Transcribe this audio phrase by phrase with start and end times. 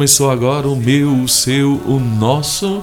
[0.00, 2.82] Começou agora o meu, o seu, o nosso.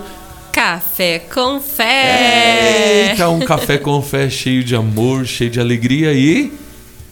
[0.52, 3.10] Café com fé!
[3.10, 6.54] Eita, um café com fé cheio de amor, cheio de alegria e.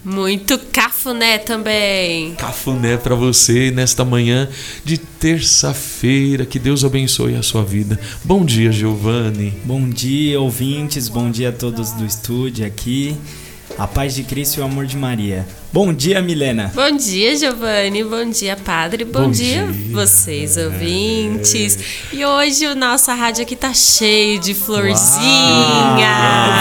[0.04, 2.36] Muito cafuné também.
[2.36, 4.48] Cafuné para você nesta manhã
[4.84, 6.46] de terça-feira.
[6.46, 7.98] Que Deus abençoe a sua vida.
[8.22, 9.54] Bom dia, Giovanni.
[9.64, 11.08] Bom dia, ouvintes.
[11.08, 13.16] Bom dia a todos do estúdio aqui.
[13.78, 15.46] A paz de Cristo e o amor de Maria.
[15.72, 16.72] Bom dia, Milena.
[16.74, 18.02] Bom dia, Giovanni.
[18.04, 19.04] Bom dia, Padre.
[19.04, 19.92] Bom, Bom dia, dia.
[19.92, 21.78] vocês, ouvintes.
[22.10, 24.96] E hoje o nosso rádio aqui tá cheio de florzinhas.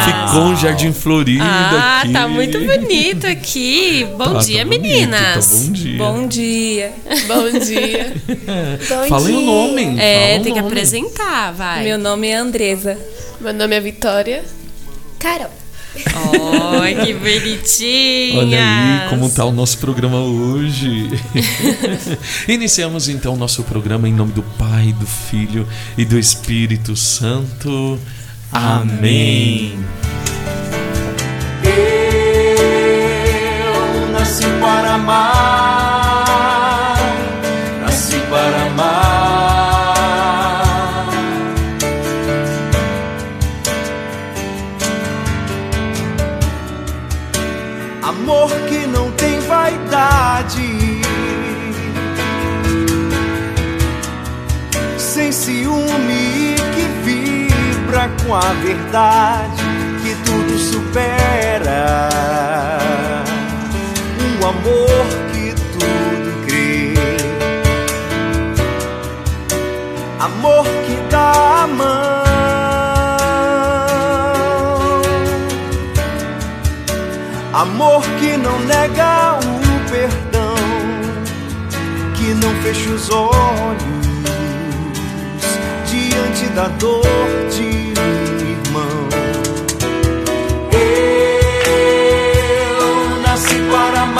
[0.05, 2.11] Ficou um jardim florido Ah, aqui.
[2.11, 4.05] tá muito bonito aqui.
[4.17, 5.45] Bom Tá, dia, tá bonito, meninas.
[5.47, 5.97] tá bom dia.
[5.97, 6.93] Bom dia.
[7.27, 8.13] Bom dia.
[8.89, 9.99] Bom Falem o nome.
[9.99, 10.67] É, tem que nome.
[10.67, 11.83] apresentar, vai.
[11.83, 12.97] Meu nome é Andresa.
[13.39, 14.43] Meu nome é Vitória.
[15.17, 15.49] Carol.
[16.81, 18.39] Ai, que bonitinha.
[18.39, 21.09] Olha aí como tá o nosso programa hoje.
[22.47, 27.99] Iniciamos então o nosso programa em nome do Pai, do Filho e do Espírito Santo.
[28.51, 29.77] Amém.
[33.63, 35.94] Eu nasci para amar,
[58.25, 59.63] com a verdade
[60.01, 62.09] que tudo supera.
[64.19, 66.93] Um amor que tudo crê.
[70.19, 72.15] Amor que dá a mão.
[77.53, 80.55] Amor que não nega o perdão,
[82.15, 84.05] que não fecha os olhos
[85.85, 87.05] diante da dor
[87.49, 89.09] de irmão.
[92.71, 94.14] Eu nasci para amar,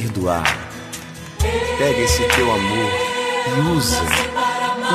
[0.00, 0.44] perdoar.
[1.78, 2.90] Pega esse teu amor
[3.56, 4.02] e usa.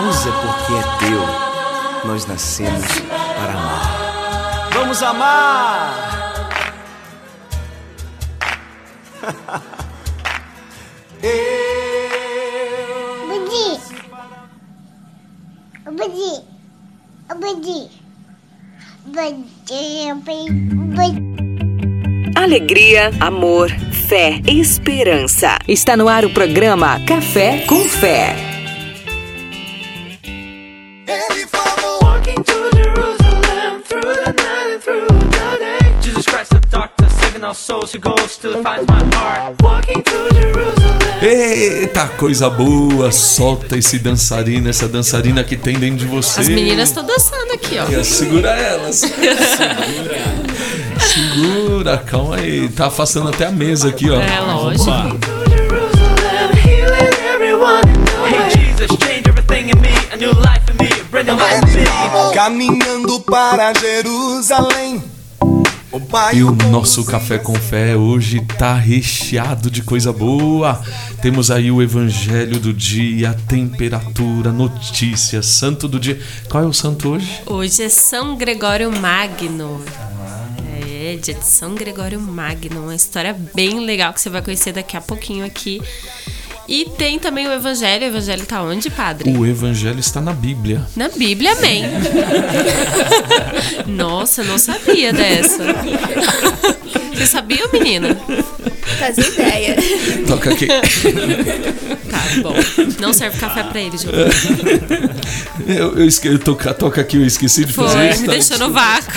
[0.07, 1.21] Usa porque é teu.
[2.07, 4.69] Nós nascemos para amar.
[4.73, 6.11] Vamos amar!
[15.85, 16.31] Budi.
[17.39, 17.89] Budi.
[19.05, 20.13] Budi.
[20.13, 21.31] Budi.
[22.35, 23.69] Alegria, amor,
[24.11, 25.57] fé e esperança.
[25.65, 28.35] Está no ar o programa Café com Fé.
[31.07, 36.59] Ele falou Walking to Jerusalem Through the night and through the day Jesus Christ the
[36.69, 40.91] doctor Saving our souls He goes still finds my heart Walking to Jerusalem
[41.21, 43.11] Eita, coisa boa!
[43.11, 46.41] Solta esse dançarino, essa dançarina que tem dentro de você.
[46.41, 48.03] As meninas estão dançando aqui, ó.
[48.03, 48.95] Segura elas.
[49.05, 50.40] Segura,
[51.97, 52.69] calma aí.
[52.69, 54.19] Tá afastando até a mesa aqui, ó.
[54.19, 54.91] É, lógico.
[62.33, 65.03] Caminhando para Jerusalém
[66.33, 70.81] E o nosso café com fé hoje tá recheado de coisa boa.
[71.21, 76.19] Temos aí o evangelho do dia, temperatura, notícias, santo do dia.
[76.49, 77.41] Qual é o santo hoje?
[77.45, 79.81] Hoje é São Gregório Magno.
[81.03, 82.83] É, dia de São Gregório Magno.
[82.83, 85.81] Uma história bem legal que você vai conhecer daqui a pouquinho aqui.
[86.67, 88.03] E tem também o Evangelho.
[88.03, 89.35] O Evangelho tá onde, padre?
[89.35, 90.85] O evangelho está na Bíblia.
[90.95, 91.85] Na Bíblia, amém.
[93.87, 95.63] Nossa, eu não sabia dessa.
[97.21, 98.17] Você sabia, menina?
[98.97, 99.75] Fazia ideia.
[100.25, 100.65] Toca aqui.
[102.09, 102.55] Tá bom.
[102.99, 104.31] Não serve café pra ele, Giovanni.
[105.67, 106.27] Eu, eu esque...
[106.27, 108.21] eu toca, toca aqui, eu esqueci de fazer Foi, isso.
[108.21, 108.31] me tá?
[108.33, 109.13] deixou no vácuo.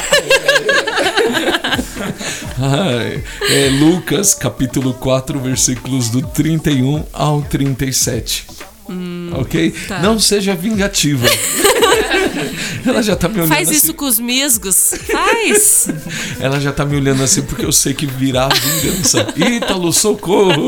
[2.59, 8.47] Ai, é Lucas, capítulo 4, versículos do 31 ao 37.
[9.33, 9.71] Ok?
[9.89, 10.01] tá.
[10.01, 11.27] Não seja vingativa.
[12.87, 13.77] Ela já tá me olhando Faz assim.
[13.79, 14.95] isso com os misgos.
[15.11, 15.89] Faz.
[16.39, 19.27] Ela já tá me olhando assim porque eu sei que virá a vingança.
[19.37, 20.67] Ítalo, socorro!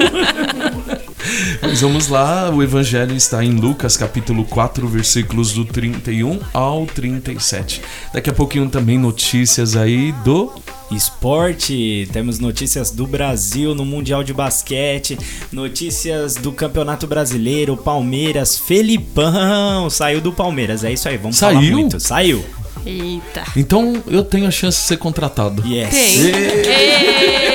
[1.61, 7.83] Mas vamos lá, o evangelho está em Lucas capítulo 4, versículos do 31 ao 37.
[8.13, 10.53] Daqui a pouquinho também notícias aí do
[10.91, 15.19] Esporte, temos notícias do Brasil no Mundial de Basquete,
[15.53, 21.73] notícias do Campeonato Brasileiro, Palmeiras, Felipão, saiu do Palmeiras, é isso aí, vamos falar Saiu?
[21.73, 22.01] muito.
[22.01, 22.45] Saiu.
[22.85, 23.45] Eita.
[23.57, 25.67] Então eu tenho a chance de ser contratado.
[25.67, 25.91] Yes.
[25.93, 27.46] Tem.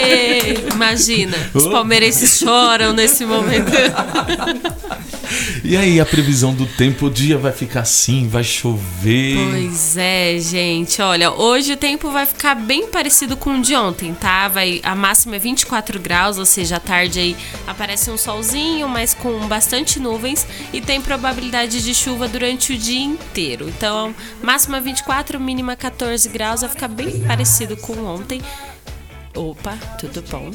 [0.82, 3.72] Imagina, os palmeirenses choram nesse momento.
[5.64, 9.38] E aí, a previsão do tempo, o dia vai ficar assim, vai chover.
[9.50, 11.02] Pois é, gente.
[11.02, 14.48] Olha, hoje o tempo vai ficar bem parecido com o de ontem, tá?
[14.48, 19.14] Vai, a máxima é 24 graus, ou seja, à tarde aí aparece um solzinho, mas
[19.14, 23.70] com bastante nuvens e tem probabilidade de chuva durante o dia inteiro.
[23.70, 28.42] Então, máxima 24, mínima 14 graus, vai ficar bem parecido com ontem.
[29.36, 30.52] Opa, tudo bom?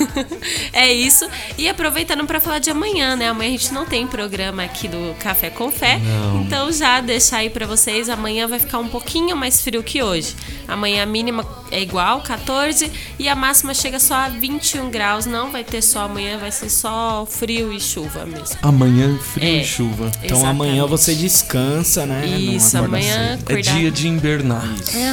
[0.72, 1.28] é isso.
[1.58, 3.28] E aproveitando para falar de amanhã, né?
[3.28, 6.00] Amanhã a gente não tem programa aqui do Café com Fé.
[6.40, 10.34] Então já deixar aí para vocês, amanhã vai ficar um pouquinho mais frio que hoje.
[10.68, 15.26] Amanhã a mínima é igual, 14, e a máxima chega só a 21 graus.
[15.26, 18.56] Não vai ter só amanhã, vai ser só frio e chuva mesmo.
[18.62, 19.62] Amanhã, frio É.
[19.62, 20.10] e chuva.
[20.22, 22.26] Então amanhã você descansa, né?
[22.26, 23.38] Não Isso, amanhã.
[23.48, 24.64] É dia de invernar.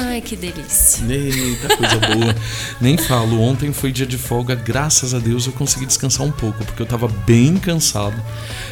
[0.08, 1.04] Ai, que delícia.
[1.08, 2.36] Eita, coisa boa.
[2.82, 6.64] Nem falo, ontem foi dia de folga, graças a Deus eu consegui descansar um pouco,
[6.66, 8.16] porque eu tava bem cansado.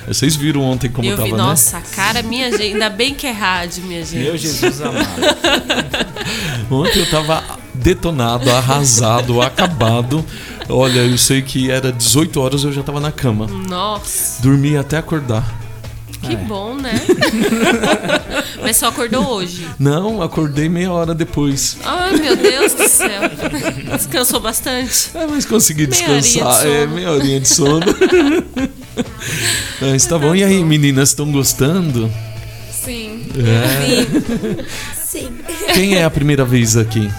[0.08, 1.38] Vocês viram ontem como eu eu tava, vi, né?
[1.38, 2.64] nossa, a cara, minha gente.
[2.64, 4.24] Ainda bem que é rádio, minha gente.
[4.24, 5.06] Meu Jesus amado.
[6.70, 7.44] Ontem eu tava
[7.74, 10.26] detonado, arrasado, acabado.
[10.70, 13.48] Olha, eu sei que era 18 horas eu já tava na cama.
[13.48, 15.61] Nossa, Dormi até acordar.
[16.22, 16.94] Que bom, né?
[18.62, 19.68] Mas só acordou hoje.
[19.80, 21.78] Não, acordei meia hora depois.
[21.84, 23.22] Ai, meu Deus do céu.
[23.96, 25.12] Descansou bastante?
[25.16, 26.68] É, mas consegui Meia horinha de descansar.
[26.68, 27.86] É, meia horinha de sono.
[29.82, 30.36] mas tá bom.
[30.36, 32.12] E aí, meninas, estão gostando?
[32.72, 33.26] Sim.
[33.38, 34.96] É.
[34.96, 35.32] Sim.
[35.74, 37.12] Quem é a primeira vez aqui?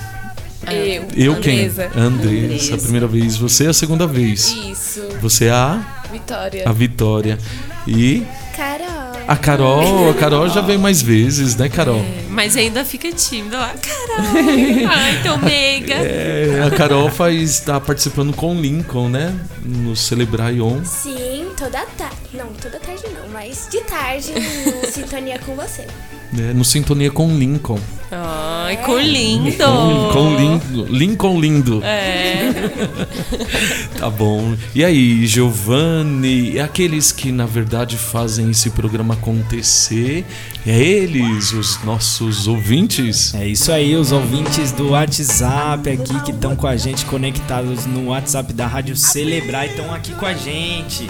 [0.71, 1.07] Eu.
[1.17, 1.67] Eu quem?
[1.67, 1.91] Andresa.
[1.97, 3.37] Andressa, a primeira vez.
[3.37, 4.57] Você é a segunda vez.
[4.71, 5.03] Isso.
[5.21, 6.69] Você é a, Vitória.
[6.69, 7.39] a Vitória.
[7.87, 8.25] E
[8.57, 8.92] Carol.
[9.27, 10.11] A Carol.
[10.11, 12.05] A Carol já veio mais vezes, né, Carol?
[12.29, 13.57] Mas ainda fica tímido.
[13.57, 14.39] Ah, caramba.
[14.93, 15.95] Ai, tão meiga.
[15.95, 19.35] É, a Carol faz, tá participando com o Lincoln, né?
[19.65, 20.85] No Celebrar Ion.
[20.85, 21.32] Sim,
[21.63, 22.17] toda tarde.
[22.35, 24.33] Não, toda tarde não, mas de tarde
[24.83, 25.87] no Sintonia com você.
[26.33, 27.79] né, no Sintonia com o Lincoln.
[28.11, 29.65] Ai, com lindo.
[30.13, 30.85] Com, lindo.
[30.87, 31.81] Lincoln lindo.
[31.85, 32.51] É.
[33.99, 34.57] Tá bom.
[34.75, 40.27] E aí, Giovanni, e aqueles que na verdade fazem esse programa acontecer,
[40.67, 43.33] é eles, os nossos ouvintes?
[43.33, 48.09] É isso aí, os ouvintes do WhatsApp aqui que estão com a gente conectados no
[48.09, 51.09] WhatsApp da Rádio Celebrar estão aqui com a gente.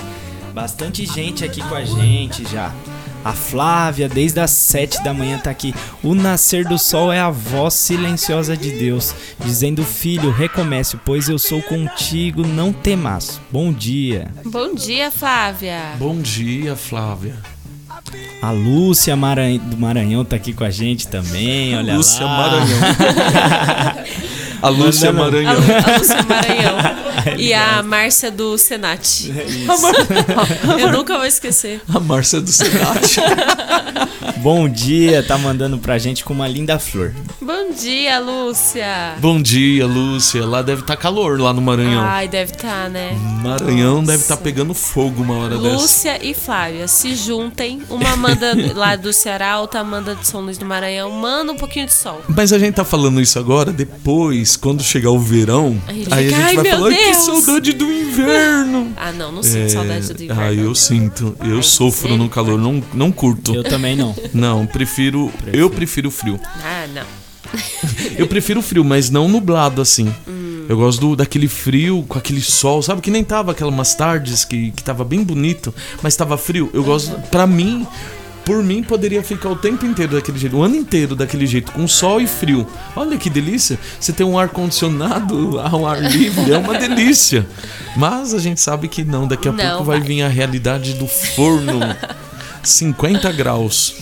[0.52, 2.72] Bastante gente aqui com a gente já.
[3.24, 5.72] A Flávia, desde as 7 da manhã, tá aqui.
[6.02, 11.38] O nascer do sol é a voz silenciosa de Deus, dizendo: Filho, recomece, pois eu
[11.38, 13.40] sou contigo, não temas.
[13.50, 14.28] Bom dia.
[14.44, 15.94] Bom dia, Flávia.
[15.98, 17.36] Bom dia, Flávia.
[18.42, 22.36] A Lúcia Maranhão, do Maranhão tá aqui com a gente também, olha Lúcia lá.
[22.36, 22.78] Maranhão.
[24.62, 25.54] A Lúcia A, Maranhão.
[25.54, 27.02] Lu- a Lúcia Maranhão.
[27.38, 29.30] E a Márcia do Senat.
[30.80, 31.80] Eu nunca vou esquecer.
[31.94, 33.16] A Márcia do Senat.
[34.42, 37.14] Bom dia, tá mandando pra gente com uma linda flor.
[37.40, 39.14] Bom dia, Lúcia.
[39.20, 40.44] Bom dia, Lúcia.
[40.44, 42.02] Lá deve estar calor, lá no Maranhão.
[42.04, 43.12] Ai, deve estar, né?
[43.40, 45.76] Maranhão deve estar pegando fogo uma hora dessa.
[45.76, 47.82] Lúcia e Flávia se juntem.
[47.88, 51.08] Uma manda lá do Ceará, outra manda de São Luís do Maranhão.
[51.12, 52.20] Manda um pouquinho de sol.
[52.28, 56.16] Mas a gente tá falando isso agora, depois, quando chegar o verão, Aí aí, fica,
[56.16, 58.92] a gente "Ai, vai meu falar, "Ai, que Deus." saudade do inverno.
[58.96, 60.42] Ah, não, não sinto saudade do inverno.
[60.42, 61.36] Ah, eu sinto.
[61.44, 63.54] Eu Ai, sofro no calor, não, não curto.
[63.54, 64.12] Eu também não.
[64.32, 65.32] Não, prefiro.
[65.52, 66.40] Eu prefiro frio.
[66.62, 67.22] Ah, não.
[68.16, 70.12] Eu prefiro frio, mas não nublado assim.
[70.26, 70.64] Hum.
[70.68, 73.00] Eu gosto do, daquele frio com aquele sol, sabe?
[73.02, 76.70] Que nem tava aquelas umas tardes que, que tava bem bonito, mas tava frio.
[76.72, 77.10] Eu gosto.
[77.30, 77.86] Pra mim,
[78.44, 81.86] por mim, poderia ficar o tempo inteiro daquele jeito, o ano inteiro daquele jeito, com
[81.86, 82.66] sol e frio.
[82.96, 83.78] Olha que delícia.
[84.00, 87.46] Você tem um ar-condicionado ao ar livre, é uma delícia.
[87.96, 90.08] Mas a gente sabe que não, daqui a Não pouco vai vai.
[90.08, 91.80] vir a realidade do forno.
[92.62, 93.94] 50 graus.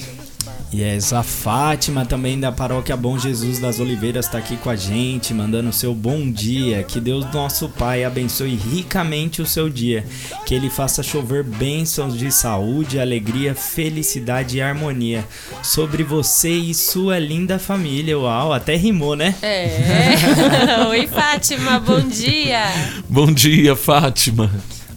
[0.72, 5.34] Yes, a Fátima também da Paróquia Bom Jesus das Oliveiras está aqui com a gente,
[5.34, 6.84] mandando seu bom dia.
[6.84, 10.04] Que Deus nosso Pai abençoe ricamente o seu dia.
[10.46, 15.26] Que Ele faça chover bênçãos de saúde, alegria, felicidade e harmonia
[15.60, 18.16] sobre você e sua linda família.
[18.16, 19.34] Uau, até rimou, né?
[19.42, 20.14] É.
[20.88, 22.62] Oi, Fátima, bom dia.
[23.08, 24.48] Bom dia, Fátima.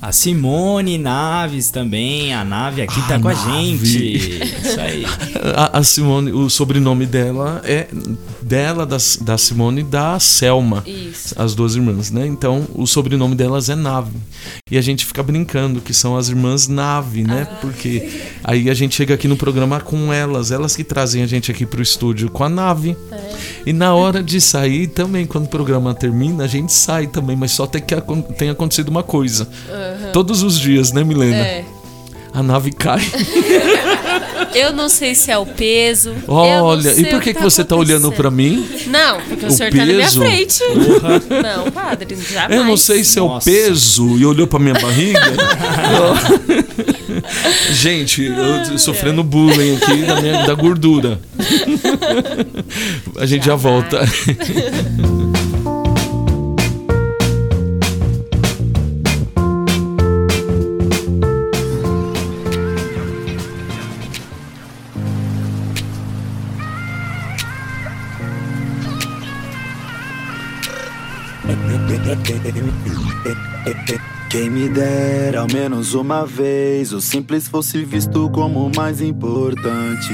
[0.04, 3.86] A Simone Naves também, a Nave aqui tá Ah, com a Nave.
[3.86, 4.44] gente.
[4.68, 5.06] Isso aí.
[5.56, 7.88] A, a Simone, o sobrenome dela é
[8.42, 10.84] dela, da, da Simone e da Selma.
[10.86, 11.34] Isso.
[11.38, 12.26] As duas irmãs, né?
[12.28, 14.12] Então, o sobrenome delas é Nave.
[14.70, 17.46] E a gente fica brincando que são as irmãs Nave, né?
[17.62, 18.10] Porque
[18.44, 21.66] aí a gente chega aqui no programa com elas, elas que trazem a gente aqui
[21.66, 22.98] pro estúdio com a Nave.
[23.66, 27.52] E na hora de sair também, quando o programa termina, a gente sai também, mas
[27.52, 27.96] só tem que
[28.38, 29.48] tem acontecido uma coisa.
[30.12, 31.36] Todos os dias, né, Milena?
[31.38, 31.66] É.
[32.34, 33.02] A nave cai.
[34.56, 36.14] Eu não sei se é o peso.
[36.28, 38.68] Olha, e por que, que você tá olhando pra mim?
[38.88, 40.20] Não, porque o, O senhor tá na minha peso?
[40.20, 40.64] frente.
[41.42, 42.60] Não, padre, jamais.
[42.60, 43.50] Eu não sei se é o Nossa.
[43.50, 45.20] peso e olhou pra minha barriga.
[47.72, 51.20] Gente, eu tô sofrendo bullying aqui da, minha, da gordura.
[53.18, 54.02] A gente já volta.
[74.30, 80.14] Quem me dera ao menos uma vez o simples fosse visto como o mais importante.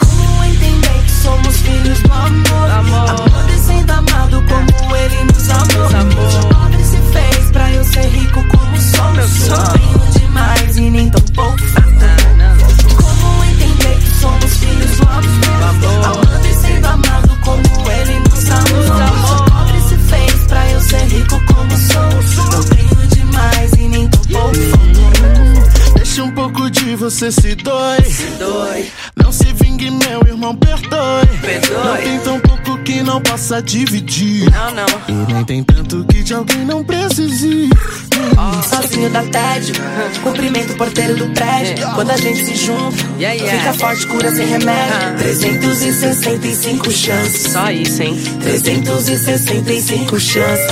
[0.00, 2.70] Como entender que somos filhos do amor?
[2.70, 5.88] Amor, e sendo amado como ele nos amou.
[5.88, 8.68] De pobre se fez pra eu ser rico como.
[9.14, 11.58] Meu sonho tenho demais e nem tão pouco.
[12.96, 16.28] Como entender que somos filhos do amor?
[16.44, 19.27] E sendo amado como ele nos amou.
[20.88, 22.46] Ser rico como sou.
[22.50, 25.94] Não tenho demais e nem tão pouco.
[25.94, 27.98] Deixa um pouco de você se dói.
[29.16, 31.28] Não se vingue, meu irmão, perdoe.
[31.84, 32.57] Não tem tão pouco
[32.88, 34.50] que não possa dividir.
[34.50, 34.86] Não, não.
[35.06, 37.68] E nem tem tanto que de alguém não precise.
[38.66, 39.74] Sozinho dá tédio,
[40.22, 41.86] cumprimento o porteiro do prédio.
[41.94, 45.18] Quando a gente se junta, fica forte, cura sem remédio.
[45.18, 47.52] 365 chances.
[47.52, 48.16] Só isso, hein?
[48.40, 50.66] 365 chances.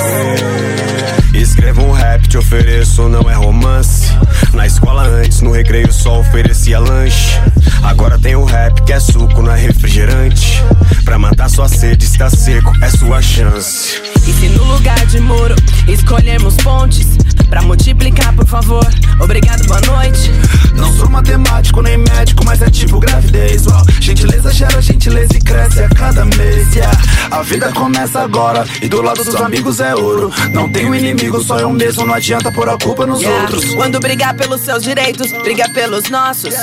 [1.34, 4.06] Escrevo um rap, te ofereço, não é romance.
[4.54, 7.38] Na escola antes, no recreio só oferecia lanche.
[7.86, 10.60] Agora tem o rap que é suco, não é refrigerante.
[11.04, 14.15] Pra matar sua sede, está seco, é sua chance.
[14.26, 15.54] E se no lugar de muro
[15.88, 17.06] escolhermos pontes
[17.48, 18.84] pra multiplicar, por favor,
[19.20, 20.30] obrigado, boa noite.
[20.74, 23.66] Não sou matemático nem médico, mas é tipo gravidez.
[23.66, 23.84] Uau.
[24.00, 26.74] Gentileza gera gentileza e cresce a cada mês.
[26.74, 26.98] yeah.
[27.30, 30.32] A vida começa agora e do lado dos amigos é ouro.
[30.52, 32.04] Não tenho inimigo, só eu mesmo.
[32.06, 33.42] Não adianta pôr a culpa nos Yeah.
[33.42, 33.74] outros.
[33.74, 36.54] Quando brigar pelos seus direitos, briga pelos nossos.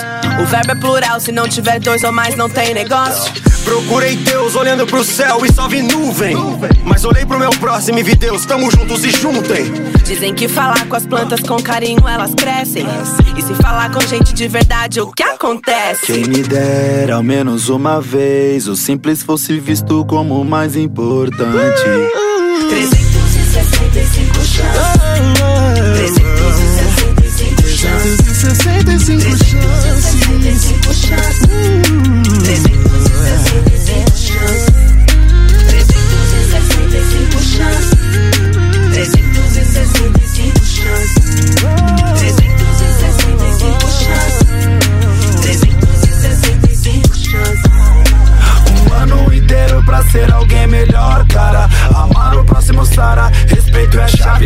[0.42, 3.32] O verbo é plural, se não tiver dois ou mais, não tem negócio.
[3.64, 6.36] Procurei Deus olhando pro céu e só vi nuvem.
[6.84, 9.72] Mas olhei pro meu próximo e vi Deus, tamo juntos, se juntem.
[10.06, 12.86] Dizem que falar com as plantas com carinho elas crescem.
[13.38, 16.06] E se falar com gente de verdade, o que acontece?
[16.08, 21.84] Quem me dera ao menos uma vez o simples fosse visto como o mais importante.
[22.70, 24.94] 365 chances.
[25.96, 28.18] 365 chances.
[28.18, 29.43] 365 chances.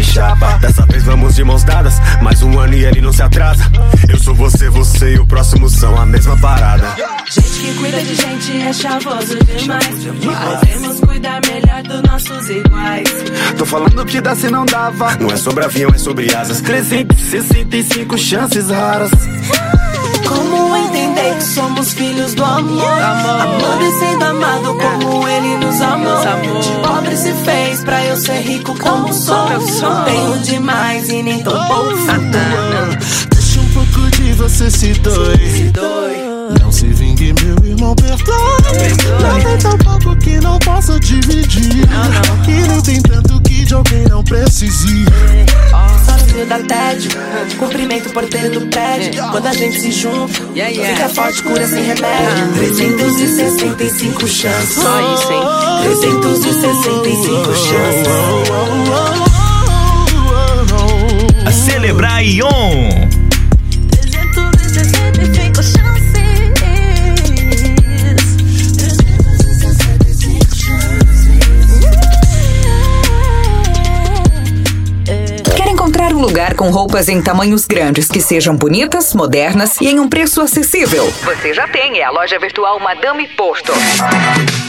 [0.04, 0.58] Chapa.
[0.60, 3.64] Dessa vez vamos de mãos dadas, mais um ano e ele não se atrasa.
[4.08, 7.17] Eu sou você, você e o próximo são a mesma parada.
[7.38, 10.06] Gente que cuida de gente é chavoso demais.
[10.06, 13.10] E podemos cuidar melhor dos nossos iguais.
[13.58, 15.16] Tô falando que dá se não dava.
[15.18, 16.62] Não é sobre avião, é sobre asas.
[16.62, 19.12] 365 chances raras.
[20.28, 22.84] Como entender que somos filhos do amor?
[23.02, 26.20] Amando e sendo amado como ele nos amou.
[26.62, 29.50] De pobre se fez pra eu ser rico como sou.
[29.50, 31.94] Não tenho demais e nem tão pouco.
[33.30, 35.72] Deixa um pouco de você se doe.
[36.62, 36.88] Não se
[37.78, 38.28] irmão, perdoe.
[39.22, 41.84] Não tem tão pouco que não possa dividir.
[42.48, 45.06] E nem tem tanto que de alguém não precise.
[46.38, 47.12] jeitinho da tédio.
[47.58, 49.24] Cumprimento o porteiro do prédio.
[49.32, 52.54] Quando a gente se junta, fica forte, cura sem remédio.
[52.56, 54.76] 365 chances.
[54.76, 55.42] Só isso, hein?
[55.84, 58.08] 365 chances.
[61.46, 63.07] A celebrar Ion.
[76.58, 81.06] Com roupas em tamanhos grandes que sejam bonitas, modernas e em um preço acessível?
[81.24, 83.72] Você já tem, é a loja virtual Madame Porto.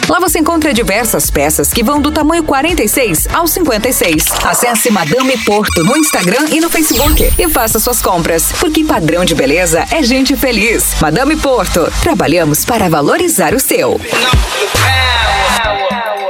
[0.06, 4.26] Lá você encontra diversas peças que vão do tamanho 46 ao 56.
[4.44, 9.34] Acesse Madame Porto no Instagram e no Facebook e faça suas compras, porque padrão de
[9.34, 10.94] beleza é gente feliz.
[11.00, 13.98] Madame Porto, trabalhamos para valorizar o seu.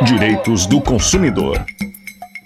[0.02, 1.64] Direitos do consumidor.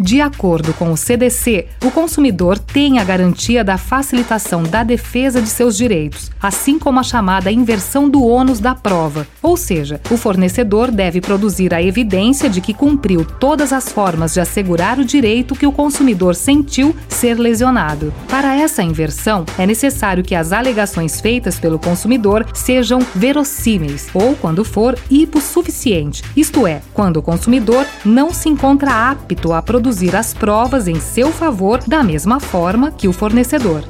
[0.03, 5.49] De acordo com o CDC, o consumidor tem a garantia da facilitação da defesa de
[5.49, 9.29] seus direitos, assim como a chamada inversão do ônus da prova.
[9.41, 14.41] Ou seja, o fornecedor deve produzir a evidência de que cumpriu todas as formas de
[14.41, 18.13] assegurar o direito que o consumidor sentiu ser lesionado.
[18.29, 24.65] Para essa inversão, é necessário que as alegações feitas pelo consumidor sejam verossímeis ou, quando
[24.65, 30.89] for, hipossuficiente, isto é, quando o consumidor não se encontra apto a produzir as provas
[30.89, 33.85] em seu favor da mesma forma que o fornecedor.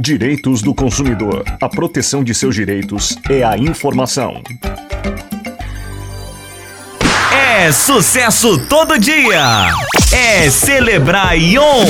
[0.00, 1.44] Direitos do consumidor.
[1.60, 4.42] A proteção de seus direitos é a informação.
[7.30, 9.68] É sucesso todo dia.
[10.10, 11.86] É celebrar Ion.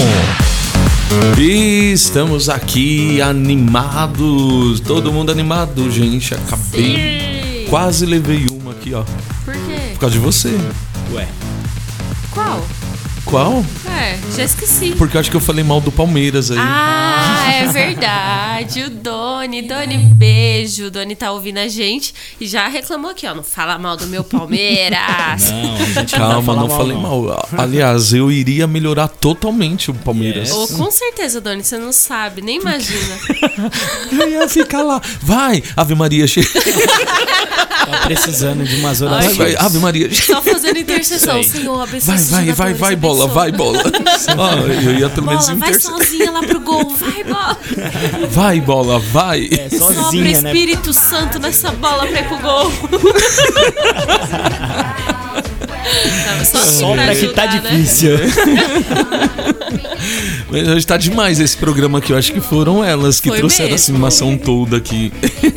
[1.38, 6.34] E estamos aqui animados, todo mundo animado, gente.
[6.34, 9.02] Acabei, quase levei uma aqui, ó.
[9.44, 9.90] Por quê?
[9.92, 10.58] Por causa de você.
[11.12, 11.26] Ué.
[12.32, 12.81] Qual?
[13.24, 13.64] Qual?
[13.88, 14.94] É, já esqueci.
[14.98, 16.58] Porque eu acho que eu falei mal do Palmeiras aí.
[16.60, 18.82] Ah, é verdade.
[18.82, 19.62] O Doni.
[19.62, 20.86] Doni, beijo.
[20.86, 23.34] O Doni tá ouvindo a gente e já reclamou aqui, ó.
[23.34, 25.50] Não fala mal do meu Palmeiras.
[25.50, 27.00] Não, a gente Calma, não mal, falei não.
[27.00, 27.48] mal.
[27.56, 30.50] Aliás, eu iria melhorar totalmente o Palmeiras.
[30.50, 33.18] Ô, com certeza, Doni, você não sabe, nem imagina.
[34.12, 35.00] Eu ia ficar lá.
[35.22, 36.26] Vai, Ave Maria.
[36.26, 39.36] che- Tá precisando de umas Vai, orações.
[39.36, 40.12] vai, Ave Maria.
[40.14, 41.42] Só fazendo intercessão.
[41.42, 43.28] Senhor, abençoa Vai, vai, vai, vai, bola, abençoa.
[43.28, 43.82] vai, bola.
[44.36, 44.50] Ó,
[44.82, 46.90] eu ia pelo menos Bola, vai sozinha lá pro gol.
[46.90, 47.58] Vai, bola.
[48.30, 49.48] Vai, bola, vai.
[49.50, 50.50] É, Sopra sozinha, né?
[50.50, 52.72] Espírito Santo nessa bola pra ir pro gol.
[56.44, 57.58] Só pra pra que tá né?
[57.58, 58.16] difícil.
[60.52, 62.12] Mas hoje tá demais esse programa aqui.
[62.12, 63.94] Eu acho que foram elas que Foi trouxeram a mesmo.
[63.94, 65.10] animação toda aqui.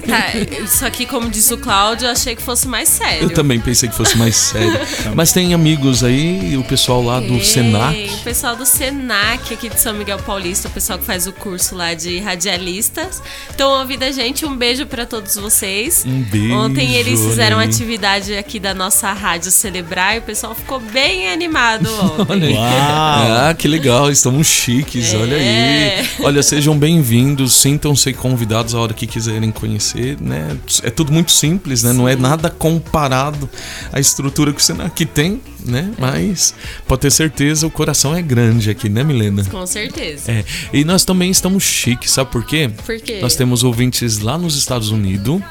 [0.07, 0.31] Tá,
[0.63, 3.23] isso aqui, como disse o Cláudio, eu achei que fosse mais sério.
[3.23, 4.79] Eu também pensei que fosse mais sério.
[5.13, 8.09] Mas tem amigos aí, o pessoal lá do Ei, Senac.
[8.13, 11.75] O pessoal do Senac aqui de São Miguel Paulista, o pessoal que faz o curso
[11.75, 13.21] lá de radialistas.
[13.49, 14.45] Estão ouvindo a gente.
[14.45, 16.05] Um beijo pra todos vocês.
[16.07, 17.67] Um beijo, Ontem eles fizeram aí.
[17.67, 22.25] atividade aqui da nossa rádio celebrar e o pessoal ficou bem animado ontem.
[22.29, 22.55] Olha aí.
[22.57, 24.84] Ah, que legal, estamos chiques,
[25.19, 25.99] olha É.
[25.99, 26.07] aí.
[26.21, 30.57] Olha, sejam bem-vindos, sintam-se convidados a hora que quiserem conhecer, né?
[30.83, 31.91] É tudo muito simples, né?
[31.93, 33.49] Não é nada comparado
[33.91, 35.91] à estrutura que o Senac tem, né?
[35.97, 36.53] Mas
[36.87, 39.43] pode ter certeza, o coração é grande aqui, né, Milena?
[39.45, 40.31] Com certeza.
[40.31, 42.69] É, e nós também estamos chiques, sabe por quê?
[42.85, 43.19] Por quê?
[43.21, 45.41] Nós temos ouvintes lá nos Estados Unidos.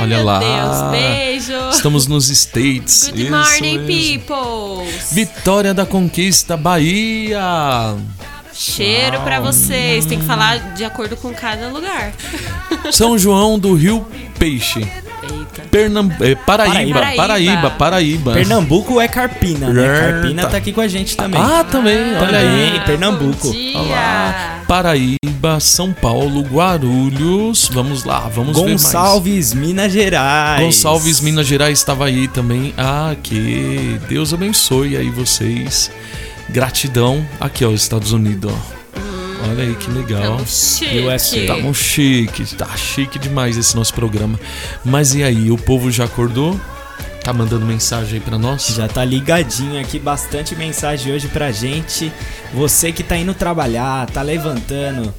[0.00, 0.38] Olha meu lá.
[0.40, 1.70] Deus, beijo.
[1.70, 3.08] Estamos nos States.
[3.10, 4.22] Good Isso morning, mesmo.
[4.24, 4.92] people.
[5.12, 7.94] Vitória da Conquista, Bahia.
[8.54, 10.06] Cheiro pra vocês.
[10.06, 12.12] Tem que falar de acordo com cada lugar.
[12.92, 14.06] São João do Rio
[14.38, 14.80] Peixe.
[14.80, 15.62] Eita.
[15.70, 16.10] Pernam...
[16.20, 17.16] é, Paraíba, Paraíba.
[17.16, 18.32] Paraíba, Paraíba.
[18.32, 20.00] Pernambuco é Carpina, né?
[20.00, 20.56] Carpina tá.
[20.56, 21.40] aqui com a gente também.
[21.40, 22.80] Ah, também, olha aí.
[22.84, 23.48] Pernambuco.
[23.74, 24.62] Olá.
[24.68, 27.68] Paraíba, São Paulo, Guarulhos.
[27.72, 28.82] Vamos lá, vamos ver mais.
[28.82, 30.62] Gonçalves, Minas Gerais.
[30.62, 32.74] Gonçalves, Minas Gerais estava aí também.
[32.76, 35.90] Ah, que Deus abençoe aí vocês.
[36.48, 37.26] Gratidão.
[37.40, 38.74] Aqui, ó, Estados Unidos, ó.
[39.50, 40.36] Olha aí que legal.
[40.36, 40.98] Tamo chique.
[41.00, 41.46] USA.
[41.46, 44.38] Tamo chique, tá chique demais esse nosso programa.
[44.84, 46.58] Mas e aí, o povo já acordou?
[47.22, 48.66] Tá mandando mensagem aí pra nós?
[48.66, 52.12] Já tá ligadinho aqui, bastante mensagem hoje pra gente.
[52.52, 55.12] Você que tá indo trabalhar, tá levantando,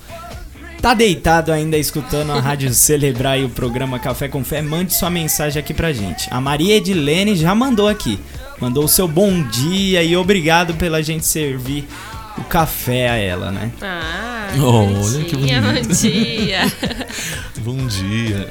[0.82, 5.10] tá deitado ainda escutando a rádio celebrar e o programa Café com Fé, mande sua
[5.10, 6.28] mensagem aqui pra gente.
[6.30, 8.20] A Maria Edilene já mandou aqui.
[8.60, 11.86] Mandou o seu bom dia e obrigado pela gente servir
[12.38, 13.72] o café a ela, né?
[13.82, 15.88] Ah, Olha que bonitinha, bonito.
[15.88, 16.74] bom dia.
[17.66, 18.50] Bom dia.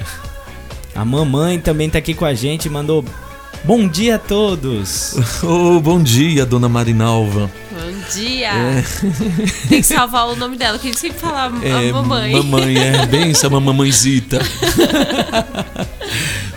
[0.94, 3.04] A mamãe também tá aqui com a gente, mandou
[3.64, 5.16] bom dia a todos.
[5.42, 7.50] Oh, bom dia, dona Marinalva.
[7.70, 8.48] Bom dia.
[8.52, 8.84] É.
[9.68, 12.32] Tem que salvar o nome dela, que a gente sempre fala É, a mamãe.
[12.32, 13.06] Mamãe, é.
[13.06, 14.40] Benção, mamãezita.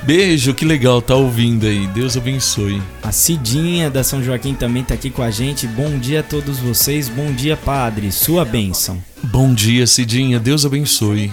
[0.07, 1.85] Beijo, que legal tá ouvindo aí.
[1.87, 2.81] Deus abençoe.
[3.03, 5.67] A Cidinha da São Joaquim também tá aqui com a gente.
[5.67, 7.09] Bom dia a todos vocês.
[7.09, 8.09] Bom dia, padre.
[8.09, 9.03] Sua bênção.
[9.21, 10.39] Bom dia, Cidinha.
[10.39, 11.29] Deus abençoe.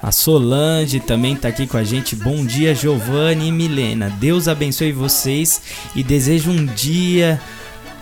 [0.00, 2.14] A Solange também tá aqui com a gente.
[2.14, 4.08] Bom dia, Giovanni e Milena.
[4.20, 5.60] Deus abençoe vocês
[5.96, 7.40] e desejo um dia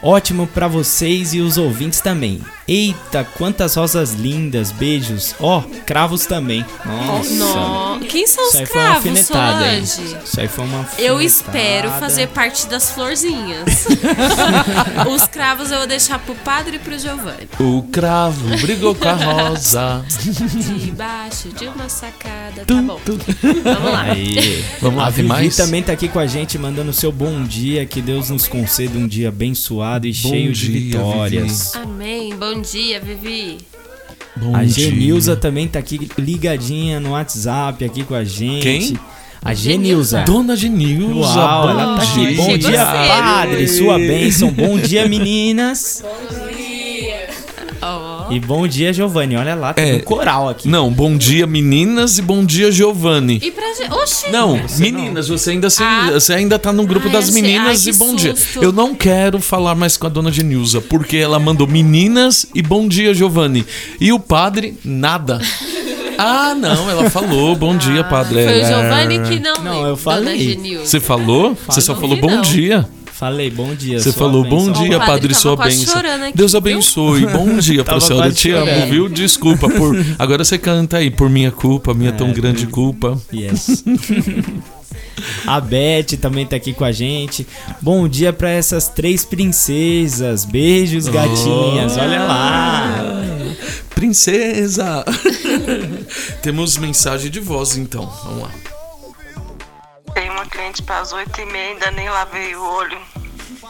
[0.02, 2.42] ótimo pra vocês e os ouvintes também.
[2.68, 4.70] Eita, quantas rosas lindas.
[4.70, 5.34] Beijos.
[5.40, 6.64] Ó, cravos também.
[6.84, 7.30] Nossa.
[7.34, 9.26] No- Quem são os Isso aí foi uma cravos?
[9.26, 10.16] Solange?
[10.24, 11.24] Isso aí foi uma Eu alfinetada.
[11.24, 13.86] espero fazer parte das florzinhas.
[15.10, 17.48] Os cravos eu vou deixar pro padre e pro Giovanni.
[17.58, 20.04] O cravo brigou com a rosa.
[20.78, 22.64] Debaixo de uma sacada.
[22.66, 23.00] Tá bom.
[23.64, 24.02] Vamos lá.
[24.02, 24.64] Aí.
[24.80, 25.56] Vamos lá, a Vivi mais?
[25.56, 27.86] também tá aqui com a gente, mandando seu bom dia.
[27.86, 31.74] Que Deus nos conceda um dia abençoado e Bom cheio de dia, vitórias.
[31.76, 32.34] Amém.
[32.36, 33.58] Bom dia, Vivi.
[34.36, 34.90] Bom a dia.
[34.90, 38.62] Genilza também tá aqui ligadinha no WhatsApp aqui com a gente.
[38.62, 38.98] Quem?
[39.42, 40.22] A Genilza.
[40.22, 41.38] Dona Genilza.
[41.38, 42.26] Uau, bom ela tá aqui.
[42.26, 42.36] dia.
[42.36, 43.68] Bom dia, padre.
[43.68, 44.50] Sua bênção.
[44.50, 46.02] Bom dia, meninas.
[47.80, 48.17] Ó.
[48.30, 49.36] E bom dia, Giovanni.
[49.36, 49.94] Olha lá, tem É.
[49.96, 50.68] um coral aqui.
[50.68, 53.40] Não, bom dia, meninas, e bom dia, Giovanni.
[53.42, 53.90] E pra gente.
[53.92, 54.30] Oxi!
[54.30, 56.10] Não, meninas, você ainda, se- Ah.
[56.12, 58.34] você ainda tá no grupo Ai, das achei- meninas ai, e bom dia.
[58.36, 58.62] susto.
[58.62, 62.86] Eu não quero falar mais com a dona Genilza, porque ela mandou meninas e bom
[62.86, 63.64] dia, Giovanni.
[64.00, 65.40] E o padre, nada.
[66.20, 68.42] Ah, não, ela falou, bom dia, padre.
[68.42, 68.64] Foi o É.
[68.66, 69.54] Giovanni que não.
[69.62, 70.36] Não, eu Dona falei.
[70.40, 70.84] Genilza.
[70.84, 71.56] Você falou?
[71.68, 72.42] Você só falou bom não.
[72.42, 72.88] dia.
[73.18, 73.98] Falei, bom dia.
[73.98, 75.92] Você falou bom dia, o padre padre, sua bênção.
[75.92, 76.58] chorando aqui, Deus viu?
[76.58, 77.26] abençoe.
[77.26, 78.30] Bom dia pra senhora.
[78.30, 78.90] Te amo, chorando.
[78.90, 79.08] viu?
[79.08, 79.96] Desculpa por.
[80.16, 83.20] Agora você canta aí, por minha culpa, minha tão grande culpa.
[83.34, 83.82] Yes.
[85.44, 87.44] A Beth também tá aqui com a gente.
[87.82, 90.44] Bom dia pra essas três princesas.
[90.44, 91.96] Beijos, gatinhas.
[91.96, 93.04] Olha lá.
[93.96, 95.04] Princesa!
[96.40, 98.08] Temos mensagem de voz então.
[98.24, 98.50] Vamos lá.
[100.18, 102.98] Tem uma cliente para as 8 e meia, ainda nem lavei o olho.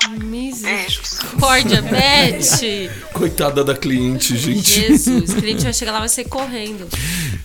[0.09, 1.19] Beijos.
[1.29, 2.91] Misericórdia, Beth.
[3.13, 4.81] Coitada da cliente, gente.
[4.81, 6.89] Jesus, o cliente vai chegar lá vai ser correndo.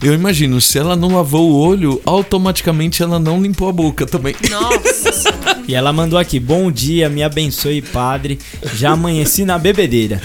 [0.02, 4.38] Eu imagino, se ela não lavou o olho, automaticamente ela não limpou a boca também.
[4.50, 5.34] Nossa.
[5.68, 8.39] E ela mandou aqui: Bom dia, me abençoe, padre.
[8.74, 10.22] Já amanheci na bebedeira.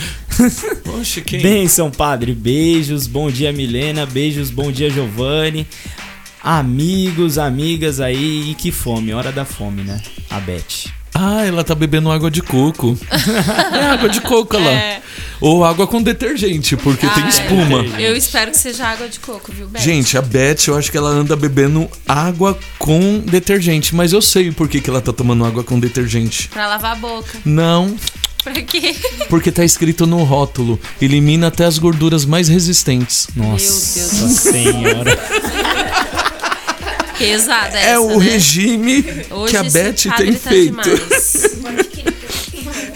[0.85, 1.41] Poxa, quem?
[1.41, 2.33] Bênção, padre.
[2.33, 3.09] Beijos.
[3.09, 4.07] Bom dia, Milena.
[4.07, 4.51] Beijos.
[4.51, 5.67] Bom dia, Giovanni.
[6.43, 8.51] Amigos, amigas aí.
[8.51, 9.13] E que fome.
[9.13, 10.01] Hora da fome, né?
[10.31, 10.91] A Beth.
[11.15, 12.97] Ah, ela tá bebendo água de coco.
[13.73, 14.71] é água de coco lá.
[14.71, 15.03] É.
[15.41, 17.29] Ou água com detergente, porque Ah, tem é.
[17.29, 17.85] espuma.
[17.99, 19.81] Eu espero que seja água de coco, viu, Beth?
[19.81, 24.53] Gente, a Beth, eu acho que ela anda bebendo água com detergente, mas eu sei
[24.53, 26.49] por que, que ela tá tomando água com detergente.
[26.49, 27.39] Pra lavar a boca.
[27.45, 27.97] Não,
[28.45, 28.95] Pra quê?
[29.29, 33.29] porque tá escrito no rótulo: elimina até as gorduras mais resistentes.
[33.35, 35.19] Nossa Deus do senhora.
[37.19, 38.25] Pesada essa, É o né?
[38.25, 40.83] regime Hoje que a Beth padre tem tá feito.
[40.83, 41.59] demais.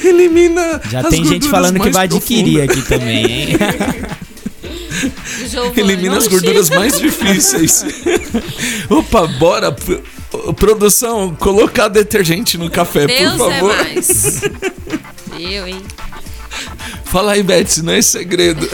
[0.04, 0.80] Elimina.
[0.90, 2.78] Já as tem gente falando que vai adquirir profundas.
[2.78, 3.56] aqui também, hein?
[5.76, 7.84] Elimina as gorduras mais difíceis.
[8.90, 9.74] Opa, bora.
[10.56, 13.76] Produção, colocar detergente no café, Deus por é favor.
[13.76, 14.40] mais.
[15.38, 15.82] Eu, hein?
[17.04, 18.66] Fala aí, Beth, não é segredo.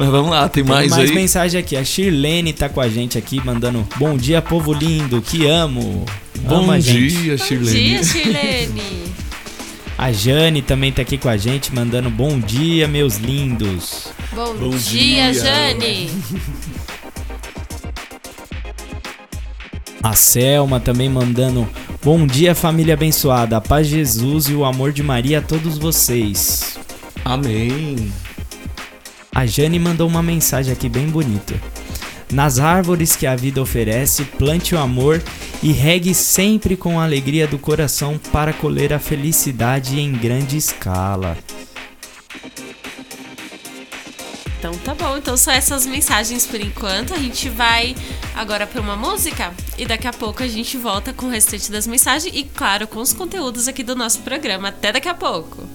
[0.00, 1.14] Mas vamos lá, tem Tem mais, mais aí?
[1.14, 1.76] mensagem aqui.
[1.76, 6.06] A Shirlene tá com a gente aqui, mandando bom dia, povo lindo, que amo.
[6.38, 7.78] Bom Ama dia, Bom Shirlene.
[7.90, 9.04] dia, Shirlene.
[9.98, 14.08] A Jane também tá aqui com a gente, mandando bom dia, meus lindos.
[14.32, 15.34] Bom, Bom dia, dia.
[15.34, 16.10] Jane.
[20.02, 21.68] A Selma também mandando
[22.02, 23.58] bom dia, família abençoada.
[23.58, 26.78] A paz de Jesus e o amor de Maria a todos vocês.
[27.22, 28.10] Amém.
[29.32, 31.54] A Jane mandou uma mensagem aqui bem bonita.
[32.32, 35.22] Nas árvores que a vida oferece, plante o amor
[35.62, 41.36] e regue sempre com a alegria do coração para colher a felicidade em grande escala.
[44.58, 47.14] Então tá bom, então só essas mensagens por enquanto.
[47.14, 47.96] A gente vai
[48.34, 51.86] agora para uma música e daqui a pouco a gente volta com o restante das
[51.86, 54.68] mensagens e, claro, com os conteúdos aqui do nosso programa.
[54.68, 55.66] Até daqui a pouco.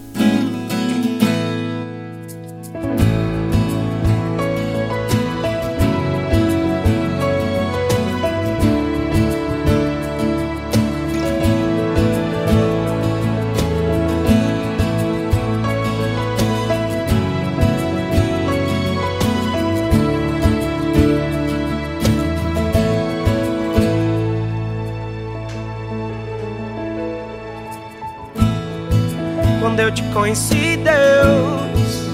[29.76, 32.08] Quando eu te conheci, Deus,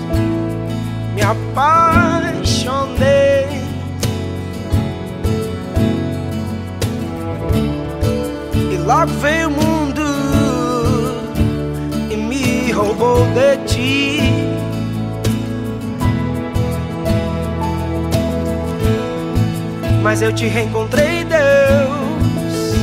[1.15, 2.43] me apaixonei.
[8.69, 10.03] E logo veio o mundo
[12.11, 14.19] e me roubou de ti.
[20.03, 22.75] Mas eu te reencontrei, Deus.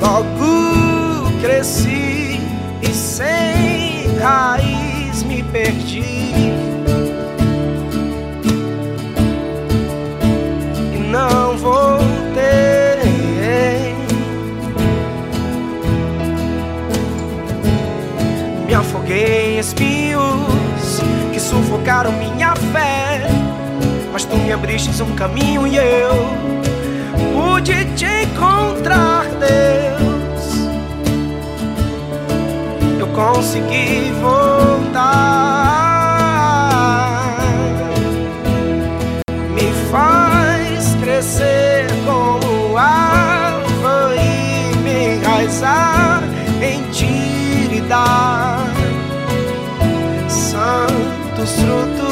[0.00, 2.40] Logo cresci
[2.82, 3.55] e sem
[4.26, 6.02] raiz me perdi.
[10.94, 12.04] E não voltei.
[18.66, 21.00] Me afoguei em espinhos
[21.32, 23.28] que sufocaram minha fé.
[24.12, 26.14] Mas tu me abriste um caminho e eu
[27.32, 30.15] pude te encontrar, Deus.
[33.16, 35.00] Eu consegui voltar.
[39.54, 46.22] Me faz crescer como árvore e me enraizar
[46.60, 46.82] em
[47.88, 48.58] dar
[50.28, 52.05] santos frutos.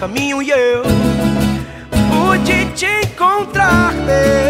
[0.00, 0.82] Caminho e eu
[2.10, 4.49] pude te encontrar, Deus.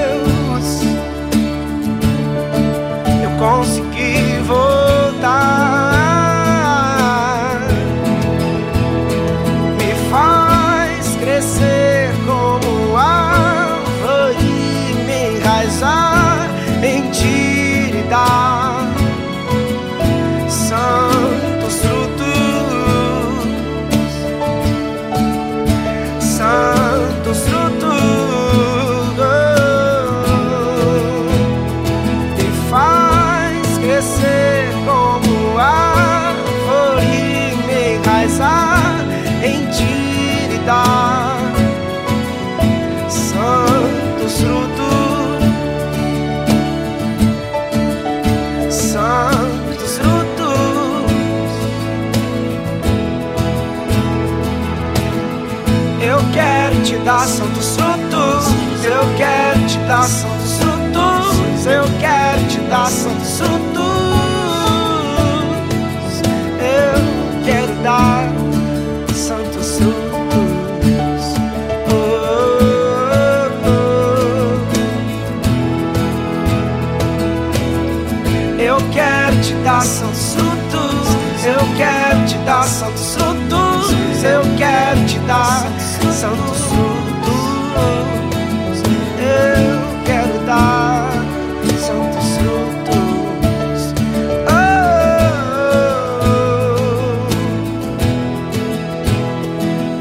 [79.51, 81.09] Te dar santos frutos.
[81.45, 83.91] Eu quero te dar santos frutos.
[84.23, 85.67] Eu quero te dar
[86.09, 87.41] santos frutos.
[89.19, 91.11] Eu quero dar
[91.81, 93.95] santos frutos.
[94.47, 94.55] Oh,
[96.13, 96.39] oh.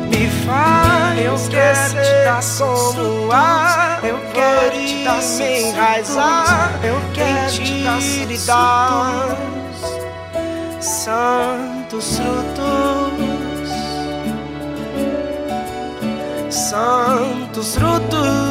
[0.09, 3.99] Me faz eu quero te dar como ar.
[4.03, 6.79] Eu quero te dar me enraizar.
[6.83, 7.83] Eu quero te
[8.45, 9.38] dar
[11.09, 13.69] santos frutos.
[16.49, 18.48] Santos frutos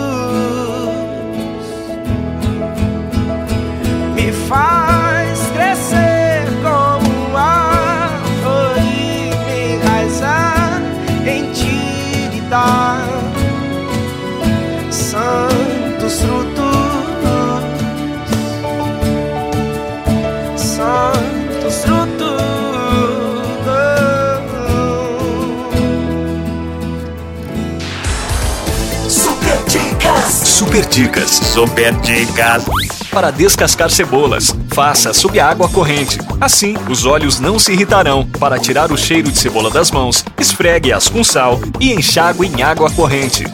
[30.58, 31.30] Super dicas.
[31.30, 32.64] Super dicas.
[33.12, 36.18] Para descascar cebolas, faça sob água corrente.
[36.40, 38.26] Assim, os olhos não se irritarão.
[38.40, 42.90] Para tirar o cheiro de cebola das mãos, esfregue-as com sal e enxague em água
[42.90, 43.46] corrente.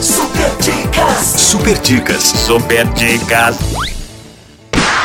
[0.00, 1.34] Super dicas.
[1.36, 2.22] Super dicas.
[2.22, 3.56] Super dicas.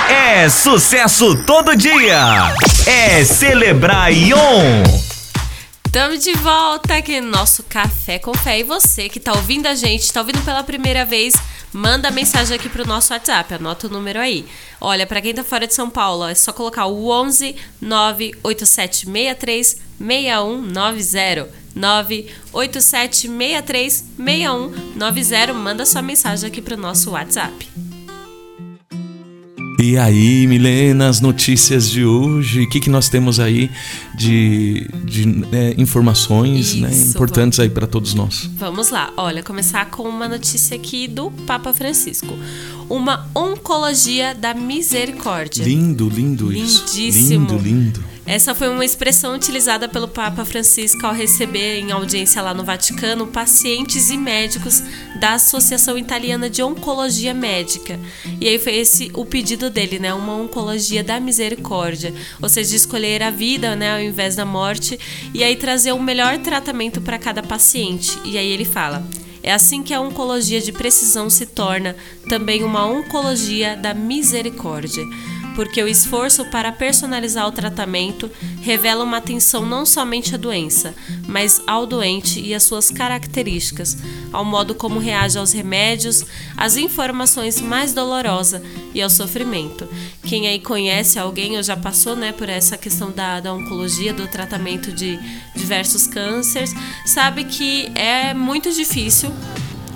[0.07, 2.53] É sucesso todo dia.
[2.85, 5.00] É Celebrar Ion.
[5.93, 8.61] Estamos de volta aqui no nosso Café com Fé.
[8.61, 11.33] E você que tá ouvindo a gente, tá ouvindo pela primeira vez,
[11.73, 13.55] manda mensagem aqui pro nosso WhatsApp.
[13.55, 14.45] Anota o número aí.
[14.79, 21.49] Olha, para quem tá fora de São Paulo, é só colocar o 11 98763 6190.
[21.75, 25.53] 98763 6190.
[25.53, 27.67] Manda sua mensagem aqui pro nosso WhatsApp.
[29.81, 33.71] E aí, Milena, as notícias de hoje, o que, que nós temos aí
[34.13, 38.47] de, de né, informações né, Isso, importantes aí para todos nós?
[38.57, 42.37] Vamos lá, olha, começar com uma notícia aqui do Papa Francisco.
[42.87, 45.63] Uma oncologia da misericórdia.
[45.63, 46.85] Lindo, lindo isso.
[46.85, 47.47] Lindíssimo.
[47.49, 48.03] Lindo, lindo.
[48.25, 53.27] Essa foi uma expressão utilizada pelo Papa Francisco ao receber em audiência lá no Vaticano
[53.27, 54.83] pacientes e médicos
[55.19, 57.99] da Associação Italiana de Oncologia Médica.
[58.39, 60.13] E aí foi esse o pedido dele, né?
[60.13, 64.99] Uma oncologia da misericórdia, ou seja, escolher a vida, né, ao invés da morte,
[65.33, 68.17] e aí trazer o melhor tratamento para cada paciente.
[68.23, 69.03] E aí ele fala:
[69.43, 71.95] é assim que a oncologia de precisão se torna
[72.29, 75.03] também uma oncologia da misericórdia,
[75.61, 78.31] porque o esforço para personalizar o tratamento
[78.63, 80.95] revela uma atenção não somente à doença,
[81.27, 83.95] mas ao doente e às suas características,
[84.33, 86.25] ao modo como reage aos remédios,
[86.57, 88.59] às informações mais dolorosas
[88.91, 89.87] e ao sofrimento.
[90.23, 94.27] Quem aí conhece alguém ou já passou né, por essa questão da, da oncologia, do
[94.27, 95.19] tratamento de
[95.55, 96.73] diversos cânceres,
[97.05, 99.31] sabe que é muito difícil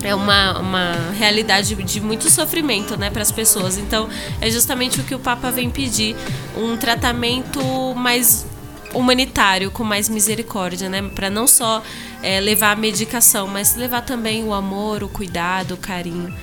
[0.06, 3.78] é uma, uma realidade de muito sofrimento né, para as pessoas.
[3.78, 4.08] Então,
[4.40, 6.16] é justamente o que o Papa vem pedir:
[6.56, 7.62] um tratamento
[7.96, 8.46] mais
[8.94, 11.02] humanitário, com mais misericórdia, né?
[11.14, 11.84] Para não só
[12.24, 16.34] é, levar a medicação, mas levar também o amor, o cuidado, o carinho.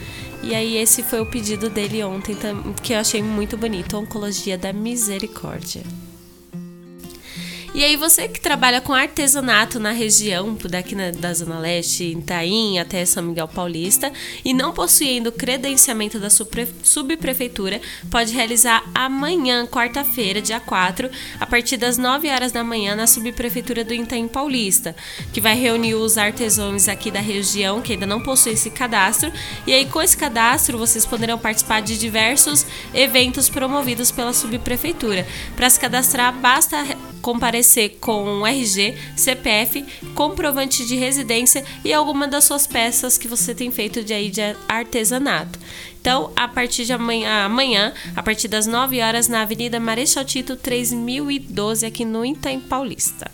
[0.43, 2.37] E aí, esse foi o pedido dele ontem,
[2.83, 5.83] que eu achei muito bonito: Oncologia da Misericórdia.
[7.75, 12.19] E aí você que trabalha com artesanato na região daqui na, da Zona Leste, em
[12.19, 14.13] Itaim até São Miguel Paulista,
[14.45, 17.81] e não possuindo credenciamento da subprefeitura,
[18.11, 23.83] pode realizar amanhã, quarta-feira, dia 4, a partir das 9 horas da manhã, na subprefeitura
[23.83, 24.95] do Itaim Paulista,
[25.33, 29.33] que vai reunir os artesãos aqui da região que ainda não possuem esse cadastro.
[29.67, 35.27] E aí, com esse cadastro, vocês poderão participar de diversos eventos promovidos pela subprefeitura.
[35.57, 36.77] Para se cadastrar, basta
[37.23, 43.71] comparecer com RG, CPF, comprovante de residência e alguma das suas peças que você tem
[43.71, 45.59] feito de aí de artesanato.
[46.01, 50.57] Então, a partir de amanhã, amanhã, a partir das 9 horas, na Avenida Marechal Tito
[50.57, 53.31] 3012, aqui no Itaim Paulista.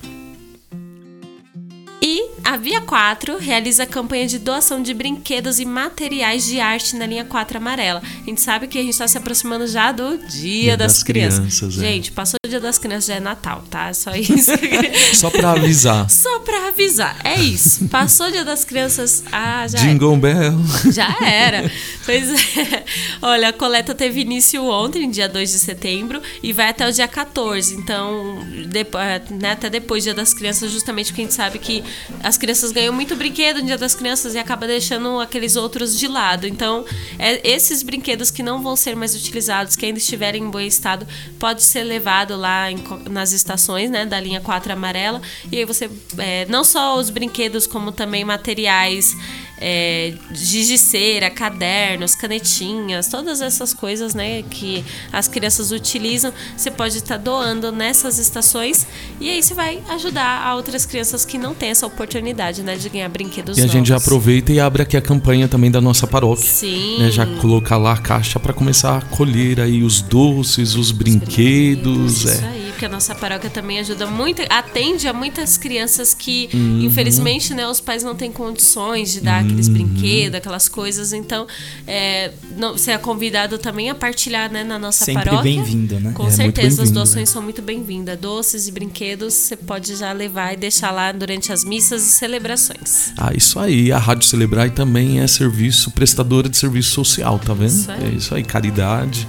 [2.00, 7.04] E a Via 4 realiza campanha de doação de brinquedos e materiais de arte na
[7.06, 8.00] linha 4 amarela.
[8.22, 11.02] A gente sabe que a gente está se aproximando já do Dia, Dia das, das
[11.02, 11.38] Crianças.
[11.38, 11.80] Crianças, é.
[11.80, 13.92] Gente, passou o Dia das Crianças, já é Natal, tá?
[13.92, 14.52] Só isso.
[15.14, 16.08] Só para avisar.
[16.10, 17.18] Só pra avisar.
[17.24, 17.88] É isso.
[17.88, 20.58] Passou o Dia das Crianças, ah, já Jingle Bell.
[20.92, 21.70] já era.
[22.06, 22.84] Pois é.
[23.20, 27.08] Olha, a coleta teve início ontem, dia 2 de setembro, e vai até o dia
[27.08, 27.74] 14.
[27.74, 31.82] Então, depois, né, até depois do Dia das Crianças, justamente porque a gente sabe que
[32.22, 36.08] as crianças ganham muito brinquedo no Dia das Crianças e acaba deixando aqueles outros de
[36.08, 36.46] lado.
[36.46, 36.84] Então,
[37.18, 41.06] é, esses brinquedos que não vão ser mais utilizados, que ainda estiverem em bom estado,
[41.38, 42.78] pode ser levado lá em,
[43.10, 45.20] nas estações, né, da linha 4 amarela.
[45.50, 49.16] E aí você, é, não só os brinquedos, como também materiais
[49.60, 56.70] é, giz de cera, cadernos, canetinhas, todas essas coisas, né, que as crianças utilizam, você
[56.70, 58.86] pode estar doando nessas estações
[59.20, 62.88] e aí você vai ajudar a outras crianças que não têm essa oportunidade, né, de
[62.88, 63.72] ganhar brinquedos E a novos.
[63.72, 66.46] gente já aproveita e abre aqui a campanha também da nossa paróquia.
[66.46, 66.98] Sim.
[66.98, 72.24] Né, já colocar lá a caixa para começar a colher aí os doces, os, brinquedos.
[72.24, 72.48] Isso é.
[72.48, 76.82] aí, porque a nossa paróquia também ajuda muito, atende a muitas crianças que, Uhum.
[76.82, 79.72] infelizmente, né, os pais não têm condições de dar aqueles Uhum.
[79.74, 81.12] brinquedos, aquelas coisas.
[81.12, 81.46] Então,
[81.86, 85.42] é, não, você é convidado também a partilhar né, na nossa Sempre paróquia.
[85.42, 86.12] bem-vindo, né?
[86.12, 88.18] Com É, muito certeza, as doações são muito bem-vindas.
[88.18, 93.12] Doces e brinquedos você pode já levar e deixar lá durante as missas e celebrações.
[93.16, 93.90] Ah, isso aí.
[93.92, 97.68] A Rádio Celebrai também é serviço, prestadora de serviço social, tá vendo?
[97.70, 98.04] Isso aí.
[98.04, 99.26] É isso aí, caridade.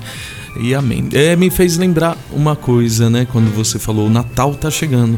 [0.62, 1.08] E amém.
[1.14, 3.26] É, me fez lembrar uma coisa, né?
[3.32, 5.18] Quando você falou, o Natal tá chegando.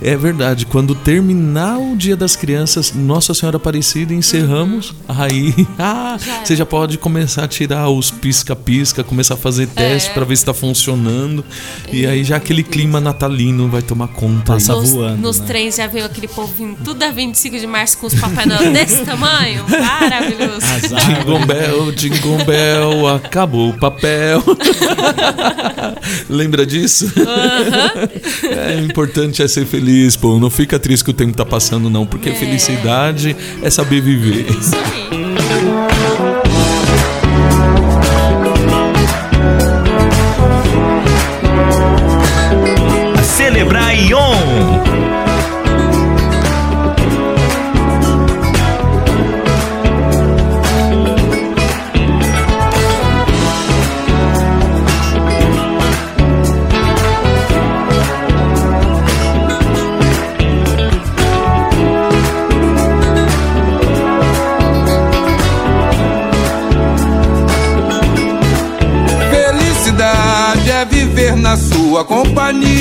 [0.00, 4.94] É verdade, quando terminar o Dia das Crianças, Nossa Senhora Aparecida, encerramos.
[5.08, 10.24] Aí, ah, você já pode começar a tirar os pisca-pisca, começar a fazer teste pra
[10.24, 11.44] ver se tá funcionando.
[11.92, 14.52] E aí já aquele clima natalino vai tomar conta.
[14.52, 15.46] Passa nos, voando, nos né?
[15.46, 18.70] trens já veio aquele povo vindo tudo a 25 de março com os Papai Noel
[18.72, 19.64] desse tamanho.
[19.68, 20.66] Maravilhoso.
[21.06, 24.42] Jingle Bell, Jingle Bell, acabou o papel.
[26.30, 27.12] Lembra disso?
[28.44, 29.87] É importante é ser feliz,
[30.20, 30.38] pô.
[30.38, 34.46] Não fica triste que o tempo tá passando, não, porque felicidade é saber viver.
[34.50, 35.27] Isso aí.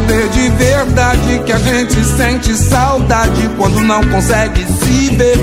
[0.00, 5.36] Saber de verdade que a gente sente saudade quando não consegue se ver.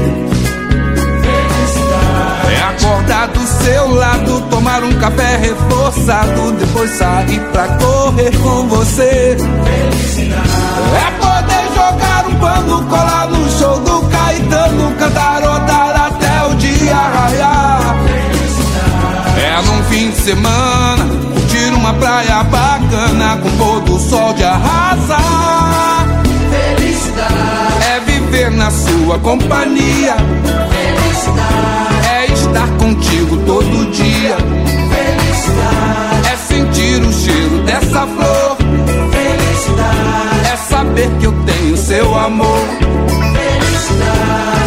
[2.50, 9.38] É acordar do seu lado, tomar um café reforçado, depois sair pra correr com você.
[10.96, 17.96] É poder jogar um pano, colar no show do Caetano, cantarodar até o dia raiar.
[19.38, 21.06] É num fim de semana,
[21.88, 26.06] uma praia bacana com pôr do sol de arrasar.
[26.52, 30.16] Felicidade é viver na sua companhia.
[30.70, 34.36] Felicidade é estar contigo todo dia.
[34.92, 38.58] Felicidade é sentir o cheiro dessa flor.
[39.12, 42.68] Felicidade é saber que eu tenho seu amor.
[43.32, 44.67] Felicidade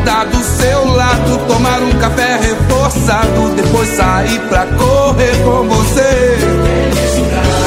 [0.00, 6.38] Acordar do seu lado, tomar um café reforçado, depois sair pra correr com você.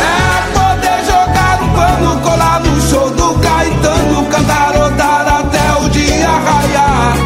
[0.01, 7.17] É poder jogar um pano, colar no show do Caetano, cantarodar até o dia raiar.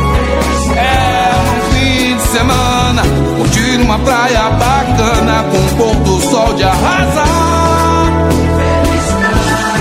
[0.76, 3.03] É um fim de semana,
[3.38, 8.12] curtir uma praia bacana com o pôr do sol de arrasar.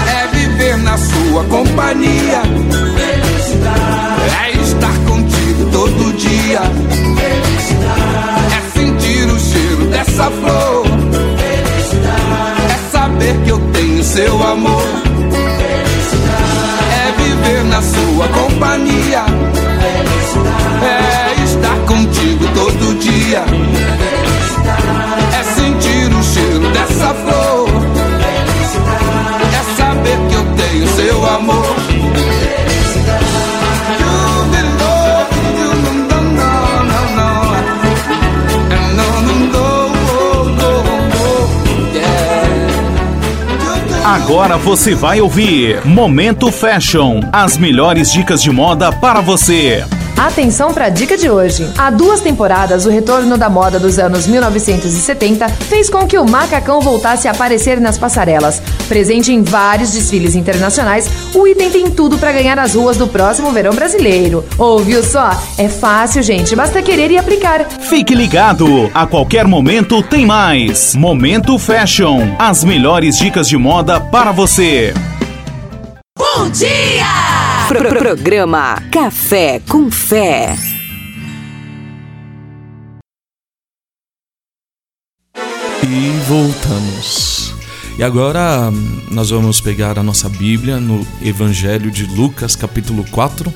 [0.08, 2.42] É viver na sua companhia.
[14.16, 14.82] Seu amor.
[16.90, 19.26] É viver na sua companhia.
[20.82, 23.44] É estar contigo todo dia.
[44.16, 49.84] Agora você vai ouvir Momento Fashion, as melhores dicas de moda para você.
[50.16, 51.70] Atenção para a dica de hoje.
[51.76, 56.80] Há duas temporadas, o retorno da moda dos anos 1970 fez com que o macacão
[56.80, 58.62] voltasse a aparecer nas passarelas.
[58.88, 63.50] Presente em vários desfiles internacionais, o item tem tudo para ganhar as ruas do próximo
[63.52, 64.44] verão brasileiro.
[64.58, 65.30] Ouviu só?
[65.58, 67.68] É fácil, gente, basta querer e aplicar.
[67.68, 70.94] Fique ligado, a qualquer momento tem mais.
[70.94, 74.94] Momento Fashion, as melhores dicas de moda para você.
[76.16, 77.04] Bom dia!
[77.68, 80.54] Pro programa Café com Fé.
[85.82, 87.45] E voltamos.
[87.98, 93.52] E agora hum, nós vamos pegar a nossa Bíblia no Evangelho de Lucas, capítulo 4,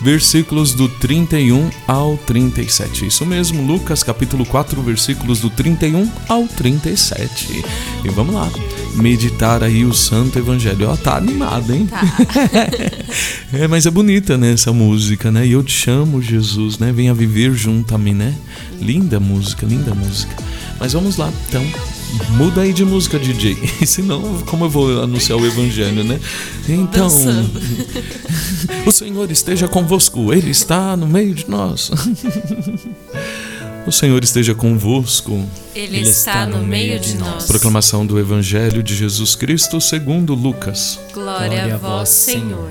[0.00, 3.06] versículos do 31 ao 37.
[3.06, 7.64] Isso mesmo, Lucas capítulo 4, versículos do 31 ao 37.
[8.04, 8.50] E vamos lá,
[8.94, 10.88] meditar aí o Santo Evangelho.
[10.88, 11.86] Ó, tá animado, hein?
[11.86, 12.00] Tá.
[13.52, 15.46] é, mas é bonita, né, essa música, né?
[15.46, 16.92] E eu te chamo, Jesus, né?
[16.92, 18.34] Venha viver junto a mim, né?
[18.80, 20.34] Linda música, linda música.
[20.78, 21.64] Mas vamos lá, então.
[22.30, 23.56] Muda aí de música, DJ.
[23.86, 26.18] Senão, como eu vou anunciar o evangelho, né?
[26.68, 27.08] Então,
[28.86, 31.90] o Senhor esteja convosco, Ele está no meio de nós.
[33.86, 35.42] O Senhor esteja convosco.
[35.74, 37.46] Ele está no meio de nós.
[37.46, 41.00] Proclamação do Evangelho de Jesus Cristo segundo Lucas.
[41.14, 42.70] Glória a vós, Senhor.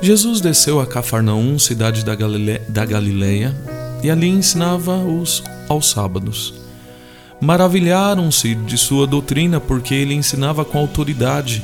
[0.00, 2.58] Jesus desceu a Cafarnaum, cidade da, Galile...
[2.70, 3.54] da Galileia,
[4.02, 6.54] e ali ensinava-os aos sábados.
[7.38, 11.62] Maravilharam-se de sua doutrina, porque ele ensinava com autoridade.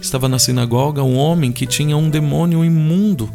[0.00, 3.30] Estava na sinagoga um homem que tinha um demônio imundo.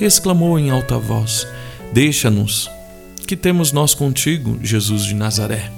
[0.00, 1.46] Exclamou em alta voz:
[1.92, 2.70] Deixa-nos,
[3.26, 5.70] que temos nós contigo, Jesus de Nazaré.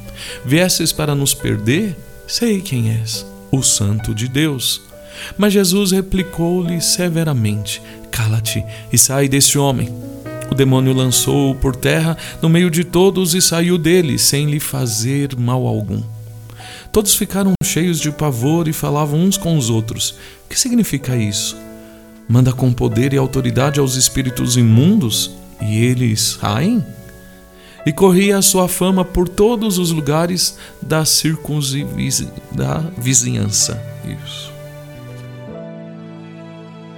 [0.45, 1.97] Viesses para nos perder?
[2.27, 4.83] Sei quem és, o Santo de Deus.
[5.37, 9.89] Mas Jesus replicou-lhe severamente: Cala-te e sai deste homem.
[10.51, 15.37] O demônio lançou-o por terra no meio de todos e saiu dele, sem lhe fazer
[15.37, 16.03] mal algum.
[16.93, 20.15] Todos ficaram cheios de pavor e falavam uns com os outros:
[20.49, 21.57] Que significa isso?
[22.29, 25.31] Manda com poder e autoridade aos espíritos imundos
[25.61, 26.85] e eles saem?
[27.87, 32.29] E corria a sua fama por todos os lugares da circunvizi...
[32.53, 33.83] da vizinhança.
[34.05, 34.53] Isso.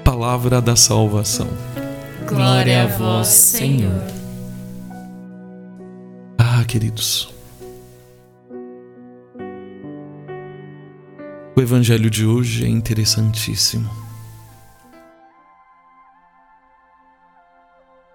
[0.02, 1.48] Palavra da salvação.
[2.26, 4.02] Glória a vós, Senhor.
[6.38, 7.28] Ah, queridos.
[11.60, 13.90] O evangelho de hoje é interessantíssimo.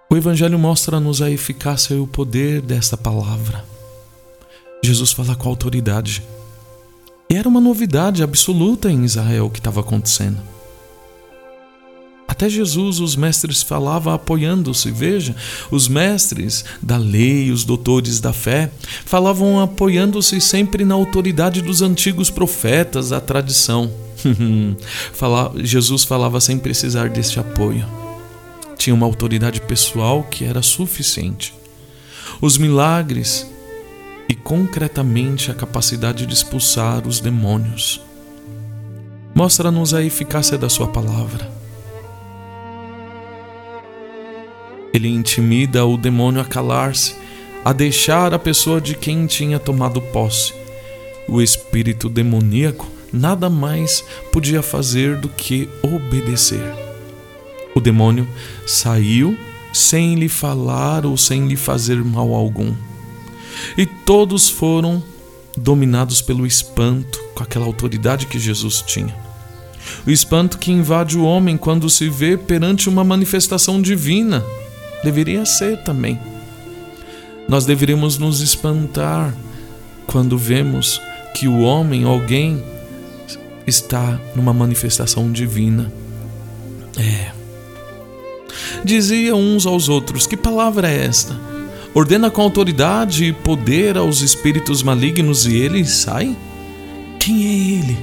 [0.09, 3.63] O evangelho mostra-nos a eficácia e o poder desta palavra.
[4.83, 6.23] Jesus fala com autoridade.
[7.29, 10.41] E era uma novidade absoluta em Israel o que estava acontecendo.
[12.35, 14.91] Até Jesus, os mestres falavam apoiando-se.
[14.91, 15.33] Veja,
[15.71, 18.69] os mestres da lei, os doutores da fé,
[19.05, 23.89] falavam apoiando-se sempre na autoridade dos antigos profetas, da tradição.
[25.63, 27.87] Jesus falava sem precisar deste apoio.
[28.77, 31.53] Tinha uma autoridade pessoal que era suficiente.
[32.41, 33.49] Os milagres
[34.27, 38.01] e concretamente a capacidade de expulsar os demônios.
[39.33, 41.54] Mostra-nos a eficácia da Sua palavra.
[44.95, 47.17] Ele intimida o demônio a calar-se,
[47.65, 50.53] a deixar a pessoa de quem tinha tomado posse.
[51.27, 56.73] O espírito demoníaco nada mais podia fazer do que obedecer.
[57.75, 58.25] O demônio
[58.65, 59.37] saiu
[59.73, 62.73] sem lhe falar ou sem lhe fazer mal algum.
[63.77, 65.03] E todos foram
[65.57, 69.13] dominados pelo espanto com aquela autoridade que Jesus tinha.
[70.07, 74.41] O espanto que invade o homem quando se vê perante uma manifestação divina.
[75.05, 76.19] Deveria ser também.
[77.47, 79.35] Nós deveríamos nos espantar
[80.07, 80.99] quando vemos
[81.35, 82.63] que o homem, alguém,
[83.67, 85.93] está numa manifestação divina.
[86.97, 87.31] É.
[88.83, 91.39] Diziam uns aos outros: Que palavra é esta?
[91.93, 96.35] Ordena com autoridade e poder aos espíritos malignos e eles saem?
[97.19, 97.97] Quem é ele?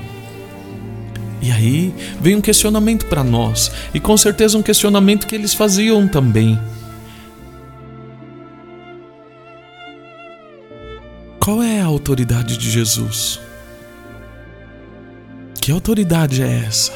[1.43, 6.07] E aí vem um questionamento para nós, e com certeza um questionamento que eles faziam
[6.07, 6.57] também.
[11.43, 13.41] Qual é a autoridade de Jesus?
[15.61, 16.93] Que autoridade é essa?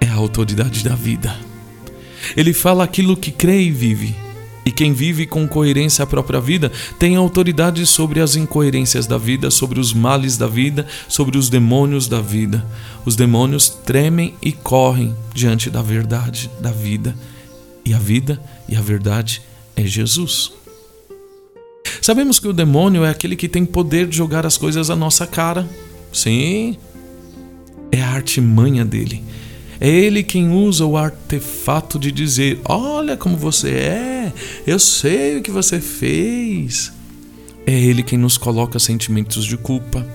[0.00, 1.36] É a autoridade da vida.
[2.36, 4.14] Ele fala aquilo que crê e vive.
[4.64, 9.50] E quem vive com coerência a própria vida tem autoridade sobre as incoerências da vida,
[9.50, 12.64] sobre os males da vida, sobre os demônios da vida.
[13.04, 17.16] Os demônios tremem e correm diante da verdade da vida.
[17.84, 19.42] E a vida e a verdade
[19.74, 20.52] é Jesus.
[22.04, 25.26] Sabemos que o demônio é aquele que tem poder de jogar as coisas à nossa
[25.26, 25.66] cara.
[26.12, 26.76] Sim,
[27.90, 29.24] é a artimanha dele.
[29.80, 34.32] É ele quem usa o artefato de dizer: Olha como você é,
[34.66, 36.92] eu sei o que você fez.
[37.66, 40.06] É ele quem nos coloca sentimentos de culpa.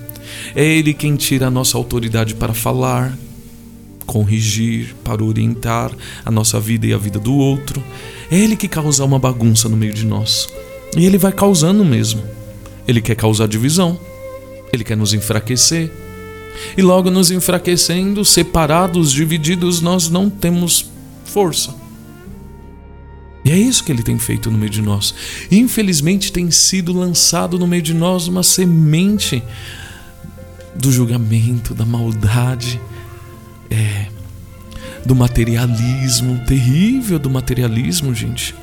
[0.55, 3.17] É ele quem tira a nossa autoridade para falar,
[4.05, 5.91] corrigir, para orientar
[6.23, 7.83] a nossa vida e a vida do outro.
[8.29, 10.47] É ele que causa uma bagunça no meio de nós.
[10.97, 12.23] E ele vai causando mesmo.
[12.87, 13.99] Ele quer causar divisão.
[14.71, 15.91] Ele quer nos enfraquecer.
[16.77, 20.89] E logo nos enfraquecendo, separados, divididos, nós não temos
[21.25, 21.73] força.
[23.45, 25.13] E é isso que ele tem feito no meio de nós.
[25.49, 29.41] Infelizmente, tem sido lançado no meio de nós uma semente
[30.75, 32.79] do julgamento, da maldade,
[33.69, 34.07] é,
[35.05, 38.53] do materialismo, terrível do materialismo, gente.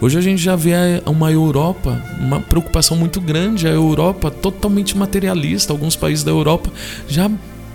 [0.00, 0.72] Hoje a gente já vê
[1.06, 6.70] uma Europa, uma preocupação muito grande, a Europa totalmente materialista, alguns países da Europa
[7.08, 7.30] já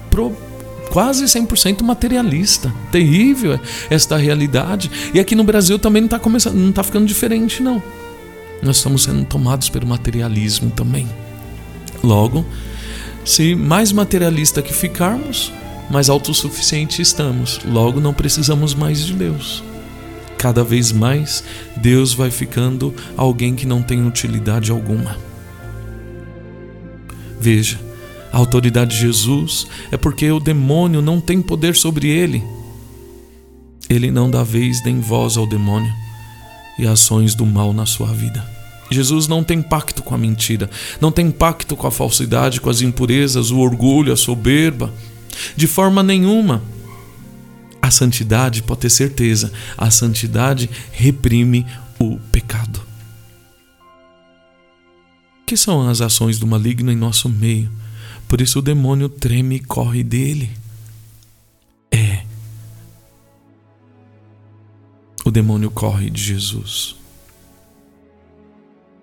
[0.10, 0.36] pro,
[0.90, 2.74] quase 100% materialista.
[2.92, 3.60] Terrível
[3.90, 4.92] esta realidade.
[5.14, 7.82] E aqui no Brasil também não está começando, não tá ficando diferente não.
[8.62, 11.08] Nós estamos sendo tomados pelo materialismo também.
[12.04, 12.46] Logo,
[13.24, 15.54] se mais materialista que ficarmos,
[15.90, 17.62] mais autossuficiente estamos.
[17.66, 19.64] Logo não precisamos mais de Deus
[20.40, 21.44] cada vez mais
[21.76, 25.18] Deus vai ficando alguém que não tem utilidade alguma.
[27.38, 27.78] Veja,
[28.32, 32.42] a autoridade de Jesus é porque o demônio não tem poder sobre ele.
[33.90, 35.92] Ele não dá vez nem voz ao demônio
[36.78, 38.44] e ações do mal na sua vida.
[38.90, 40.70] Jesus não tem pacto com a mentira,
[41.02, 44.92] não tem pacto com a falsidade, com as impurezas, o orgulho, a soberba.
[45.56, 46.62] De forma nenhuma.
[47.90, 51.66] A santidade, pode ter certeza, a santidade reprime
[51.98, 52.80] o pecado.
[55.44, 57.68] Que são as ações do maligno em nosso meio?
[58.28, 60.52] Por isso o demônio treme e corre dele.
[61.90, 62.24] É.
[65.26, 66.96] O demônio corre de Jesus.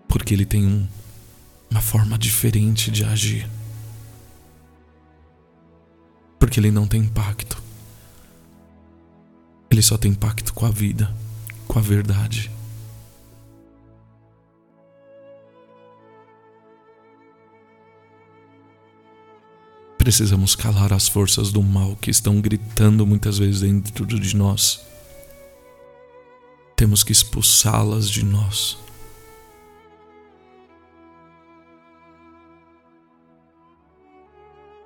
[0.06, 0.86] Porque ele tem um,
[1.68, 3.50] uma forma diferente de agir.
[6.38, 7.65] Porque ele não tem pacto
[9.70, 11.14] ele só tem pacto com a vida,
[11.66, 12.50] com a verdade.
[19.98, 24.86] Precisamos calar as forças do mal que estão gritando muitas vezes dentro de nós.
[26.76, 28.78] Temos que expulsá-las de nós.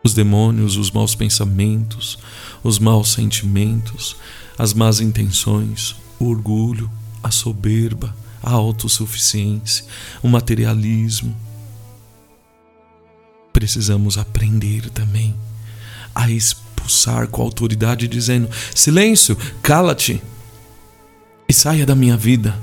[0.02, 2.18] Os demônios, os maus pensamentos,
[2.62, 4.16] os maus sentimentos,
[4.61, 6.90] as más intenções, o orgulho,
[7.22, 9.86] a soberba, a autossuficiência,
[10.22, 11.34] o materialismo.
[13.54, 15.34] Precisamos aprender também
[16.14, 20.22] a expulsar com autoridade, dizendo: silêncio, cala-te
[21.48, 22.54] e saia da minha vida.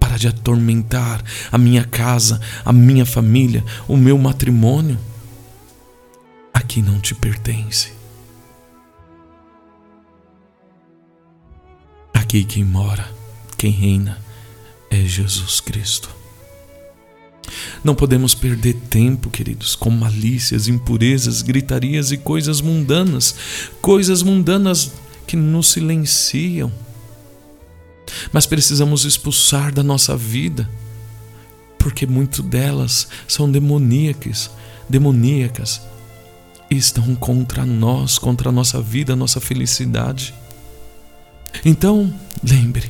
[0.00, 4.98] Para de atormentar a minha casa, a minha família, o meu matrimônio.
[6.52, 7.95] Aqui não te pertence.
[12.26, 13.08] Aqui quem mora,
[13.56, 14.20] quem reina
[14.90, 16.10] é Jesus Cristo.
[17.84, 23.36] Não podemos perder tempo, queridos, com malícias, impurezas, gritarias e coisas mundanas,
[23.80, 24.90] coisas mundanas
[25.24, 26.72] que nos silenciam.
[28.32, 30.68] Mas precisamos expulsar da nossa vida,
[31.78, 34.50] porque muito delas são demoníacas,
[34.88, 35.80] demoníacas
[36.68, 40.34] e estão contra nós, contra a nossa vida, a nossa felicidade.
[41.64, 42.84] Então, lembre,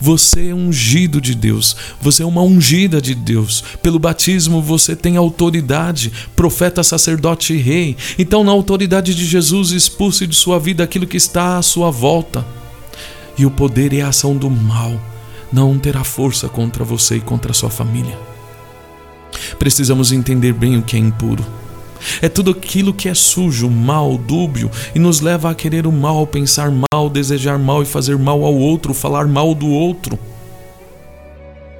[0.00, 3.62] você é ungido de Deus, você é uma ungida de Deus.
[3.82, 7.96] Pelo batismo você tem autoridade, profeta, sacerdote e rei.
[8.18, 12.44] Então, na autoridade de Jesus, expulse de sua vida aquilo que está à sua volta.
[13.36, 15.00] E o poder e a ação do mal
[15.52, 18.18] não terá força contra você e contra sua família.
[19.58, 21.44] Precisamos entender bem o que é impuro
[22.20, 26.26] é tudo aquilo que é sujo, mal, dúbio e nos leva a querer o mal,
[26.26, 30.18] pensar mal, desejar mal e fazer mal ao outro, falar mal do outro.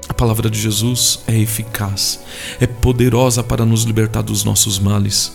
[0.08, 2.20] A palavra de Jesus é eficaz,
[2.60, 5.32] é poderosa para nos libertar dos nossos males.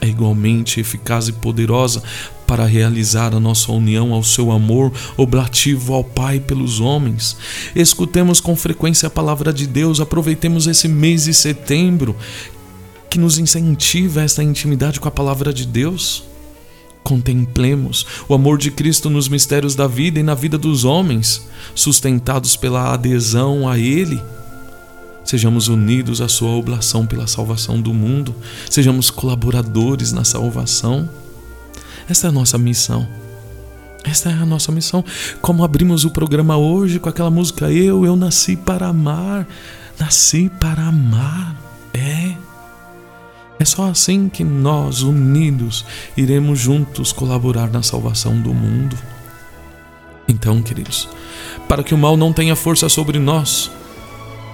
[0.00, 2.02] É igualmente eficaz e poderosa
[2.46, 7.36] para realizar a nossa união ao seu amor oblativo ao Pai pelos homens.
[7.74, 12.14] Escutemos com frequência a palavra de Deus, aproveitemos esse mês de setembro,
[13.08, 16.24] que nos incentiva esta intimidade com a palavra de Deus.
[17.02, 22.56] Contemplemos o amor de Cristo nos mistérios da vida e na vida dos homens, sustentados
[22.56, 24.22] pela adesão a Ele.
[25.24, 28.34] Sejamos unidos à Sua oblação pela salvação do mundo,
[28.68, 31.08] sejamos colaboradores na salvação.
[32.08, 33.08] Esta é a nossa missão.
[34.04, 35.04] Esta é a nossa missão.
[35.40, 39.46] Como abrimos o programa hoje com aquela música Eu, eu nasci para amar.
[39.98, 41.54] Nasci para amar.
[41.92, 42.47] É.
[43.58, 45.84] É só assim que nós, unidos,
[46.16, 48.96] iremos juntos colaborar na salvação do mundo.
[50.28, 51.08] Então, queridos,
[51.66, 53.70] para que o mal não tenha força sobre nós,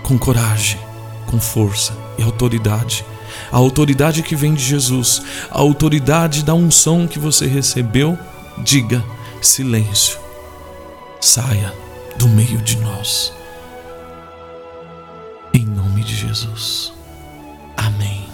[0.02, 0.78] com coragem,
[1.26, 3.04] com força e autoridade,
[3.52, 8.18] a autoridade que vem de Jesus, a autoridade da unção que você recebeu,
[8.58, 9.04] diga:
[9.42, 10.18] silêncio,
[11.20, 11.74] saia
[12.16, 13.32] do meio de nós.
[15.52, 16.92] Em nome de Jesus.
[17.76, 18.33] Amém.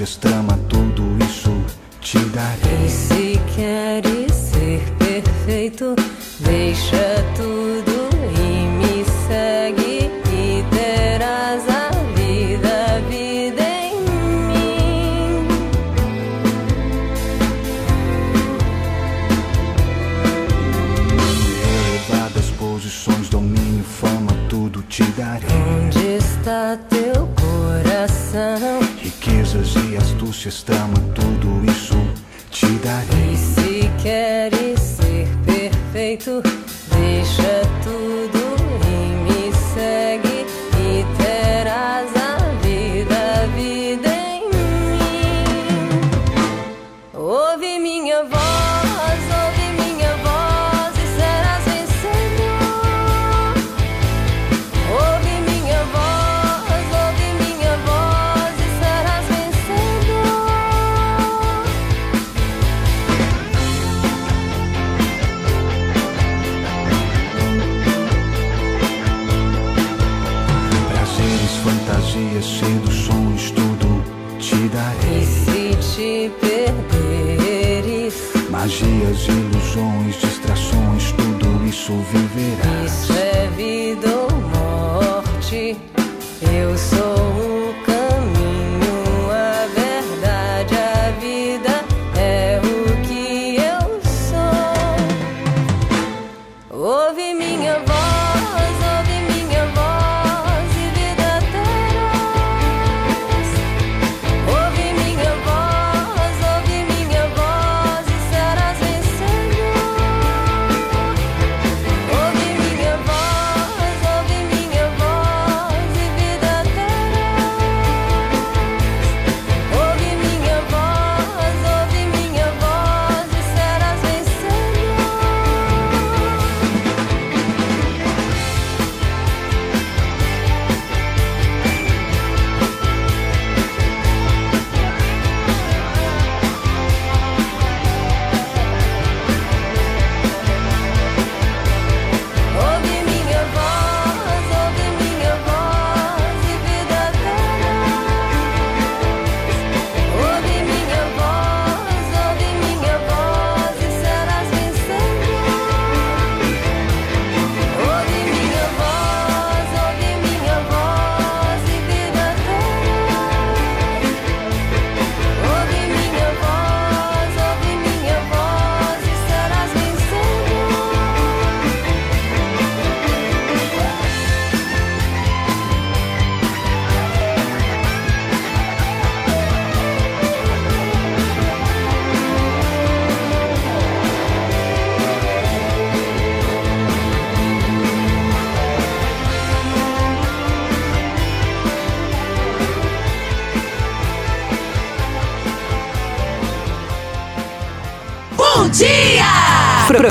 [0.00, 0.79] E astúcias,
[30.44, 31.39] e astúcias,
[79.70, 80.09] duszą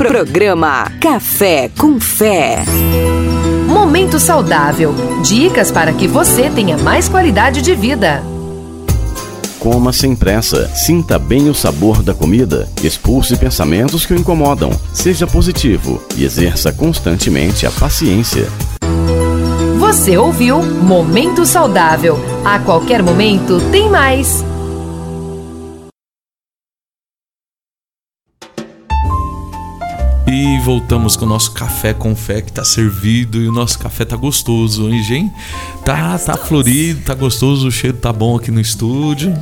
[0.00, 2.64] programa Café com Fé.
[3.66, 4.94] Momento saudável.
[5.22, 8.22] Dicas para que você tenha mais qualidade de vida.
[9.58, 15.26] Coma sem pressa, sinta bem o sabor da comida, expulse pensamentos que o incomodam, seja
[15.26, 18.48] positivo e exerça constantemente a paciência.
[19.78, 22.18] Você ouviu Momento Saudável.
[22.42, 24.42] A qualquer momento tem mais.
[30.32, 34.04] E voltamos com o nosso café com fé que tá servido e o nosso café
[34.04, 35.32] tá gostoso hoje, hein?
[35.84, 39.34] Tá, tá florido, tá gostoso, o cheiro tá bom aqui no estúdio.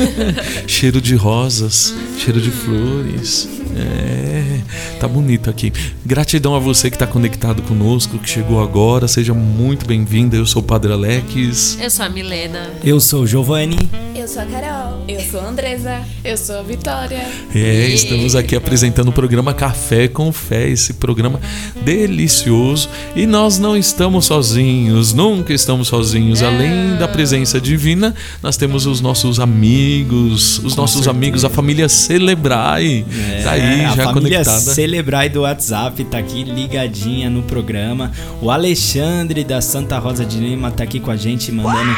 [0.68, 3.48] cheiro de rosas, cheiro de flores.
[3.74, 4.60] É,
[4.98, 5.72] tá bonito aqui.
[6.04, 9.06] Gratidão a você que tá conectado conosco, que chegou agora.
[9.06, 10.36] Seja muito bem-vinda.
[10.36, 11.78] Eu sou o Padre Alex.
[11.80, 12.70] Eu sou a Milena.
[12.82, 13.78] Eu sou o Giovanni.
[14.16, 15.04] Eu sou a Carol.
[15.06, 16.02] Eu sou a Andresa.
[16.24, 17.24] Eu sou a Vitória.
[17.54, 21.38] É, estamos aqui apresentando o programa Café com Fé, esse programa
[21.84, 22.88] delicioso.
[23.14, 26.42] E nós não estamos sozinhos, nunca estamos sozinhos.
[26.42, 28.12] Além da presença divina,
[28.42, 31.10] nós temos os nossos amigos, os nossos certeza.
[31.12, 33.06] amigos, a família Celebrai.
[33.44, 34.74] tá aí, É, a já família conectada.
[34.74, 38.10] Celebrai do WhatsApp tá aqui ligadinha no programa.
[38.42, 41.94] O Alexandre da Santa Rosa de Lima tá aqui com a gente mandando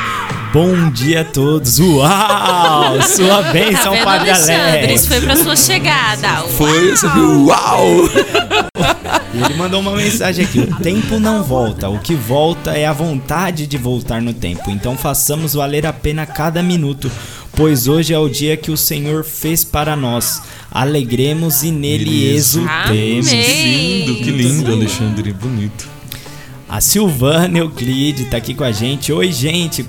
[0.52, 1.78] bom dia a todos.
[1.78, 3.00] Uau!
[3.02, 4.60] Sua bênção, Tá vendo, Padre Alexandre?
[4.78, 4.94] Alex.
[5.00, 6.28] Isso foi pra sua chegada.
[6.56, 7.46] Foi, você viu?
[7.46, 8.09] Uau!
[9.34, 12.92] E ele mandou uma mensagem aqui: o tempo não volta, o que volta é a
[12.92, 14.70] vontade de voltar no tempo.
[14.70, 17.10] Então façamos valer a pena cada minuto,
[17.52, 20.42] pois hoje é o dia que o Senhor fez para nós.
[20.70, 23.28] Alegremos e nele exultemos.
[23.28, 25.32] Que lindo, que lindo, Alexandre.
[25.32, 25.88] Bonito.
[26.68, 29.12] A Silvana Euclide tá aqui com a gente.
[29.12, 29.82] Oi, gente,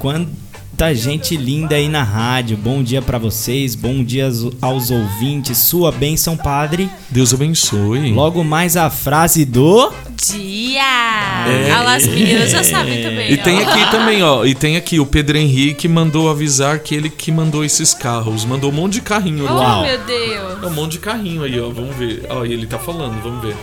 [0.82, 2.58] quanta gente linda aí na rádio.
[2.58, 4.28] Bom dia pra vocês, bom dia
[4.60, 5.60] aos- ouvintes.
[5.60, 6.90] Sua bênção, Padre.
[7.08, 8.12] Deus abençoe.
[8.12, 9.94] Logo mais a frase do.
[10.26, 10.82] Dia!
[10.82, 11.72] É.
[11.72, 13.32] Ah lá, as meninas já sabem também.
[13.32, 13.70] E tem ó.
[13.70, 14.44] aqui também, ó.
[14.44, 18.44] E tem aqui o Pedro Henrique mandou avisar que ele que mandou esses carros.
[18.44, 19.84] Mandou um monte de carrinho Oh, lá.
[19.84, 20.64] meu Deus.
[20.64, 21.70] É um monte de carrinho aí, ó.
[21.70, 22.26] Vamos ver.
[22.28, 23.56] Ó, e ele tá falando, vamos ver.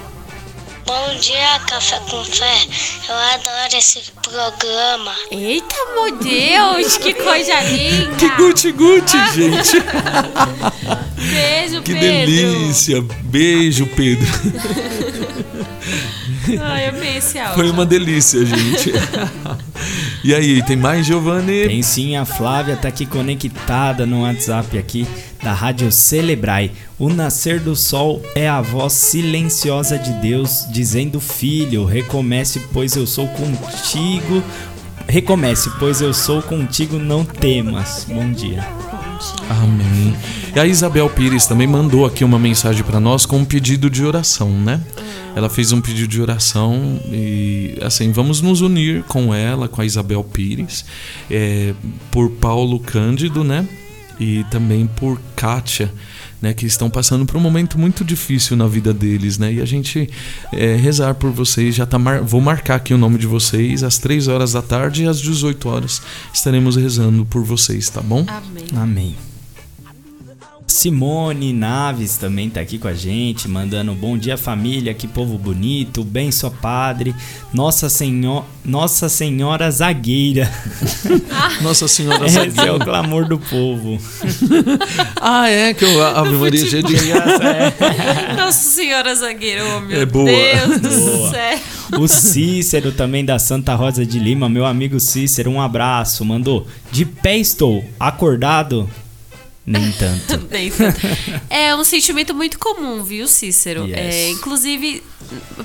[0.88, 2.66] Bom dia, Café com Fé.
[3.10, 5.14] Eu adoro esse programa.
[5.30, 8.16] Eita, meu Deus, que coisa linda!
[8.16, 9.82] Que guti-guti, gente.
[11.30, 12.32] Beijo, Que Pedro!
[12.32, 13.02] delícia.
[13.24, 14.26] Beijo, Pedro.
[16.60, 17.54] Ai, eu amei esse áudio.
[17.54, 18.92] Foi uma delícia, gente.
[20.24, 21.68] E aí, tem mais, Giovanni?
[21.68, 25.06] Tem sim, a Flávia tá aqui conectada no WhatsApp aqui
[25.42, 26.72] da Rádio Celebrai.
[26.98, 33.06] O nascer do sol é a voz silenciosa de Deus dizendo: Filho, recomece, pois eu
[33.06, 34.42] sou contigo.
[35.06, 38.04] Recomece, pois eu sou contigo, não temas.
[38.08, 38.66] Bom dia.
[39.48, 40.16] Amém.
[40.54, 44.04] E a Isabel Pires também mandou aqui uma mensagem para nós com um pedido de
[44.04, 44.80] oração, né?
[45.34, 49.84] Ela fez um pedido de oração e assim vamos nos unir com ela, com a
[49.84, 50.84] Isabel Pires,
[51.30, 51.74] é,
[52.10, 53.66] por Paulo Cândido, né?
[54.18, 55.92] E também por Kátia,
[56.40, 56.54] né?
[56.54, 59.52] Que estão passando por um momento muito difícil na vida deles, né?
[59.52, 60.08] E a gente
[60.52, 62.20] é, rezar por vocês, já tá mar...
[62.22, 65.68] vou marcar aqui o nome de vocês às 3 horas da tarde e às 18
[65.68, 68.24] horas estaremos rezando por vocês, tá bom?
[68.28, 68.64] Amém.
[68.74, 69.27] Amém.
[70.66, 76.04] Simone Naves também tá aqui com a gente, mandando bom dia família, que povo bonito,
[76.04, 77.14] bem só padre,
[77.52, 80.50] Nossa Senhora, Nossa Senhora Zagueira.
[81.62, 82.84] Nossa Senhora Esse é o Zagueira.
[82.84, 83.98] clamor do povo.
[85.20, 86.94] Ah, é, que eu, a Ave Maria cheia de
[88.36, 90.24] Nossa Senhora Zagueiro, oh, meu É boa.
[90.26, 91.30] Deus do Boa.
[91.30, 91.58] céu.
[92.00, 96.24] O Cícero também da Santa Rosa de Lima, meu amigo Cícero, um abraço.
[96.24, 98.88] Mandou: De pé estou, acordado?
[99.68, 100.46] Nem tanto.
[100.50, 100.98] Nem tanto.
[101.50, 103.86] É um sentimento muito comum, viu, Cícero?
[103.86, 103.96] Yes.
[103.98, 105.02] É, inclusive,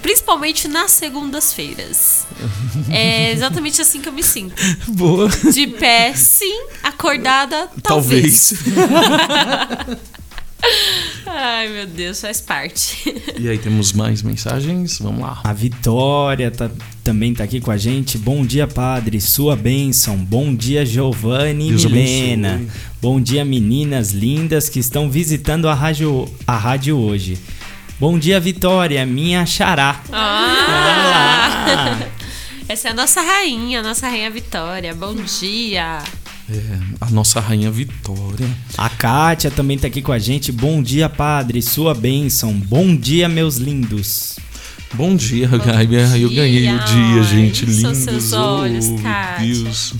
[0.01, 2.25] principalmente nas segundas-feiras.
[2.91, 4.55] É exatamente assim que eu me sinto.
[4.89, 5.29] Boa.
[5.29, 6.67] De pé, sim.
[6.83, 8.53] Acordada, talvez.
[8.73, 9.97] Talvez.
[11.25, 13.13] Ai, meu Deus, faz parte.
[13.37, 14.99] E aí, temos mais mensagens?
[14.99, 15.41] Vamos lá.
[15.43, 16.71] A Vitória tá-
[17.03, 18.17] também tá aqui com a gente.
[18.17, 19.19] Bom dia, padre.
[19.19, 20.15] Sua bênção.
[20.17, 22.53] Bom dia, Giovanni e Milena.
[22.55, 22.71] abençoe.
[23.01, 27.37] Bom dia, meninas lindas que estão visitando a rádio, a rádio hoje.
[27.99, 30.01] Bom dia, Vitória, minha xará.
[30.11, 32.07] Ah!
[32.67, 34.95] Essa é a nossa rainha, a nossa rainha Vitória.
[34.95, 35.99] Bom dia.
[36.49, 38.49] É, a nossa rainha Vitória.
[38.77, 40.51] A Kátia também tá aqui com a gente.
[40.51, 41.61] Bom dia, padre.
[41.61, 42.53] Sua bênção.
[42.53, 44.37] Bom dia, meus lindos.
[44.93, 45.97] Bom dia, Gabi.
[45.97, 47.65] Ah, Eu ganhei o dia, Ai, gente.
[47.73, 48.03] são Lindos.
[48.03, 49.41] seus olhos, oh.
[49.41, 49.93] Deus.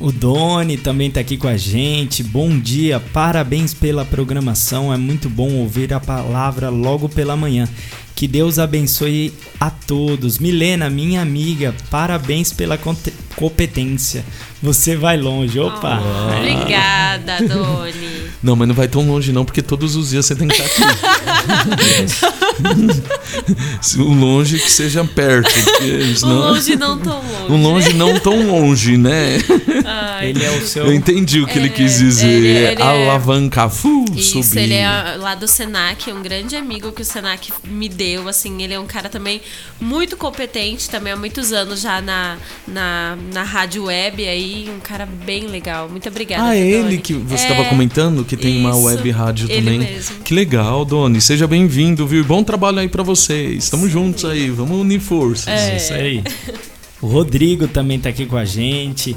[0.00, 2.22] O Doni também tá aqui com a gente.
[2.22, 4.92] Bom dia, parabéns pela programação.
[4.92, 7.68] É muito bom ouvir a palavra logo pela manhã.
[8.14, 10.38] Que Deus abençoe a todos.
[10.38, 12.78] Milena, minha amiga, parabéns pela
[13.36, 14.24] competência.
[14.64, 15.58] Você vai longe.
[15.60, 16.00] Opa!
[16.38, 18.24] Obrigada, Doni.
[18.42, 20.64] Não, mas não vai tão longe não, porque todos os dias você tem que estar
[20.64, 20.82] aqui.
[23.98, 25.50] o longe que seja perto.
[25.52, 26.32] Porque senão...
[26.36, 27.52] Um longe não tão longe.
[27.52, 29.38] Um longe não tão longe, né?
[29.86, 30.86] Ai, Ele é o seu.
[30.86, 32.28] Eu entendi o que ele É, quis dizer.
[32.28, 34.60] ele- ele é- Alavancar, fu, Isso, subir.
[34.62, 38.74] ele é lá do Senac, um grande amigo que o Senac me deu, assim, ele
[38.74, 39.40] é um cara também
[39.80, 42.36] muito competente, também há muitos anos já na,
[42.68, 45.88] na, na rádio web aí, um cara bem legal.
[45.88, 46.44] Muito obrigada.
[46.50, 49.60] Ah, é ele que você É, estava comentando que tem uma isso, web rádio ele
[49.62, 49.78] também.
[49.80, 50.16] mesmo.
[50.24, 51.20] Que legal, Doni.
[51.20, 52.20] Seja bem-vindo, viu?
[52.20, 53.64] E Bom trabalho aí pra vocês.
[53.64, 55.48] Estamos juntos aí, vamos unir forças.
[55.48, 56.22] É isso aí.
[57.02, 59.14] O Rodrigo também tá aqui com a gente.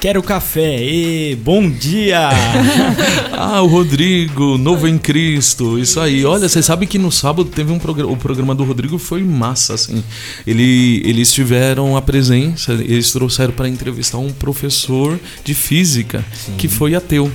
[0.00, 0.82] Quero café.
[0.82, 2.30] E bom dia!
[3.42, 6.26] Ah, o Rodrigo, novo em Cristo, isso aí.
[6.26, 9.72] Olha, você sabe que no sábado teve um programa, o programa do Rodrigo foi massa,
[9.74, 10.04] assim.
[10.46, 16.22] Ele, eles tiveram a presença, eles trouxeram para entrevistar um professor de física
[16.58, 17.32] que foi ateu.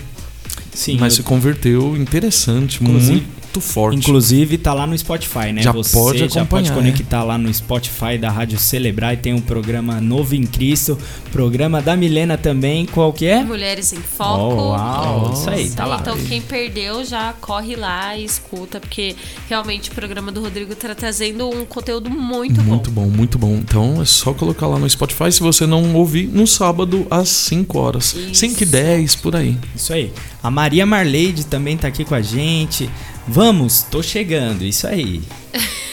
[0.72, 3.28] Sim, mas eu- se converteu, interessante, Inclusive- muito
[3.62, 3.98] forte.
[3.98, 5.62] Inclusive tá lá no Spotify, né?
[5.62, 9.42] Já Você pode já pode conectar lá no Spotify da Rádio Celebrar e tem um
[9.42, 10.98] programa Novo em Cristo,
[11.32, 13.44] programa da Milena também, qual que é?
[13.44, 14.56] Mulheres em Foco.
[14.56, 16.00] Oh, uau, isso aí, tá lá.
[16.02, 19.16] Então quem perdeu já corre lá e escuta, porque
[19.48, 22.64] realmente o programa do Rodrigo tá trazendo um conteúdo muito, bom.
[22.64, 23.56] Muito bom, muito bom.
[23.56, 27.78] Então é só colocar lá no Spotify se você não ouvir no sábado às 5
[27.78, 28.16] horas.
[28.34, 29.58] 5 e 10 por aí.
[29.76, 30.12] Isso aí.
[30.42, 32.90] A Maria Marleide também tá aqui com a gente.
[33.28, 35.22] Vamos, tô chegando, isso aí.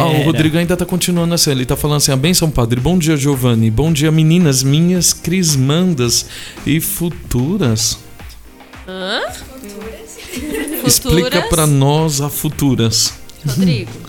[0.00, 1.52] Ah, o Rodrigo ainda tá continuando assim.
[1.52, 2.80] Ele tá falando assim: a benção, padre.
[2.80, 3.70] Bom dia, Giovanni.
[3.70, 6.26] Bom dia, meninas minhas crismandas
[6.66, 8.00] e futuras.
[8.86, 9.20] Hã?
[10.84, 13.14] Explica pra nós a futuras.
[13.46, 14.07] Rodrigo.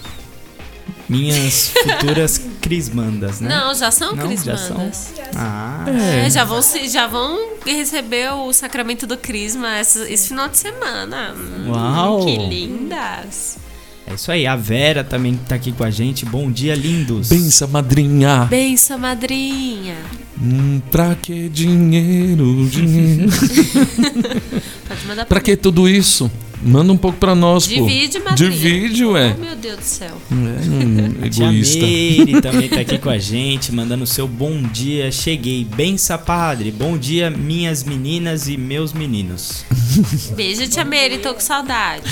[1.08, 3.50] Minhas futuras crismandas, né?
[3.50, 5.14] Não, já são Não, já crismandas.
[5.16, 5.24] são?
[5.36, 5.86] Ah.
[5.88, 11.34] É, já vão, já vão receber o sacramento do crisma esse, esse final de semana.
[11.36, 12.26] Hum, Uau.
[12.26, 13.58] Que lindas.
[14.08, 16.26] É isso aí, a Vera também tá aqui com a gente.
[16.26, 17.30] Bom dia, lindos.
[17.30, 18.48] Benção, madrinha.
[18.50, 19.96] Benção, madrinha.
[20.42, 23.30] Hum, pra que dinheiro, dinheiro?
[24.88, 26.32] Pode mandar pra que tudo isso?
[26.62, 27.74] Manda um pouco pra nós, pô.
[27.74, 28.52] Divide, madrinha.
[28.52, 29.36] Divide, ué.
[29.36, 30.12] Oh, meu Deus do céu.
[30.32, 31.86] É, um Tia egoísta.
[31.86, 35.12] Meire também tá aqui com a gente, mandando o seu bom dia.
[35.12, 36.72] Cheguei, bença padre.
[36.72, 39.64] Bom dia, minhas meninas e meus meninos.
[40.36, 42.04] Beijo, tia Mary, tô com saudade.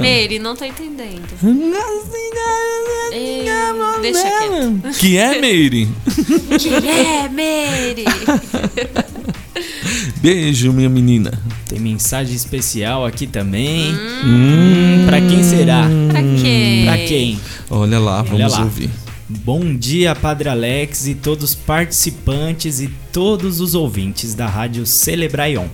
[0.00, 1.28] Mary, não tô entendendo.
[3.12, 3.44] Ei,
[4.00, 4.98] deixa quieto.
[4.98, 5.88] Que é, Meire?
[6.58, 8.04] Que é, Mary?
[10.20, 11.32] Beijo, minha menina.
[11.68, 13.92] Tem mensagem especial aqui também.
[14.24, 15.86] Hum, pra quem será?
[16.10, 16.84] Pra quem?
[16.84, 17.40] Pra quem?
[17.70, 18.62] Olha lá, Olha vamos lá.
[18.64, 18.90] ouvir.
[19.28, 25.66] Bom dia, Padre Alex e todos os participantes e todos os ouvintes da Rádio Celebraion.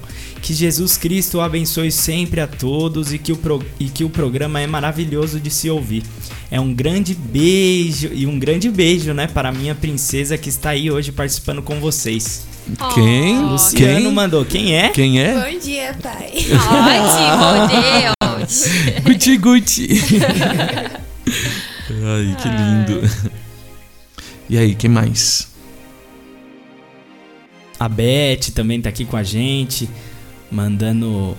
[0.42, 4.60] Que Jesus Cristo abençoe sempre a todos e que, o pro- e que o programa
[4.60, 6.02] é maravilhoso de se ouvir.
[6.50, 10.70] É um grande beijo e um grande beijo, né, para a minha princesa que está
[10.70, 12.46] aí hoje participando com vocês.
[12.94, 13.38] Quem?
[13.40, 14.12] Luciano Quem?
[14.12, 14.44] mandou.
[14.44, 14.88] Quem é?
[14.90, 15.34] Quem é?
[15.34, 16.32] Bom dia, pai.
[17.38, 18.64] Ótimo, Deus.
[19.04, 19.88] Gucci, Gucci.
[21.88, 23.10] Ai, que lindo.
[24.48, 25.48] E aí, quem mais?
[27.78, 29.88] A Beth também tá aqui com a gente,
[30.50, 31.36] mandando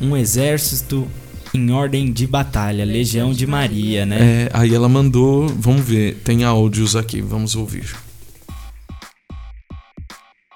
[0.00, 1.08] um exército
[1.52, 4.18] em ordem de batalha, Legião de Maria, né?
[4.20, 7.92] É, aí ela mandou, vamos ver, tem áudios aqui, vamos ouvir.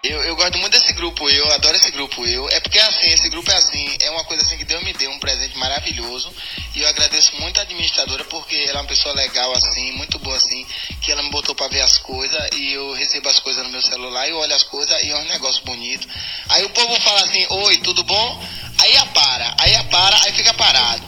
[0.05, 2.47] Eu, eu gosto muito desse grupo, eu adoro esse grupo, eu.
[2.51, 5.11] É porque assim, esse grupo é assim, é uma coisa assim que Deus me deu,
[5.11, 6.31] um presente maravilhoso.
[6.75, 10.37] E eu agradeço muito a administradora porque ela é uma pessoa legal assim, muito boa
[10.37, 10.67] assim,
[11.01, 13.81] que ela me botou pra ver as coisas e eu recebo as coisas no meu
[13.81, 16.07] celular, eu olho as coisas e é um negócio bonito.
[16.51, 18.45] Aí o povo fala assim, oi, tudo bom?
[18.83, 21.03] Aí apara, aí apara, aí fica parado.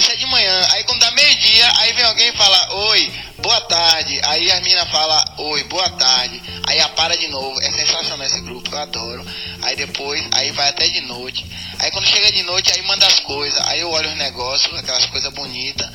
[0.00, 3.60] Isso é de manhã, aí quando dá meio-dia, aí vem alguém e fala, oi, boa
[3.60, 4.18] tarde.
[4.24, 6.40] Aí as meninas falam, oi, boa tarde.
[6.66, 7.60] Aí apara de novo.
[7.60, 9.26] É sensacional esse grupo, eu adoro.
[9.60, 11.44] Aí depois, aí vai até de noite.
[11.78, 13.60] Aí quando chega de noite, aí manda as coisas.
[13.66, 15.86] Aí eu olho os negócios, aquelas coisas bonitas.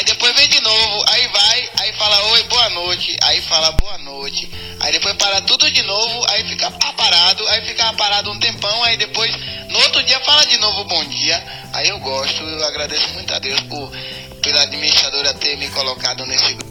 [0.00, 3.98] Aí depois vem de novo, aí vai, aí fala oi, boa noite, aí fala boa
[3.98, 8.82] noite, aí depois para tudo de novo, aí fica parado, aí fica parado um tempão,
[8.84, 9.30] aí depois
[9.68, 11.44] no outro dia fala de novo bom dia.
[11.74, 13.92] Aí eu gosto, eu agradeço muito a Deus por
[14.40, 16.70] pela administradora ter me colocado nesse grupo.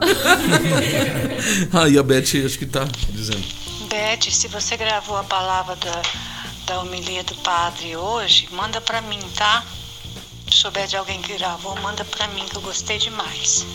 [1.72, 3.42] Ah, e a Beth acho que tá dizendo.
[3.88, 6.02] Beth, se você gravou a palavra da,
[6.66, 9.64] da homilia do padre hoje, manda pra mim, tá?
[10.50, 13.66] Se souber de alguém que gravou, manda pra mim, que eu gostei demais.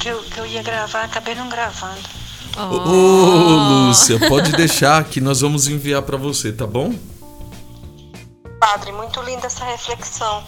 [0.00, 2.02] Que eu, que eu ia gravar, acabei não gravando.
[2.56, 6.94] Ô, ô, Lúcia, pode deixar que nós vamos enviar para você, tá bom?
[8.60, 10.44] Padre, muito linda essa reflexão.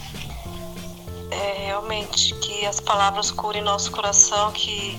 [1.29, 4.97] É, realmente, que as palavras curem nosso coração, que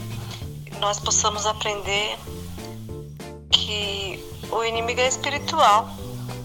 [0.79, 2.19] nós possamos aprender
[3.51, 5.89] que o inimigo é espiritual.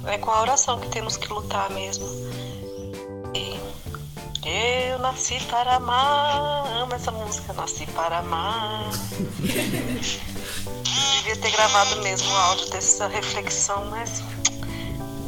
[0.06, 2.06] É com a oração que temos que lutar mesmo.
[4.46, 6.68] Eu nasci para amar.
[6.68, 8.90] Amo essa música, nasci para amar.
[11.16, 14.22] Devia ter gravado mesmo o áudio dessa reflexão, mas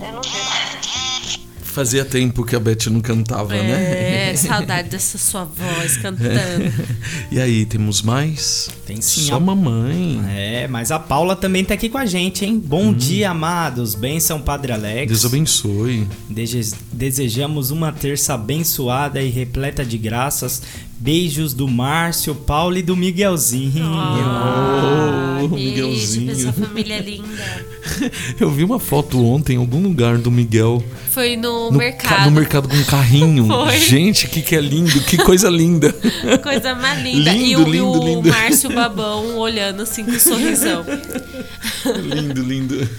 [0.02, 1.45] eu não deu.
[1.76, 4.30] Fazia tempo que a Beth não cantava, né?
[4.32, 6.26] É, saudade dessa sua voz cantando.
[7.32, 8.70] E aí, temos mais?
[8.86, 9.22] Tem sim.
[9.28, 10.22] Só a- mamãe.
[10.30, 12.62] É, mas a Paula também tá aqui com a gente, hein?
[12.64, 13.94] Bom dia, amados.
[13.94, 15.08] Benção, Padre Alex.
[15.12, 16.08] Deus abençoe.
[16.30, 20.62] Dese- Desejamos uma terça abençoada e repleta de graças.
[20.98, 23.86] Beijos do Márcio, Paulo e do Miguelzinho.
[23.86, 26.36] Oh, Beijo Miguelzinho.
[26.36, 27.66] sua família linda.
[28.40, 30.84] Eu vi uma foto ontem em algum lugar do Miguel.
[31.12, 32.16] Foi no, no mercado.
[32.16, 33.46] ca- no mercado com um carrinho.
[33.48, 33.78] Foi.
[33.78, 35.94] Gente, que que é lindo, que coisa linda.
[36.42, 37.32] Coisa mais linda.
[37.32, 38.30] e Lindo, o, e lindo, o lindo.
[38.30, 40.84] Márcio Babão olhando assim com um sorrisão.
[42.04, 42.90] lindo, lindo.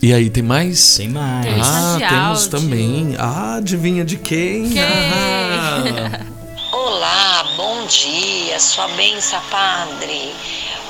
[0.00, 0.96] E aí, tem mais?
[0.96, 1.44] Tem mais.
[1.44, 2.50] Tem Ah, temos áudio.
[2.50, 3.14] também.
[3.18, 4.70] Ah, adivinha de quem?
[4.70, 4.80] Quem?
[4.80, 5.47] Ah.
[6.72, 10.34] Olá, bom dia, sua benção, padre.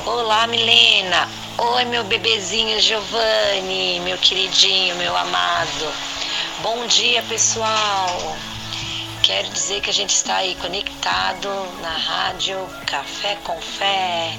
[0.07, 1.29] Olá, Milena.
[1.59, 5.93] Oi, meu bebezinho Giovanni, meu queridinho, meu amado.
[6.63, 8.37] Bom dia, pessoal.
[9.23, 11.49] Quero dizer que a gente está aí conectado
[11.83, 14.33] na rádio Café com Fé.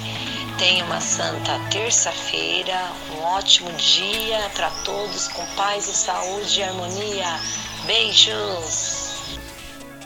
[0.58, 7.40] Tenha uma santa terça-feira, um ótimo dia para todos, com paz e saúde e harmonia.
[7.86, 8.99] Beijos!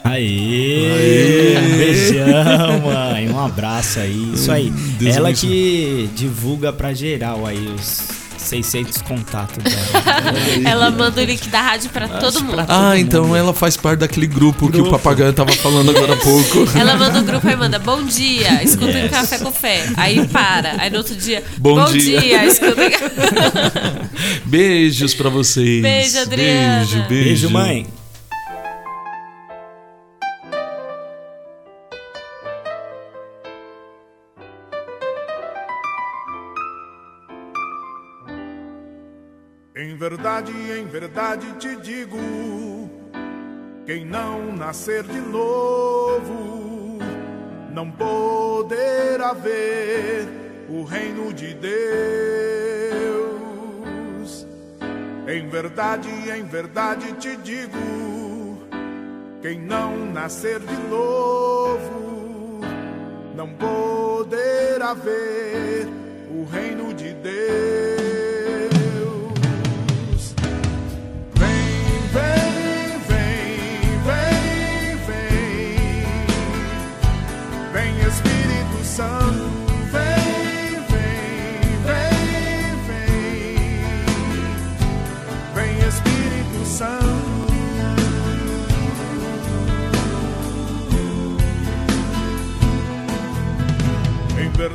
[0.05, 1.57] Aê!
[1.59, 3.29] Um beijão, mãe.
[3.31, 4.33] Um abraço aí.
[4.35, 4.71] Isso aí.
[4.71, 8.03] Deus Ela que divulga pra geral aí os
[8.37, 10.05] 600 contatos dela.
[10.71, 12.63] Ela manda o link da rádio pra todo mundo.
[12.69, 16.69] Ah, então ela faz parte daquele grupo, que o papagaio tava falando agora há pouco.
[16.79, 19.07] Ela manda o grupo e manda bom dia, escuta Yes.
[19.07, 19.87] um café com fé.
[19.97, 20.75] Aí para.
[20.79, 22.21] Aí no outro dia, Bom bom, dia.
[22.21, 22.45] dia.
[22.45, 22.83] escuta.
[24.45, 25.81] Beijos pra vocês.
[25.83, 26.77] Beijo, Adriana.
[26.85, 27.09] Beijo, beijo.
[27.09, 27.87] Beijo, mãe.
[40.35, 42.19] Verdade, em verdade te digo:
[43.87, 46.99] quem não nascer de novo
[47.71, 50.27] não poderá ver
[50.69, 51.75] o reino de Deus.
[55.29, 58.59] Em verdade, em verdade te digo:
[59.41, 62.61] quem não nascer de novo
[63.37, 65.87] não poderá ver
[66.31, 68.34] o reino de Deus.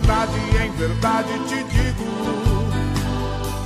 [0.09, 2.05] Verdade, em verdade te digo,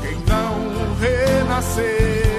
[0.02, 2.34] quem não renascer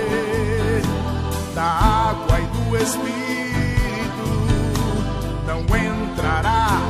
[1.55, 4.29] da água e do Espírito
[5.47, 6.83] não entrará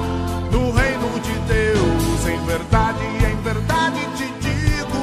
[0.50, 2.26] no reino de Deus.
[2.26, 4.98] Em verdade, em verdade te digo,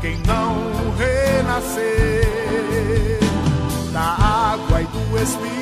[0.00, 2.24] quem não renascer
[3.92, 4.16] da
[4.54, 5.59] água e do Espírito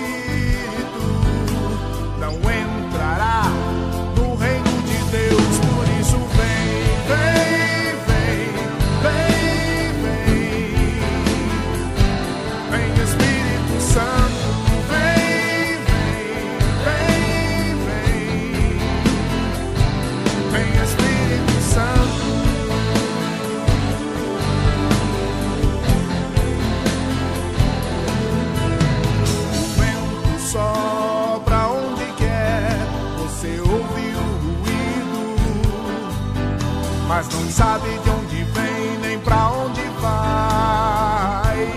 [37.58, 41.68] sabe de onde vem nem pra onde vai.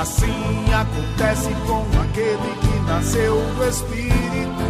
[0.00, 4.64] Assim acontece com aquele que nasceu do Espírito.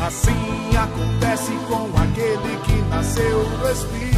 [0.00, 4.13] Assim acontece com aquele que nasceu do Espírito.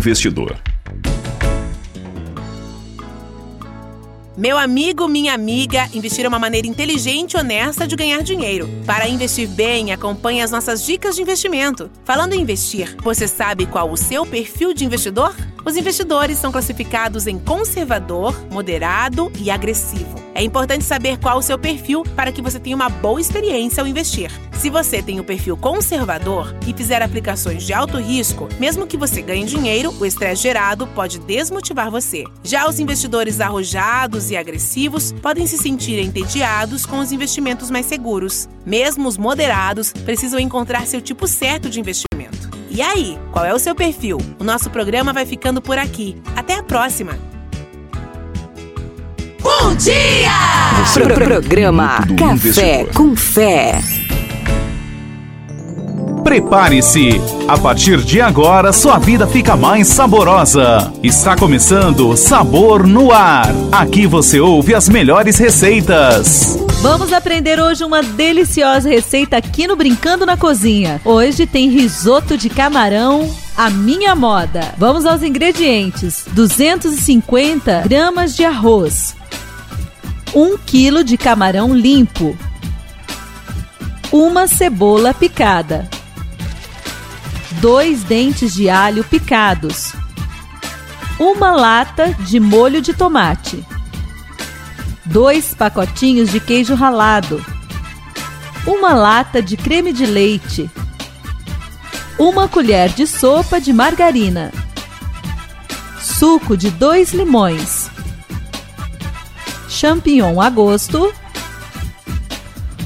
[0.00, 0.56] Investidor.
[4.34, 8.66] Meu amigo, minha amiga, investir é uma maneira inteligente e honesta de ganhar dinheiro.
[8.86, 11.90] Para investir bem, acompanhe as nossas dicas de investimento.
[12.02, 15.36] Falando em investir, você sabe qual o seu perfil de investidor?
[15.66, 20.29] Os investidores são classificados em conservador, moderado e agressivo.
[20.34, 23.86] É importante saber qual o seu perfil para que você tenha uma boa experiência ao
[23.86, 24.30] investir.
[24.52, 29.22] Se você tem o perfil conservador e fizer aplicações de alto risco, mesmo que você
[29.22, 32.24] ganhe dinheiro, o estresse gerado pode desmotivar você.
[32.44, 38.48] Já os investidores arrojados e agressivos podem se sentir entediados com os investimentos mais seguros.
[38.66, 42.50] Mesmo os moderados precisam encontrar seu tipo certo de investimento.
[42.70, 44.18] E aí, qual é o seu perfil?
[44.38, 46.16] O nosso programa vai ficando por aqui.
[46.36, 47.29] Até a próxima!
[49.42, 50.30] Bom dia!
[50.92, 52.94] Pro programa do Café Investidor.
[52.94, 53.80] com Fé.
[56.22, 57.20] Prepare-se!
[57.48, 60.92] A partir de agora, sua vida fica mais saborosa.
[61.02, 63.48] Está começando Sabor no Ar.
[63.72, 66.58] Aqui você ouve as melhores receitas.
[66.82, 71.00] Vamos aprender hoje uma deliciosa receita aqui no Brincando na Cozinha.
[71.04, 74.74] Hoje tem risoto de camarão à minha moda.
[74.78, 79.14] Vamos aos ingredientes: 250 gramas de arroz,
[80.34, 82.36] 1 quilo de camarão limpo,
[84.12, 85.88] uma cebola picada,
[87.60, 89.92] dois dentes de alho picados,
[91.18, 93.64] uma lata de molho de tomate.
[95.04, 97.44] Dois pacotinhos de queijo ralado,
[98.64, 100.70] uma lata de creme de leite,
[102.16, 104.52] uma colher de sopa de margarina,
[106.00, 107.79] suco de dois limões,
[109.80, 111.10] champignon a gosto,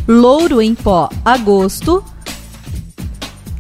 [0.06, 2.04] louro em pó a gosto,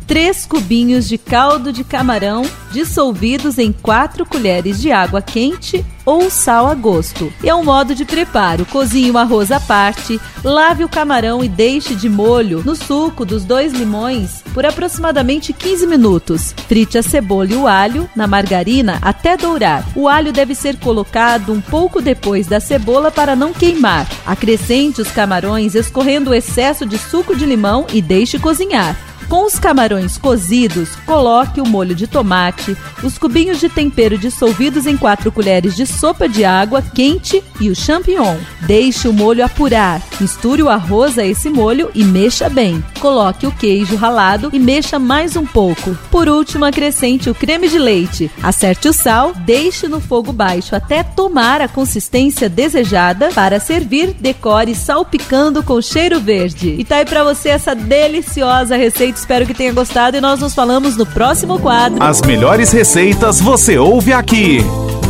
[0.06, 6.66] três cubinhos de caldo de camarão dissolvidos em 4 colheres de água quente ou sal
[6.66, 7.32] a gosto.
[7.42, 11.48] E é um modo de preparo: cozinhe o arroz à parte, lave o camarão e
[11.48, 16.54] deixe de molho no suco dos dois limões por aproximadamente 15 minutos.
[16.68, 19.84] Frite a cebola e o alho na margarina até dourar.
[19.96, 24.08] O alho deve ser colocado um pouco depois da cebola para não queimar.
[24.26, 28.96] Acrescente os camarões escorrendo o excesso de suco de limão e deixe cozinhar.
[29.28, 34.96] Com os camarões cozidos, coloque o molho de tomate, os cubinhos de tempero dissolvidos em
[34.96, 38.36] 4 colheres de sopa de água quente e o champignon.
[38.62, 40.02] Deixe o molho apurar.
[40.20, 42.84] Misture o arroz a esse molho e mexa bem.
[43.00, 45.96] Coloque o queijo ralado e mexa mais um pouco.
[46.10, 48.30] Por último, acrescente o creme de leite.
[48.42, 53.30] Acerte o sal, deixe no fogo baixo até tomar a consistência desejada.
[53.34, 56.76] Para servir, decore salpicando com cheiro verde.
[56.78, 59.13] E tá aí pra você essa deliciosa receita.
[59.14, 62.02] Espero que tenha gostado e nós nos falamos no próximo quadro.
[62.02, 64.58] As melhores receitas você ouve aqui.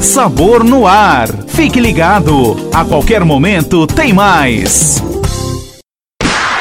[0.00, 1.28] Sabor no Ar.
[1.48, 2.70] Fique ligado.
[2.72, 5.02] A qualquer momento tem mais.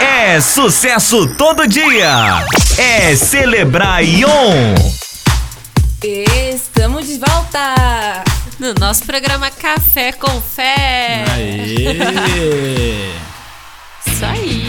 [0.01, 2.45] É sucesso todo dia.
[2.77, 4.75] É Celebrar Ion.
[6.01, 8.23] Estamos de volta
[8.59, 11.25] no nosso programa Café com Fé.
[11.33, 13.09] Aê!
[14.05, 14.62] Isso aí.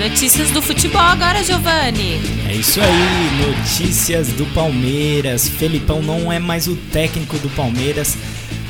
[0.00, 2.22] Notícias do futebol agora, Giovanni.
[2.48, 5.46] É isso aí, notícias do Palmeiras.
[5.46, 8.16] Felipão não é mais o técnico do Palmeiras.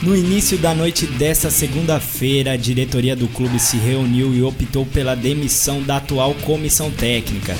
[0.03, 5.15] No início da noite desta segunda-feira, a diretoria do clube se reuniu e optou pela
[5.15, 7.57] demissão da atual comissão técnica,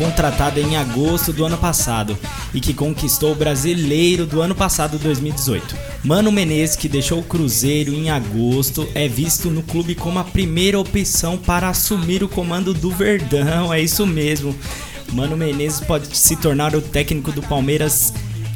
[0.00, 2.18] contratada em agosto do ano passado
[2.54, 5.76] e que conquistou o brasileiro do ano passado, 2018.
[6.02, 10.80] Mano Menezes, que deixou o Cruzeiro em agosto, é visto no clube como a primeira
[10.80, 13.74] opção para assumir o comando do Verdão.
[13.74, 14.56] É isso mesmo.
[15.12, 18.14] Mano Menezes pode se tornar o técnico do Palmeiras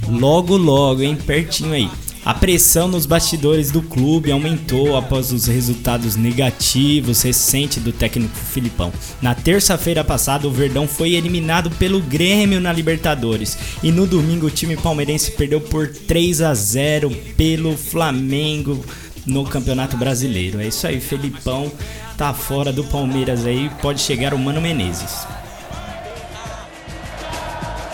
[0.08, 1.14] logo logo, hein?
[1.14, 1.90] Pertinho aí.
[2.24, 8.90] A pressão nos bastidores do clube aumentou após os resultados negativos recentes do técnico Filipão.
[9.20, 14.50] Na terça-feira passada, o Verdão foi eliminado pelo Grêmio na Libertadores e no domingo o
[14.50, 18.82] time palmeirense perdeu por 3 a 0 pelo Flamengo
[19.26, 20.62] no Campeonato Brasileiro.
[20.62, 21.70] É isso aí, Felipão
[22.16, 25.26] tá fora do Palmeiras aí, pode chegar o Mano Menezes.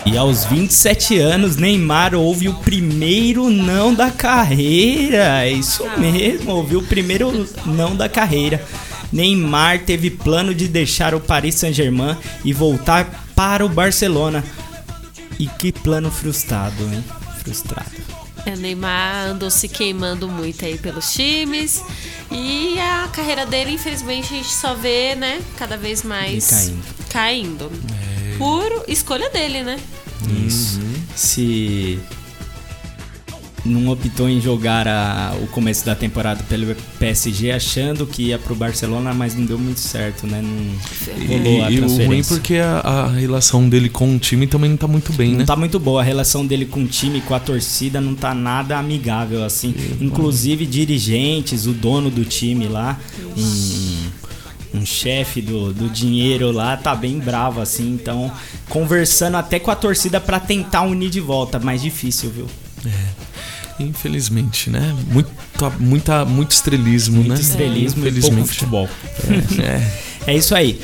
[0.05, 5.43] E aos 27 anos, Neymar ouve o primeiro não da carreira.
[5.45, 8.63] É isso mesmo, ouviu o primeiro não da carreira.
[9.11, 14.43] Neymar teve plano de deixar o Paris Saint-Germain e voltar para o Barcelona.
[15.37, 17.03] E que plano frustrado, hein?
[17.43, 17.91] Frustrado.
[18.45, 21.83] É, Neymar andou se queimando muito aí pelos times.
[22.31, 26.83] E a carreira dele, infelizmente, a gente só vê, né, cada vez mais Decaindo.
[27.09, 27.71] caindo.
[28.41, 29.77] Por escolha dele, né?
[30.47, 30.79] Isso.
[31.15, 31.99] Se
[33.63, 38.55] não optou em jogar a- o começo da temporada pelo PSG achando que ia pro
[38.55, 40.41] Barcelona, mas não deu muito certo, né?
[40.41, 44.47] Não rolou a E, e o ruim porque a, a relação dele com o time
[44.47, 45.37] também não tá muito bem, né?
[45.39, 46.01] Não tá muito boa.
[46.01, 49.75] A relação dele com o time, com a torcida, não tá nada amigável, assim.
[50.01, 52.99] Inclusive, dirigentes, o dono do time lá,
[54.73, 57.93] um chefe do, do dinheiro lá, tá bem bravo, assim.
[57.93, 58.31] Então,
[58.69, 61.59] conversando até com a torcida pra tentar unir de volta.
[61.59, 62.47] Mais difícil, viu?
[63.79, 64.95] Infelizmente, né?
[65.07, 67.29] Muita, muita, muito estrelismo, né?
[67.29, 68.47] Muito estrelismo e pouco Infelizmente.
[68.49, 68.89] futebol.
[69.59, 70.01] É, é.
[70.27, 70.79] É isso aí.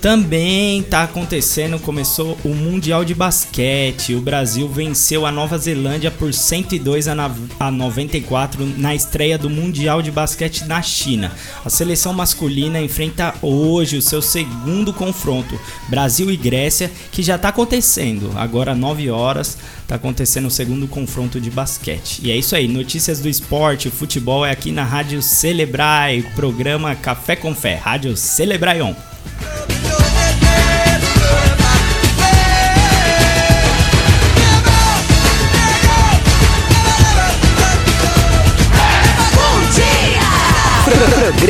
[0.00, 4.14] Também tá acontecendo, começou o Mundial de Basquete.
[4.14, 9.50] O Brasil venceu a Nova Zelândia por 102 a na- a 94 na estreia do
[9.50, 11.32] Mundial de Basquete na China.
[11.64, 15.58] A seleção masculina enfrenta hoje o seu segundo confronto,
[15.88, 18.30] Brasil e Grécia, que já tá acontecendo.
[18.36, 19.58] Agora 9 horas
[19.88, 22.20] tá acontecendo o segundo confronto de basquete.
[22.22, 27.34] E é isso aí, notícias do esporte, futebol é aqui na Rádio Celebrai, programa Café
[27.34, 28.94] com Fé, Rádio Celebraion.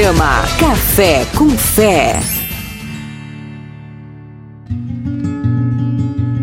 [0.09, 2.19] Programa Café com Fé.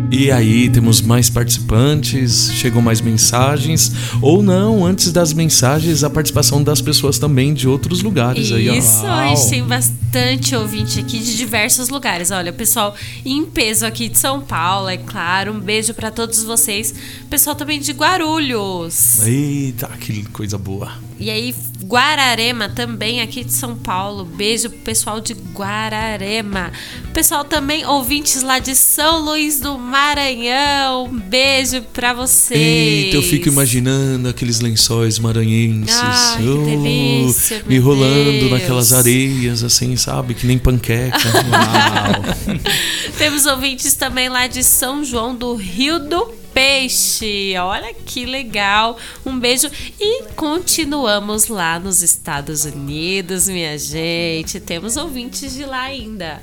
[0.08, 3.90] E aí, temos mais participantes, chegam mais mensagens.
[4.22, 8.74] Ou não, antes das mensagens, a participação das pessoas também de outros lugares aí, ó.
[8.74, 12.30] Isso, a gente tem bastante ouvinte aqui de diversos lugares.
[12.30, 12.94] Olha, o pessoal
[13.24, 15.52] em peso aqui de São Paulo, é claro.
[15.52, 16.94] Um beijo pra todos vocês.
[17.28, 19.26] Pessoal também de Guarulhos.
[19.26, 21.04] Eita, que coisa boa.
[21.18, 24.24] E aí, Guararema também aqui de São Paulo.
[24.24, 26.70] Beijo pro pessoal de Guararema.
[27.14, 31.08] Pessoal também, ouvintes lá de São Luís do Maranhão.
[31.08, 32.60] Beijo pra vocês.
[32.60, 35.96] Eita, eu fico imaginando aqueles lençóis maranhenses.
[36.02, 38.50] Ai, que Oh, delícia, me rolando Deus.
[38.50, 40.34] naquelas areias, assim, sabe?
[40.34, 41.16] Que nem panqueca.
[43.16, 47.54] Temos ouvintes também lá de São João do Rio do Peixe.
[47.58, 48.96] Olha que legal.
[49.26, 49.70] Um beijo
[50.00, 54.58] e continuamos lá nos Estados Unidos, minha gente.
[54.58, 56.40] Temos ouvintes de lá ainda.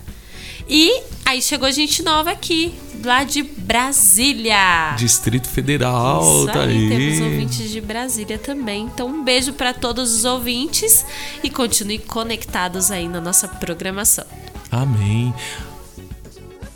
[0.69, 4.94] E aí chegou gente nova aqui, lá de Brasília.
[4.99, 6.90] Distrito Federal, Isso tá aí, aí.
[6.90, 8.84] temos ouvintes de Brasília também.
[8.84, 11.03] Então, um beijo para todos os ouvintes
[11.44, 14.26] e continue conectados aí na nossa programação.
[14.69, 15.34] Amém.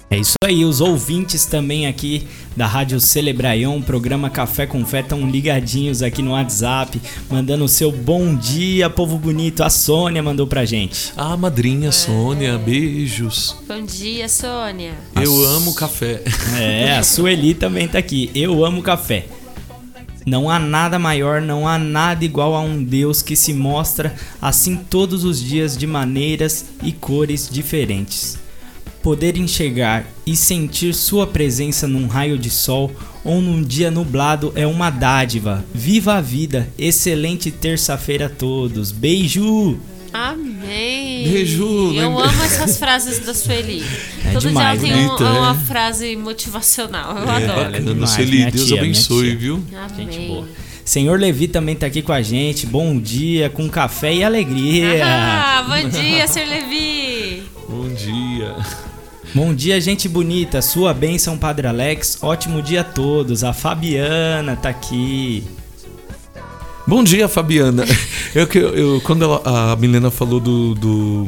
[0.09, 2.27] É isso aí, os ouvintes também aqui
[2.57, 7.91] da Rádio Celebraion, programa Café com Fé, estão ligadinhos aqui no WhatsApp, mandando o seu
[7.91, 9.63] bom dia, povo bonito.
[9.63, 11.13] A Sônia mandou pra gente.
[11.15, 13.55] Ah, madrinha Sônia, beijos.
[13.67, 14.95] Bom dia, Sônia.
[15.15, 16.23] Eu amo café.
[16.59, 18.31] É, a Sueli também tá aqui.
[18.33, 19.27] Eu amo café.
[20.25, 24.75] Não há nada maior, não há nada igual a um Deus que se mostra assim
[24.75, 28.46] todos os dias de maneiras e cores diferentes.
[29.07, 32.91] Poder enxergar e sentir sua presença num raio de sol
[33.23, 35.63] ou num dia nublado é uma dádiva.
[35.73, 36.67] Viva a vida!
[36.77, 38.91] Excelente terça-feira a todos.
[38.91, 39.79] Beijo!
[40.11, 41.23] Amém.
[41.31, 43.81] Beijo, Eu lembra- amo essas frases da Sueli.
[44.27, 45.31] É Todo demais, dia ela tem né?
[45.31, 45.65] um- uma é.
[45.65, 47.17] frase motivacional.
[47.17, 47.61] Eu É, adoro.
[47.63, 49.63] bacana, demais, Sueli, minha Deus tia, abençoe, viu?
[49.73, 50.11] Amém.
[50.11, 50.49] Gente boa.
[50.83, 52.65] Senhor Levi também tá aqui com a gente.
[52.65, 54.99] Bom dia, com café e alegria.
[55.01, 56.45] Ah, bom dia, Sr.
[56.49, 57.43] Levi.
[57.69, 58.55] Bom dia.
[59.37, 60.63] Bom dia, gente bonita.
[60.63, 62.17] Sua bênção, Padre Alex.
[62.23, 63.43] Ótimo dia a todos.
[63.43, 65.43] A Fabiana tá aqui.
[66.87, 67.85] Bom dia, Fabiana.
[68.33, 69.43] Eu, que- eu, quando ela-
[69.73, 71.27] a Milena falou do, do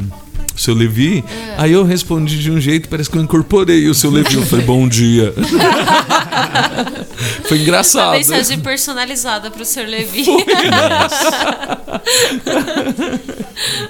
[0.55, 1.53] seu Levi, É.
[1.61, 4.33] aí eu respondi de um jeito, parece que eu incorporei o seu Levi.
[4.37, 5.31] Eu falei, bom dia.
[7.47, 8.11] Foi Uma engraçado.
[8.13, 9.85] mensagem personalizada pro Sr.
[9.87, 10.25] Levi.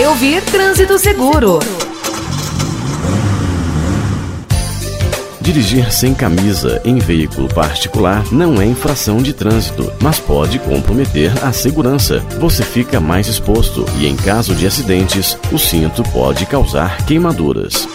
[0.00, 1.58] Vai ouvir Trânsito Seguro.
[5.42, 11.52] Dirigir sem camisa em veículo particular não é infração de trânsito, mas pode comprometer a
[11.52, 12.20] segurança.
[12.38, 17.86] Você fica mais exposto e, em caso de acidentes, o cinto pode causar queimaduras.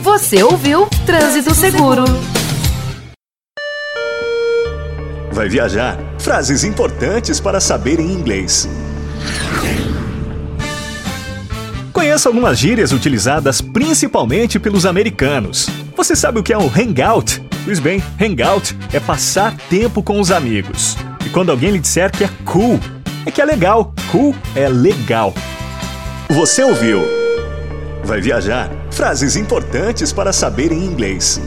[0.00, 2.04] Você ouviu Trânsito Seguro.
[5.32, 5.98] Vai viajar?
[6.20, 8.68] Frases importantes para saber em inglês.
[12.00, 15.68] Conheça algumas gírias utilizadas principalmente pelos americanos.
[15.94, 17.42] Você sabe o que é um hangout?
[17.62, 20.96] Pois bem, hangout é passar tempo com os amigos.
[21.26, 22.80] E quando alguém lhe disser que é cool,
[23.26, 23.92] é que é legal.
[24.10, 25.34] Cool é legal.
[26.30, 27.02] Você ouviu?
[28.02, 28.70] Vai viajar?
[28.90, 31.38] Frases importantes para saber em inglês.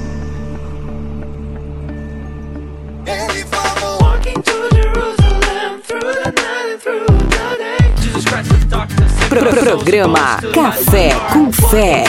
[9.39, 12.03] Pro- programa Café com Fé.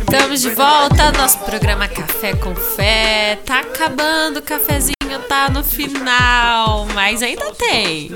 [0.00, 3.38] Estamos de volta, nosso programa Café com Fé.
[3.46, 4.94] Tá acabando, o cafezinho
[5.28, 8.10] tá no final, mas ainda tem.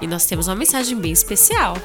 [0.00, 1.76] E nós temos uma mensagem bem especial.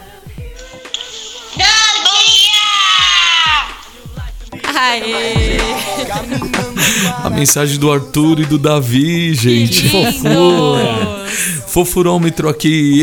[7.23, 9.89] A mensagem do Arthur e do Davi, gente.
[9.89, 11.25] Fofura.
[11.67, 13.01] Fofurômetro aqui.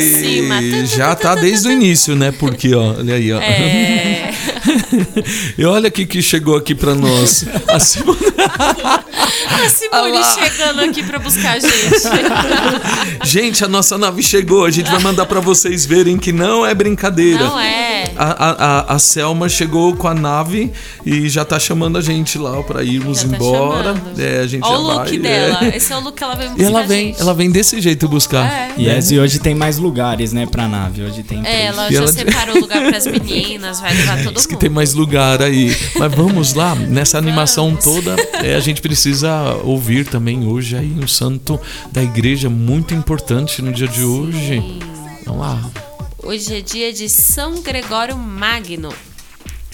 [0.00, 0.86] Cima.
[0.86, 2.32] Já tá desde o início, né?
[2.32, 3.40] Porque, ó, olha aí, ó.
[3.40, 4.13] É.
[5.58, 7.44] e olha aqui que chegou aqui pra nós.
[7.68, 11.74] A Simone, A Simone chegando aqui pra buscar a gente.
[13.24, 14.64] gente, a nossa nave chegou.
[14.64, 17.44] A gente vai mandar pra vocês verem que não é brincadeira.
[17.44, 18.04] Não é.
[18.16, 18.24] A,
[18.90, 20.72] a, a, Selma chegou com a nave
[21.04, 23.94] e já tá chamando a gente lá pra irmos Já tá embora.
[23.94, 24.20] chamando.
[24.20, 25.18] É, a gente Olha já o look vai.
[25.18, 25.58] dela.
[25.64, 25.76] é.
[25.76, 27.20] Esse é o look que ela E buscar ela a vem, gente.
[27.20, 28.44] ela vem desse jeito buscar.
[28.46, 28.74] É.
[28.78, 31.02] Yes, e hoje tem mais lugares, né, pra nave.
[31.02, 31.60] Hoje tem É, três.
[31.66, 34.94] ela E já ela- separou lugar pras meninas, vai levar todo Diz que tem mais
[34.94, 35.76] lugar aí.
[35.98, 41.08] Mas vamos lá, nessa animação toda, é, a gente precisa ouvir também hoje aí um
[41.08, 41.60] santo
[41.90, 44.62] da igreja muito importante no dia de hoje.
[45.24, 45.70] Vamos lá.
[46.22, 48.90] Hoje é dia de São Gregório Magno.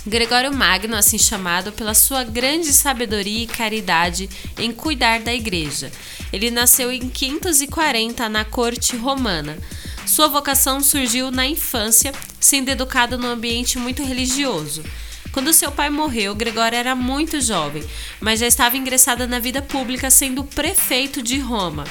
[0.07, 5.93] Gregório Magno, assim chamado pela sua grande sabedoria e caridade em cuidar da igreja.
[6.33, 9.59] Ele nasceu em 540 na corte romana.
[10.07, 14.83] Sua vocação surgiu na infância, sendo educado num ambiente muito religioso.
[15.33, 17.85] Quando seu pai morreu, Gregório era muito jovem,
[18.21, 21.85] mas já estava ingressado na vida pública sendo prefeito de Roma.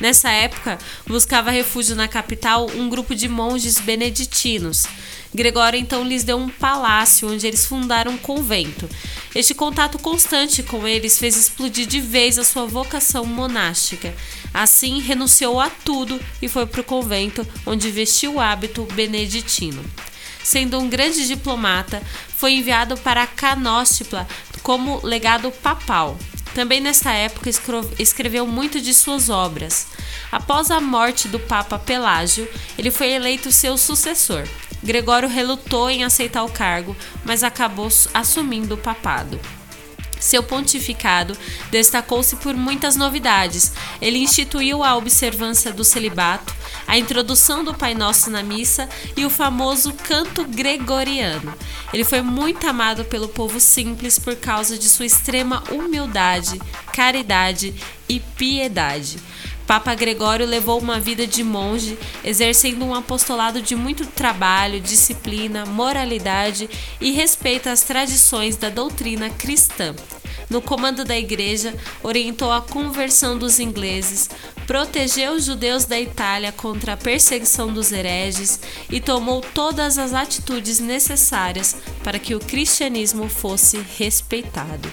[0.00, 4.86] Nessa época, buscava refúgio na capital um grupo de monges beneditinos.
[5.34, 8.88] Gregório então lhes deu um palácio onde eles fundaram um convento.
[9.34, 14.14] Este contato constante com eles fez explodir de vez a sua vocação monástica.
[14.52, 19.84] Assim, renunciou a tudo e foi para o convento, onde vestiu o hábito beneditino.
[20.42, 22.02] Sendo um grande diplomata,
[22.36, 24.26] foi enviado para Canóstipla
[24.62, 26.16] como legado papal.
[26.58, 27.48] Também nesta época
[28.00, 29.86] escreveu muito de suas obras.
[30.32, 34.42] Após a morte do Papa Pelágio, ele foi eleito seu sucessor.
[34.82, 39.38] Gregório relutou em aceitar o cargo, mas acabou su- assumindo o papado.
[40.20, 41.36] Seu pontificado
[41.70, 43.72] destacou-se por muitas novidades.
[44.00, 46.54] Ele instituiu a observância do celibato,
[46.86, 51.54] a introdução do Pai Nosso na missa e o famoso canto gregoriano.
[51.92, 56.60] Ele foi muito amado pelo povo simples por causa de sua extrema humildade,
[56.92, 57.74] caridade
[58.08, 59.18] e piedade.
[59.68, 66.70] Papa Gregório levou uma vida de monge, exercendo um apostolado de muito trabalho, disciplina, moralidade
[66.98, 69.94] e respeito às tradições da doutrina cristã.
[70.48, 74.30] No comando da igreja, orientou a conversão dos ingleses,
[74.66, 78.58] protegeu os judeus da Itália contra a perseguição dos hereges
[78.88, 84.90] e tomou todas as atitudes necessárias para que o cristianismo fosse respeitado.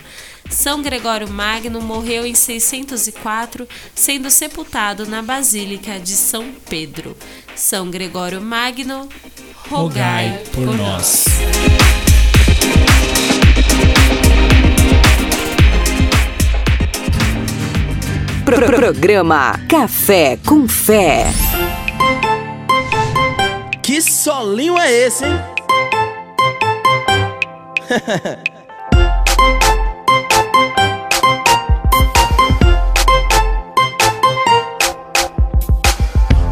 [0.49, 7.15] São Gregório Magno morreu em 604, sendo sepultado na Basílica de São Pedro.
[7.55, 9.09] São Gregório Magno,
[9.69, 11.25] rogai, por nós.
[18.43, 21.25] Pro- Programa Café com Fé.
[23.81, 25.39] Que solinho é esse, hein?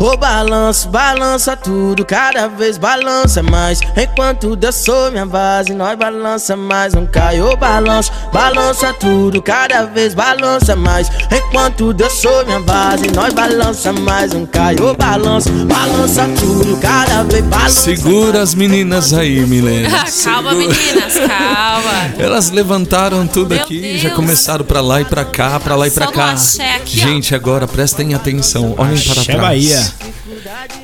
[0.04, 3.80] Ô balanço, balança tudo, cada vez balança mais.
[3.96, 7.40] Enquanto sou minha base, nós balança mais, não cai.
[7.40, 11.10] Ô balanço, balança tudo, cada vez balança mais.
[11.32, 14.76] Enquanto sou minha base, nós balança mais, não cai.
[14.76, 17.70] Ô balanço, balança tudo, cada vez balança.
[17.70, 19.88] Segura as meninas aí, Milena.
[20.22, 20.54] calma, Segura.
[20.54, 22.14] meninas, calma.
[22.20, 24.16] Elas levantaram tudo Meu aqui, já Deus.
[24.16, 26.32] começaram pra lá e pra cá, pra lá e pra Só cá.
[26.32, 27.00] axé aqui.
[27.00, 29.42] Gente, agora prestem atenção, olhem para Axé trás.
[29.42, 29.93] Bahia.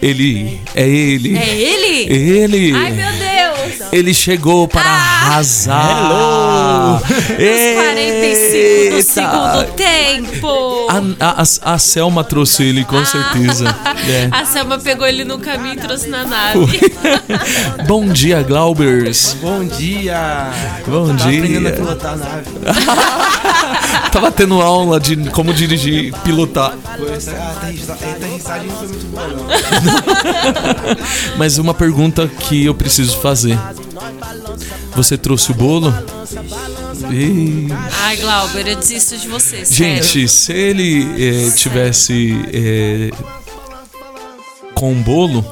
[0.02, 1.38] Ele, é ele.
[1.38, 2.14] É ele?
[2.14, 2.74] Ele.
[2.76, 3.90] Ai, meu Deus!
[3.92, 5.90] Ele chegou para arrasar.
[5.90, 6.69] Hello!
[6.80, 10.88] Os 45 do segundo tempo.
[11.20, 13.66] A, a, a, Selma trouxe ele, com certeza.
[14.10, 14.30] É.
[14.32, 16.60] A Selma pegou ele no caminho e trouxe na nave.
[17.88, 19.36] Bom dia, Glaubers.
[19.42, 20.48] Bom dia!
[20.88, 21.80] Bom Tava aprendendo a dia.
[21.80, 22.46] pilotar a nave.
[24.12, 26.74] Tava tendo aula de como dirigir, pilotar.
[26.98, 29.48] Pô, essa aterrissa- aterrissagem não foi muito boa, não.
[31.38, 33.58] Mas uma pergunta que eu preciso fazer.
[34.96, 35.94] Você trouxe o bolo?
[37.12, 37.68] Ih.
[38.04, 39.66] Ai, Glauber, eu desisto de você.
[39.66, 40.04] sério.
[40.04, 43.12] Gente, se ele eh, tivesse eh,
[44.74, 45.46] com um bolo,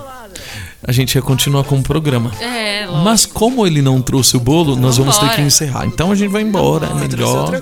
[0.84, 2.31] a gente ia continuar com o programa.
[2.41, 3.03] É, lógico.
[3.03, 5.35] Mas como ele não trouxe o bolo, nós vamos ter Vambora.
[5.41, 5.85] que encerrar.
[5.85, 7.61] Então a gente vai embora, é melhor.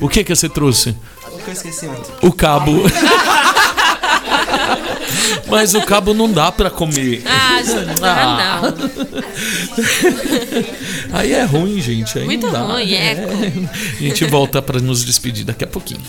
[0.00, 0.90] O que que você trouxe?
[1.32, 2.12] O que eu esqueci ontem?
[2.22, 2.72] O cabo.
[5.48, 7.22] Mas o cabo não dá pra comer.
[7.26, 8.62] Ah, gente, ah,
[11.12, 11.18] não.
[11.18, 12.18] Aí é ruim, gente.
[12.18, 12.60] Aí Muito não dá.
[12.60, 13.12] ruim, É.
[13.12, 13.32] eco.
[13.98, 16.00] A gente volta pra nos despedir daqui a pouquinho.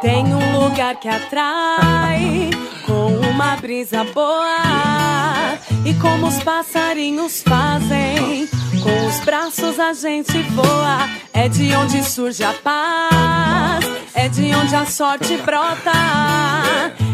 [0.00, 2.50] Tem um lugar que atrai
[2.86, 5.56] com uma brisa boa.
[5.84, 8.48] E como os passarinhos fazem,
[8.82, 11.08] com os braços a gente voa.
[11.36, 13.84] É de onde surge a paz,
[14.14, 15.92] é de onde a sorte brota.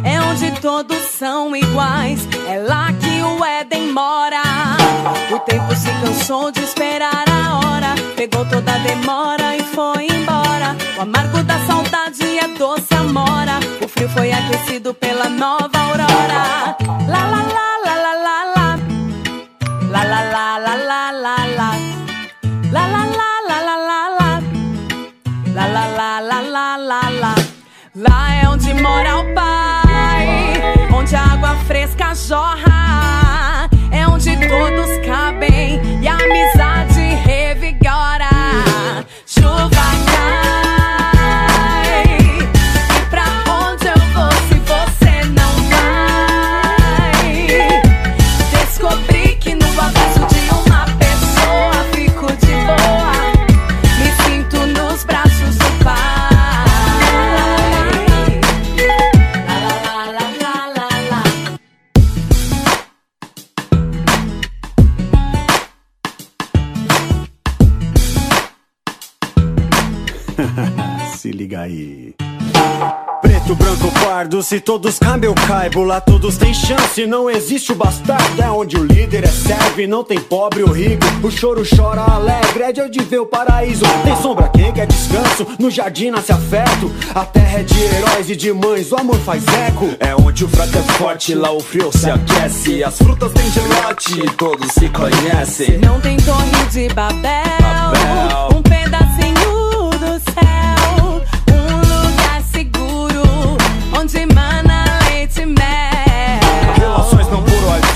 [0.04, 4.42] É onde todos são iguais, é lá que o Éden mora.
[5.30, 10.76] O tempo se cansou de esperar a hora, pegou toda a demora e foi embora.
[10.96, 13.58] O amargo da saudade é doce amora.
[13.82, 16.76] O frio foi aquecido pela nova aurora.
[17.08, 17.71] Lá lá lá
[32.22, 32.71] saw how
[71.52, 72.14] liga aí.
[73.20, 75.84] Preto, branco, pardo, se todos cabem eu caibo.
[75.84, 78.42] Lá todos têm chance, não existe o bastardo.
[78.42, 81.04] É onde o líder é serve, não tem pobre ou rico.
[81.22, 83.84] O choro chora alegre, é de onde vê o paraíso.
[84.04, 86.90] Tem sombra quem quer descanso, no jardim nasce afeto.
[87.14, 89.88] A terra é de heróis e de mães, o amor faz eco.
[90.00, 92.82] É onde o fraco é forte, lá o frio se aquece.
[92.82, 95.78] As frutas têm gelote, todos se conhecem.
[95.78, 98.51] Não tem torre de Babel, um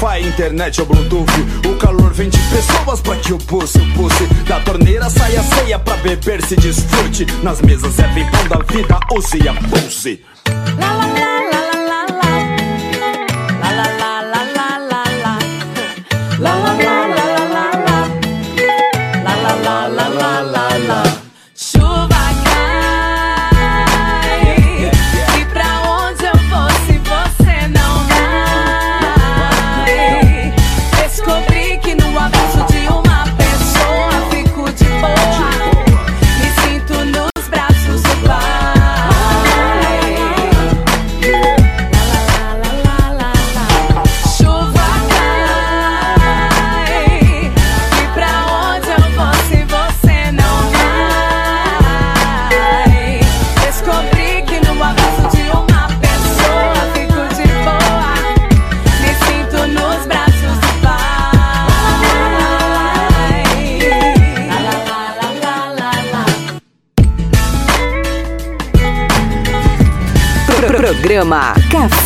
[0.01, 1.27] Wi-Fi, internet ou Bluetooth.
[1.66, 4.27] O calor vem de pessoas pra que o pulse, o pulse.
[4.47, 7.27] Da torneira sai a ceia pra beber se desfrute.
[7.43, 11.25] Nas mesas é bem pão da vida, use e pulse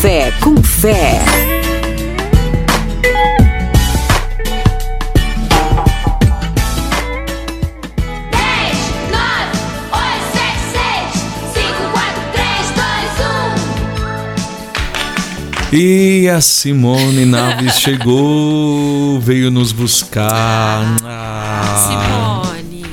[0.01, 1.20] Café com Fé.
[15.70, 20.82] E a Simone Naves chegou, veio nos buscar.
[21.05, 22.47] Ah.
[22.47, 22.86] Simone.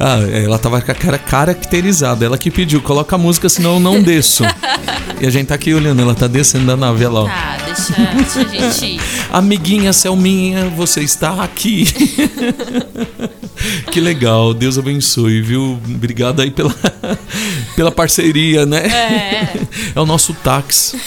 [0.00, 2.24] Ah, ela tava com a cara caracterizada.
[2.24, 4.44] Ela que pediu, coloca a música, senão eu não desço.
[5.20, 7.20] e a gente tá aqui olhando, ela tá descendo da nave, olha lá.
[7.22, 7.26] ó.
[7.26, 9.00] Tá, deixa, deixa a gente ir.
[9.32, 11.86] Amiguinha Selminha, você está aqui.
[13.90, 15.78] que legal, Deus abençoe, viu?
[15.86, 16.74] Obrigado aí pela,
[17.78, 18.86] pela parceria, né?
[18.88, 19.48] É.
[19.94, 20.98] É o nosso táxi.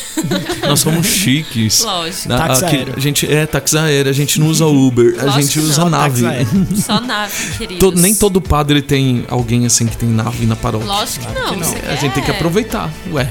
[0.68, 1.82] Nós somos chiques.
[1.82, 2.30] Lógico.
[2.30, 2.94] Na- Táxi aqui, aéreo.
[2.96, 5.82] a gente é táxi aéreo, a gente não usa Uber, a Lógico gente que usa
[5.84, 5.90] não.
[5.90, 6.24] nave.
[6.82, 7.80] Só nave, queridos.
[7.80, 10.88] To- nem todo padre tem alguém assim que tem nave na paróquia.
[10.88, 11.58] Lógico que não.
[11.60, 13.30] você A gente tem que aproveitar, ué.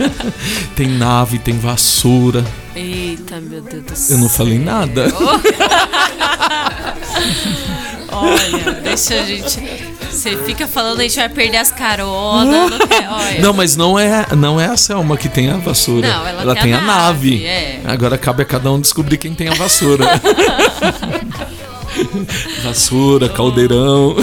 [0.76, 2.44] tem nave, tem vassoura.
[2.74, 4.16] Eita, meu Deus do céu.
[4.16, 5.06] Eu não falei nada.
[8.12, 9.97] Olha, deixa a gente.
[10.10, 12.70] Você fica falando, a gente vai perder as caronas.
[12.70, 13.40] Não, quer-.
[13.40, 16.08] Não, mas não é, não é a Selma que tem a vassoura.
[16.08, 17.30] Não, ela tem tem a a nave.
[17.30, 17.80] nave, é.
[17.84, 20.04] Agora cabe a cada um descobrir quem tem a vassoura.
[22.62, 24.14] Vassoura, caldeirão.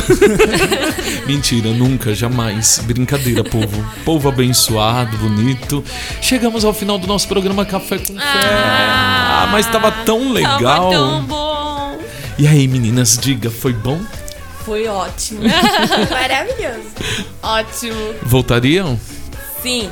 [1.27, 2.79] Mentira, nunca, jamais.
[2.85, 3.85] Brincadeira, povo.
[4.05, 5.83] Povo abençoado, bonito.
[6.21, 8.21] Chegamos ao final do nosso programa Café com Fé.
[8.23, 10.59] Ah, mas tava tão legal.
[10.61, 11.97] Tava tão bom.
[12.37, 13.99] E aí, meninas, diga, foi bom?
[14.65, 15.41] Foi ótimo.
[16.09, 16.89] Maravilhoso.
[17.41, 18.13] Ótimo.
[18.23, 18.99] Voltariam?
[19.61, 19.89] Sim.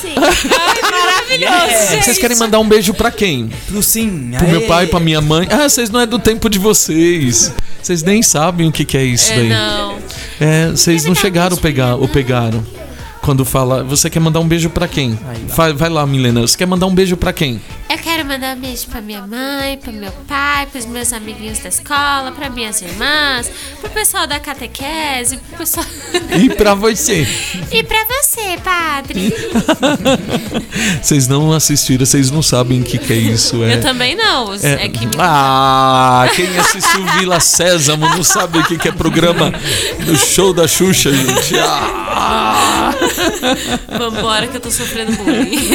[0.00, 0.14] Sim.
[0.16, 2.04] Ai, maravilhoso, gente.
[2.04, 3.48] Vocês querem mandar um beijo pra quem?
[3.68, 4.32] Pro sim.
[4.36, 5.46] Pro meu pai, pra minha mãe.
[5.50, 7.52] Ah, vocês não é do tempo de vocês.
[7.82, 9.48] Vocês nem sabem o que, que é isso É, daí.
[9.48, 9.98] não.
[10.40, 12.64] É, vocês não chegaram a pegar, ou pegaram.
[13.22, 15.18] Quando fala, você quer mandar um beijo pra quem?
[15.48, 16.42] Vai, vai lá, Milena.
[16.42, 17.60] Você quer mandar um beijo pra quem?
[17.88, 21.68] Eu quero mandar um beijo pra minha mãe, pro meu pai, pros meus amiguinhos da
[21.68, 25.86] escola, pra minhas irmãs, pro pessoal da catequese, pro pessoal.
[26.34, 27.26] E pra você?
[27.70, 29.32] e pra você, padre.
[31.00, 33.62] Vocês não assistiram, vocês não sabem o que, que é isso.
[33.62, 34.52] É, Eu também não.
[34.54, 35.08] É, que.
[35.18, 39.52] Ah, quem assistiu Vila Sésamo não sabe o que, que é programa
[40.04, 41.54] do show da Xuxa, gente.
[41.58, 42.73] Ah,
[43.98, 45.70] Vambora que eu tô sofrendo bullying.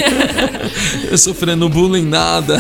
[1.10, 2.58] eu sofrendo bullying nada.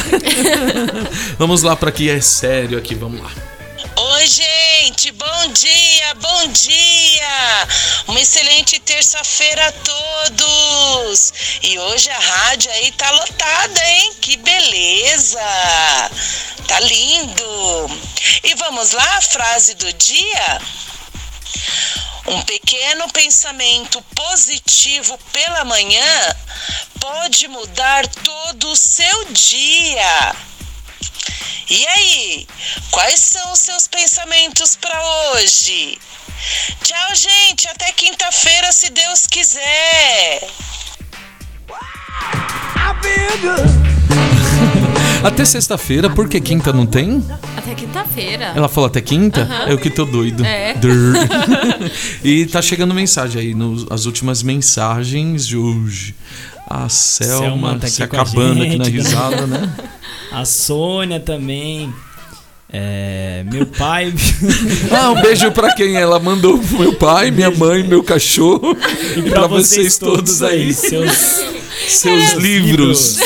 [1.37, 3.31] Vamos lá pra que é sério aqui, vamos lá.
[3.95, 7.67] Oi, gente, bom dia, bom dia!
[8.07, 11.33] Uma excelente terça-feira a todos!
[11.63, 14.11] E hoje a rádio aí tá lotada, hein?
[14.21, 15.39] Que beleza!
[16.67, 17.99] Tá lindo!
[18.43, 20.61] E vamos lá, a frase do dia?
[22.29, 26.35] Um pequeno pensamento positivo pela manhã
[26.99, 30.35] pode mudar todo o seu dia.
[31.67, 32.47] E aí,
[32.91, 35.01] quais são os seus pensamentos para
[35.31, 35.99] hoje?
[36.83, 37.67] Tchau, gente.
[37.67, 40.47] Até quinta-feira, se Deus quiser.
[45.23, 47.23] Até sexta-feira, porque quinta não tem?
[47.57, 48.53] Até quinta-feira.
[48.55, 49.41] Ela falou até quinta?
[49.41, 49.65] Aham.
[49.67, 50.45] Eu que tô doido.
[50.45, 50.75] É.
[52.23, 56.15] E tá chegando mensagem aí, nos, as últimas mensagens de hoje.
[56.67, 59.73] A Selma, Selma tá se acabando aqui na risada, né?
[60.31, 61.91] A Sônia também.
[62.71, 64.13] É, meu pai.
[64.91, 65.95] Ah, um beijo pra quem?
[65.95, 68.77] Ela mandou pro meu pai, minha mãe, meu cachorro.
[69.17, 70.73] E pra, vocês, todos aí.
[70.73, 71.43] Seus,
[71.87, 73.17] seus livros.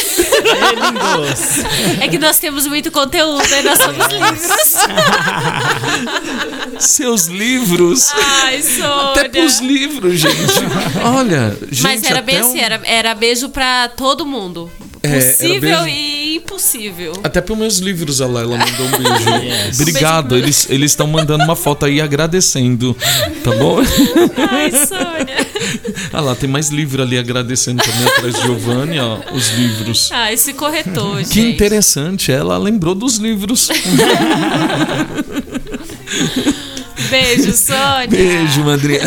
[2.01, 3.61] É que nós temos muito conteúdo, né?
[3.61, 4.73] Nós somos livros.
[6.79, 8.11] Seus livros.
[8.13, 9.11] Ai, Sônia.
[9.11, 10.35] Até pros livros, gente.
[11.03, 11.83] Olha, gente.
[11.83, 14.69] Mas era bem assim, um- era, era beijo pra todo mundo.
[15.05, 17.11] É, Possível e impossível.
[17.23, 19.43] Até para meus livros, ela, ela mandou um beijo.
[19.43, 19.79] Yes.
[19.79, 22.95] Obrigado, eles eles estão mandando uma foto aí agradecendo,
[23.43, 23.79] tá bom?
[24.49, 25.47] Ai, Sônia.
[26.13, 30.09] Ah lá, tem mais livro ali agradecendo também atrás de Giovanni, ó, os livros.
[30.13, 31.55] Ah, esse corretor, Que gente.
[31.55, 33.69] interessante, ela lembrou dos livros.
[37.13, 38.07] Beijo, Sônia.
[38.09, 39.01] Beijo, Madrinha.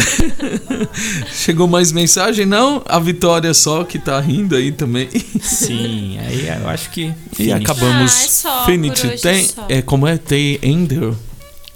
[1.35, 2.47] Chegou mais mensagem?
[2.47, 2.83] Não?
[2.87, 5.09] A Vitória só que tá rindo aí também.
[5.43, 7.13] Sim, aí eu acho que.
[7.33, 7.53] E finish.
[7.55, 8.13] acabamos.
[8.13, 9.09] Ah, é só Finity.
[9.21, 9.67] Tem, só.
[9.69, 10.17] é, como é?
[10.19, 11.13] The Ender?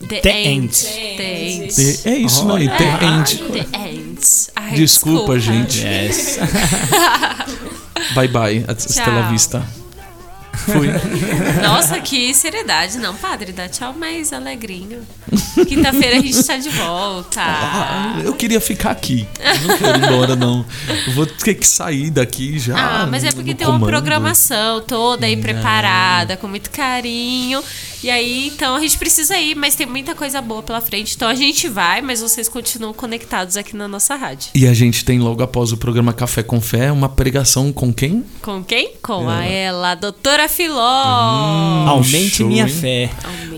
[0.08, 0.64] The, The End.
[0.64, 1.16] End.
[1.16, 1.74] The End.
[1.74, 2.66] The- é isso, não é?
[2.68, 3.36] The Ah, End.
[3.36, 4.18] The End.
[4.56, 5.80] Ai, Desculpa, gente.
[5.84, 6.38] Yes.
[8.14, 8.64] Bye bye.
[8.66, 9.30] Hasta la Tchau.
[9.32, 9.79] vista.
[10.64, 10.88] Fui.
[11.62, 12.98] Nossa, que seriedade.
[12.98, 15.06] Não, padre, dá tchau mais alegrinho.
[15.68, 17.40] Quinta-feira a gente tá de volta.
[17.42, 19.26] Ah, eu queria ficar aqui.
[19.38, 20.64] Eu não quero ir embora, não.
[21.06, 23.02] Eu vou ter que sair daqui já.
[23.02, 23.90] Ah, mas é porque tem uma comando.
[23.90, 27.62] programação toda aí preparada, com muito carinho.
[28.02, 31.14] E aí, então a gente precisa ir, mas tem muita coisa boa pela frente.
[31.14, 34.50] Então a gente vai, mas vocês continuam conectados aqui na nossa rádio.
[34.54, 38.24] E a gente tem logo após o programa Café com Fé uma pregação com quem?
[38.40, 38.94] Com quem?
[39.02, 40.80] Com a ela, a doutora Filó.
[40.80, 42.68] Aumente show, minha hein?
[42.70, 43.10] fé.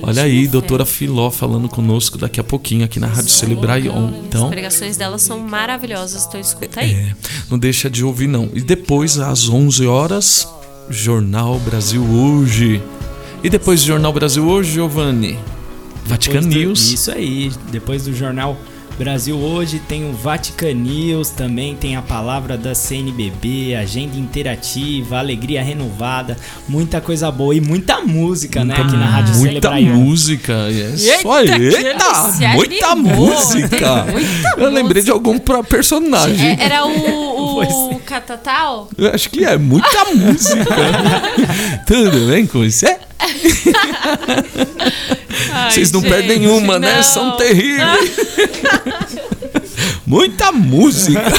[0.03, 4.09] Olha aí, doutora Filó falando conosco daqui a pouquinho aqui na Rádio Celebrar On.
[4.09, 6.93] As Então, pregações dela são maravilhosas, então escuta aí.
[6.93, 7.15] é,
[7.49, 8.51] não deixa de ouvir não.
[8.55, 10.49] E depois às 11 horas,
[10.91, 12.83] Jornal Brasil Hoje.
[13.43, 15.39] E depois do Jornal Brasil Hoje, Giovanni?
[16.05, 16.93] Vatican Depois do- News.
[16.93, 17.51] Isso aí.
[17.71, 18.57] Depois do jornal
[18.99, 25.63] Brasil hoje tem o Vatican News, também tem a palavra da CNBB, agenda interativa, alegria
[25.63, 26.37] renovada,
[26.69, 28.75] muita coisa boa e muita música, né?
[28.75, 31.05] Aqui na Rádio Muita música, yes.
[31.07, 33.29] Eita, Olha, eita, muita animou.
[33.31, 34.05] música.
[34.05, 36.49] Muita Eu lembrei de algum personagem.
[36.51, 38.91] É, era o, o Catatal?
[38.99, 40.67] Eu acho que é muita música.
[41.87, 42.99] Tudo bem com você?
[45.53, 46.97] Ai, Vocês não gente, perdem uma, né?
[46.97, 47.03] não.
[47.03, 48.11] São terríveis.
[50.07, 51.23] Muita música.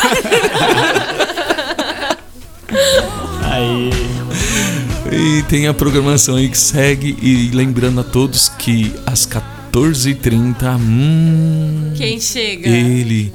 [3.52, 3.90] Aí.
[5.12, 7.16] E tem a programação aí que segue.
[7.22, 10.76] E lembrando a todos que às 14h30.
[10.80, 12.68] Hum, Quem chega?
[12.68, 13.32] ele,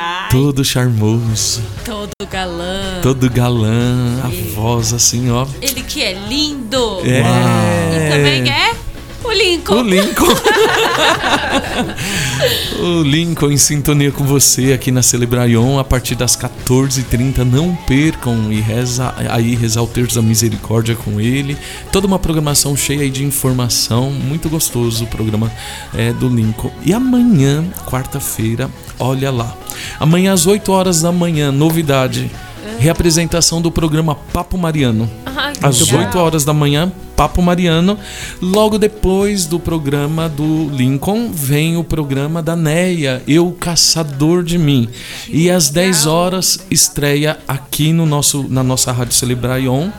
[0.00, 3.00] Ai, todo charmoso, todo galã.
[3.02, 5.44] todo galã, a voz assim, ó.
[5.60, 7.00] Ele que é lindo.
[7.04, 7.20] É.
[7.96, 8.76] E também é
[9.24, 9.74] o Lincoln.
[9.74, 10.28] O Lincoln.
[12.80, 17.38] o Lincoln em sintonia com você aqui na Celebraion a partir das 14h30.
[17.44, 21.56] Não percam e reza aí rezar o terço da misericórdia com ele.
[21.90, 24.10] Toda uma programação cheia de informação.
[24.10, 25.50] Muito gostoso o programa
[25.94, 26.70] é, do Lincoln.
[26.84, 29.56] E amanhã, quarta-feira, olha lá.
[29.98, 32.30] Amanhã às 8 horas da manhã, novidade.
[32.78, 35.08] Reapresentação do programa Papo Mariano.
[35.58, 36.06] Que Às legal.
[36.06, 37.98] 8 horas da manhã, Papo Mariano.
[38.40, 44.88] Logo depois do programa do Lincoln, vem o programa da Neia, Eu Caçador de Mim.
[45.28, 49.90] E às 10 horas estreia aqui no nosso, na nossa Rádio Celebraion,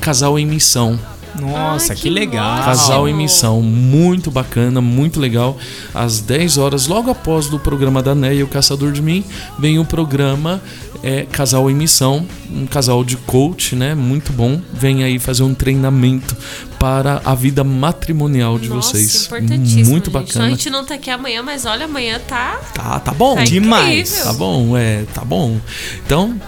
[0.00, 0.98] Casal em Missão.
[1.40, 2.64] Nossa, que, legal.
[2.64, 5.56] Casal em Missão, muito bacana, muito legal.
[5.94, 9.24] Às 10 horas, logo após do programa da Neia, o Caçador de Mim,
[9.58, 10.62] vem o programa
[11.06, 13.94] é, Casal em Missão, um casal de coach, né?
[13.94, 14.60] Muito bom.
[14.72, 16.36] Vem aí fazer um treinamento
[16.80, 19.26] para a vida matrimonial de Nossa, vocês.
[19.26, 19.88] importantíssimo.
[19.88, 20.12] Muito gente.
[20.14, 20.46] bacana.
[20.46, 22.56] A gente não tá aqui amanhã, mas olha, amanhã tá.
[22.74, 23.36] Tá, tá bom.
[23.36, 24.10] Tá Demais.
[24.10, 24.24] incrível.
[24.24, 25.60] Tá bom, é, tá bom.
[26.04, 26.40] Então,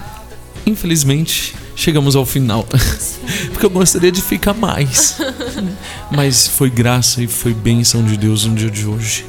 [0.66, 2.66] infelizmente, chegamos ao final.
[3.54, 5.18] Porque eu gostaria de ficar mais.
[6.10, 9.24] Mas foi graça e foi bênção de Deus no dia de hoje.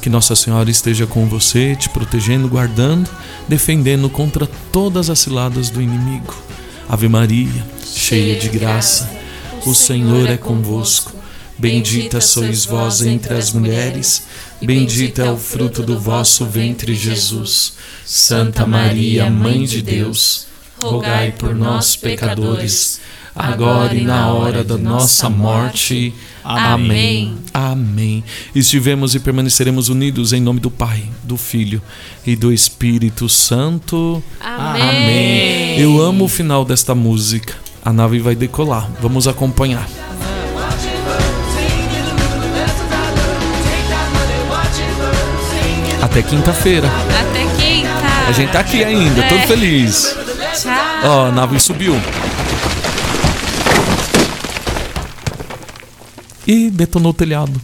[0.00, 3.10] Que Nossa Senhora esteja com você, te protegendo, guardando,
[3.48, 6.34] defendendo contra todas as ciladas do inimigo.
[6.88, 9.10] Ave Maria, cheia de graça,
[9.66, 11.12] o Senhor é convosco.
[11.58, 14.22] Bendita sois vós entre as mulheres,
[14.62, 17.72] bendito é o fruto do vosso ventre, Jesus.
[18.06, 20.46] Santa Maria, Mãe de Deus,
[20.80, 23.00] rogai por nós, pecadores,
[23.38, 26.12] agora e na hora da nossa morte.
[26.44, 27.36] Amém.
[27.54, 28.24] Amém.
[28.54, 31.80] Estivemos e permaneceremos unidos em nome do Pai, do Filho
[32.26, 34.22] e do Espírito Santo.
[34.40, 35.78] Amém.
[35.78, 37.54] Eu amo o final desta música.
[37.84, 38.90] A nave vai decolar.
[39.00, 39.86] Vamos acompanhar.
[46.02, 46.88] Até quinta-feira.
[46.88, 47.88] Até quinta.
[48.28, 49.46] A gente tá aqui ainda, todo É.
[49.46, 50.16] feliz.
[50.54, 50.72] Tchau.
[51.04, 51.94] Ó, a nave subiu.
[56.48, 57.60] E detonou o telhado.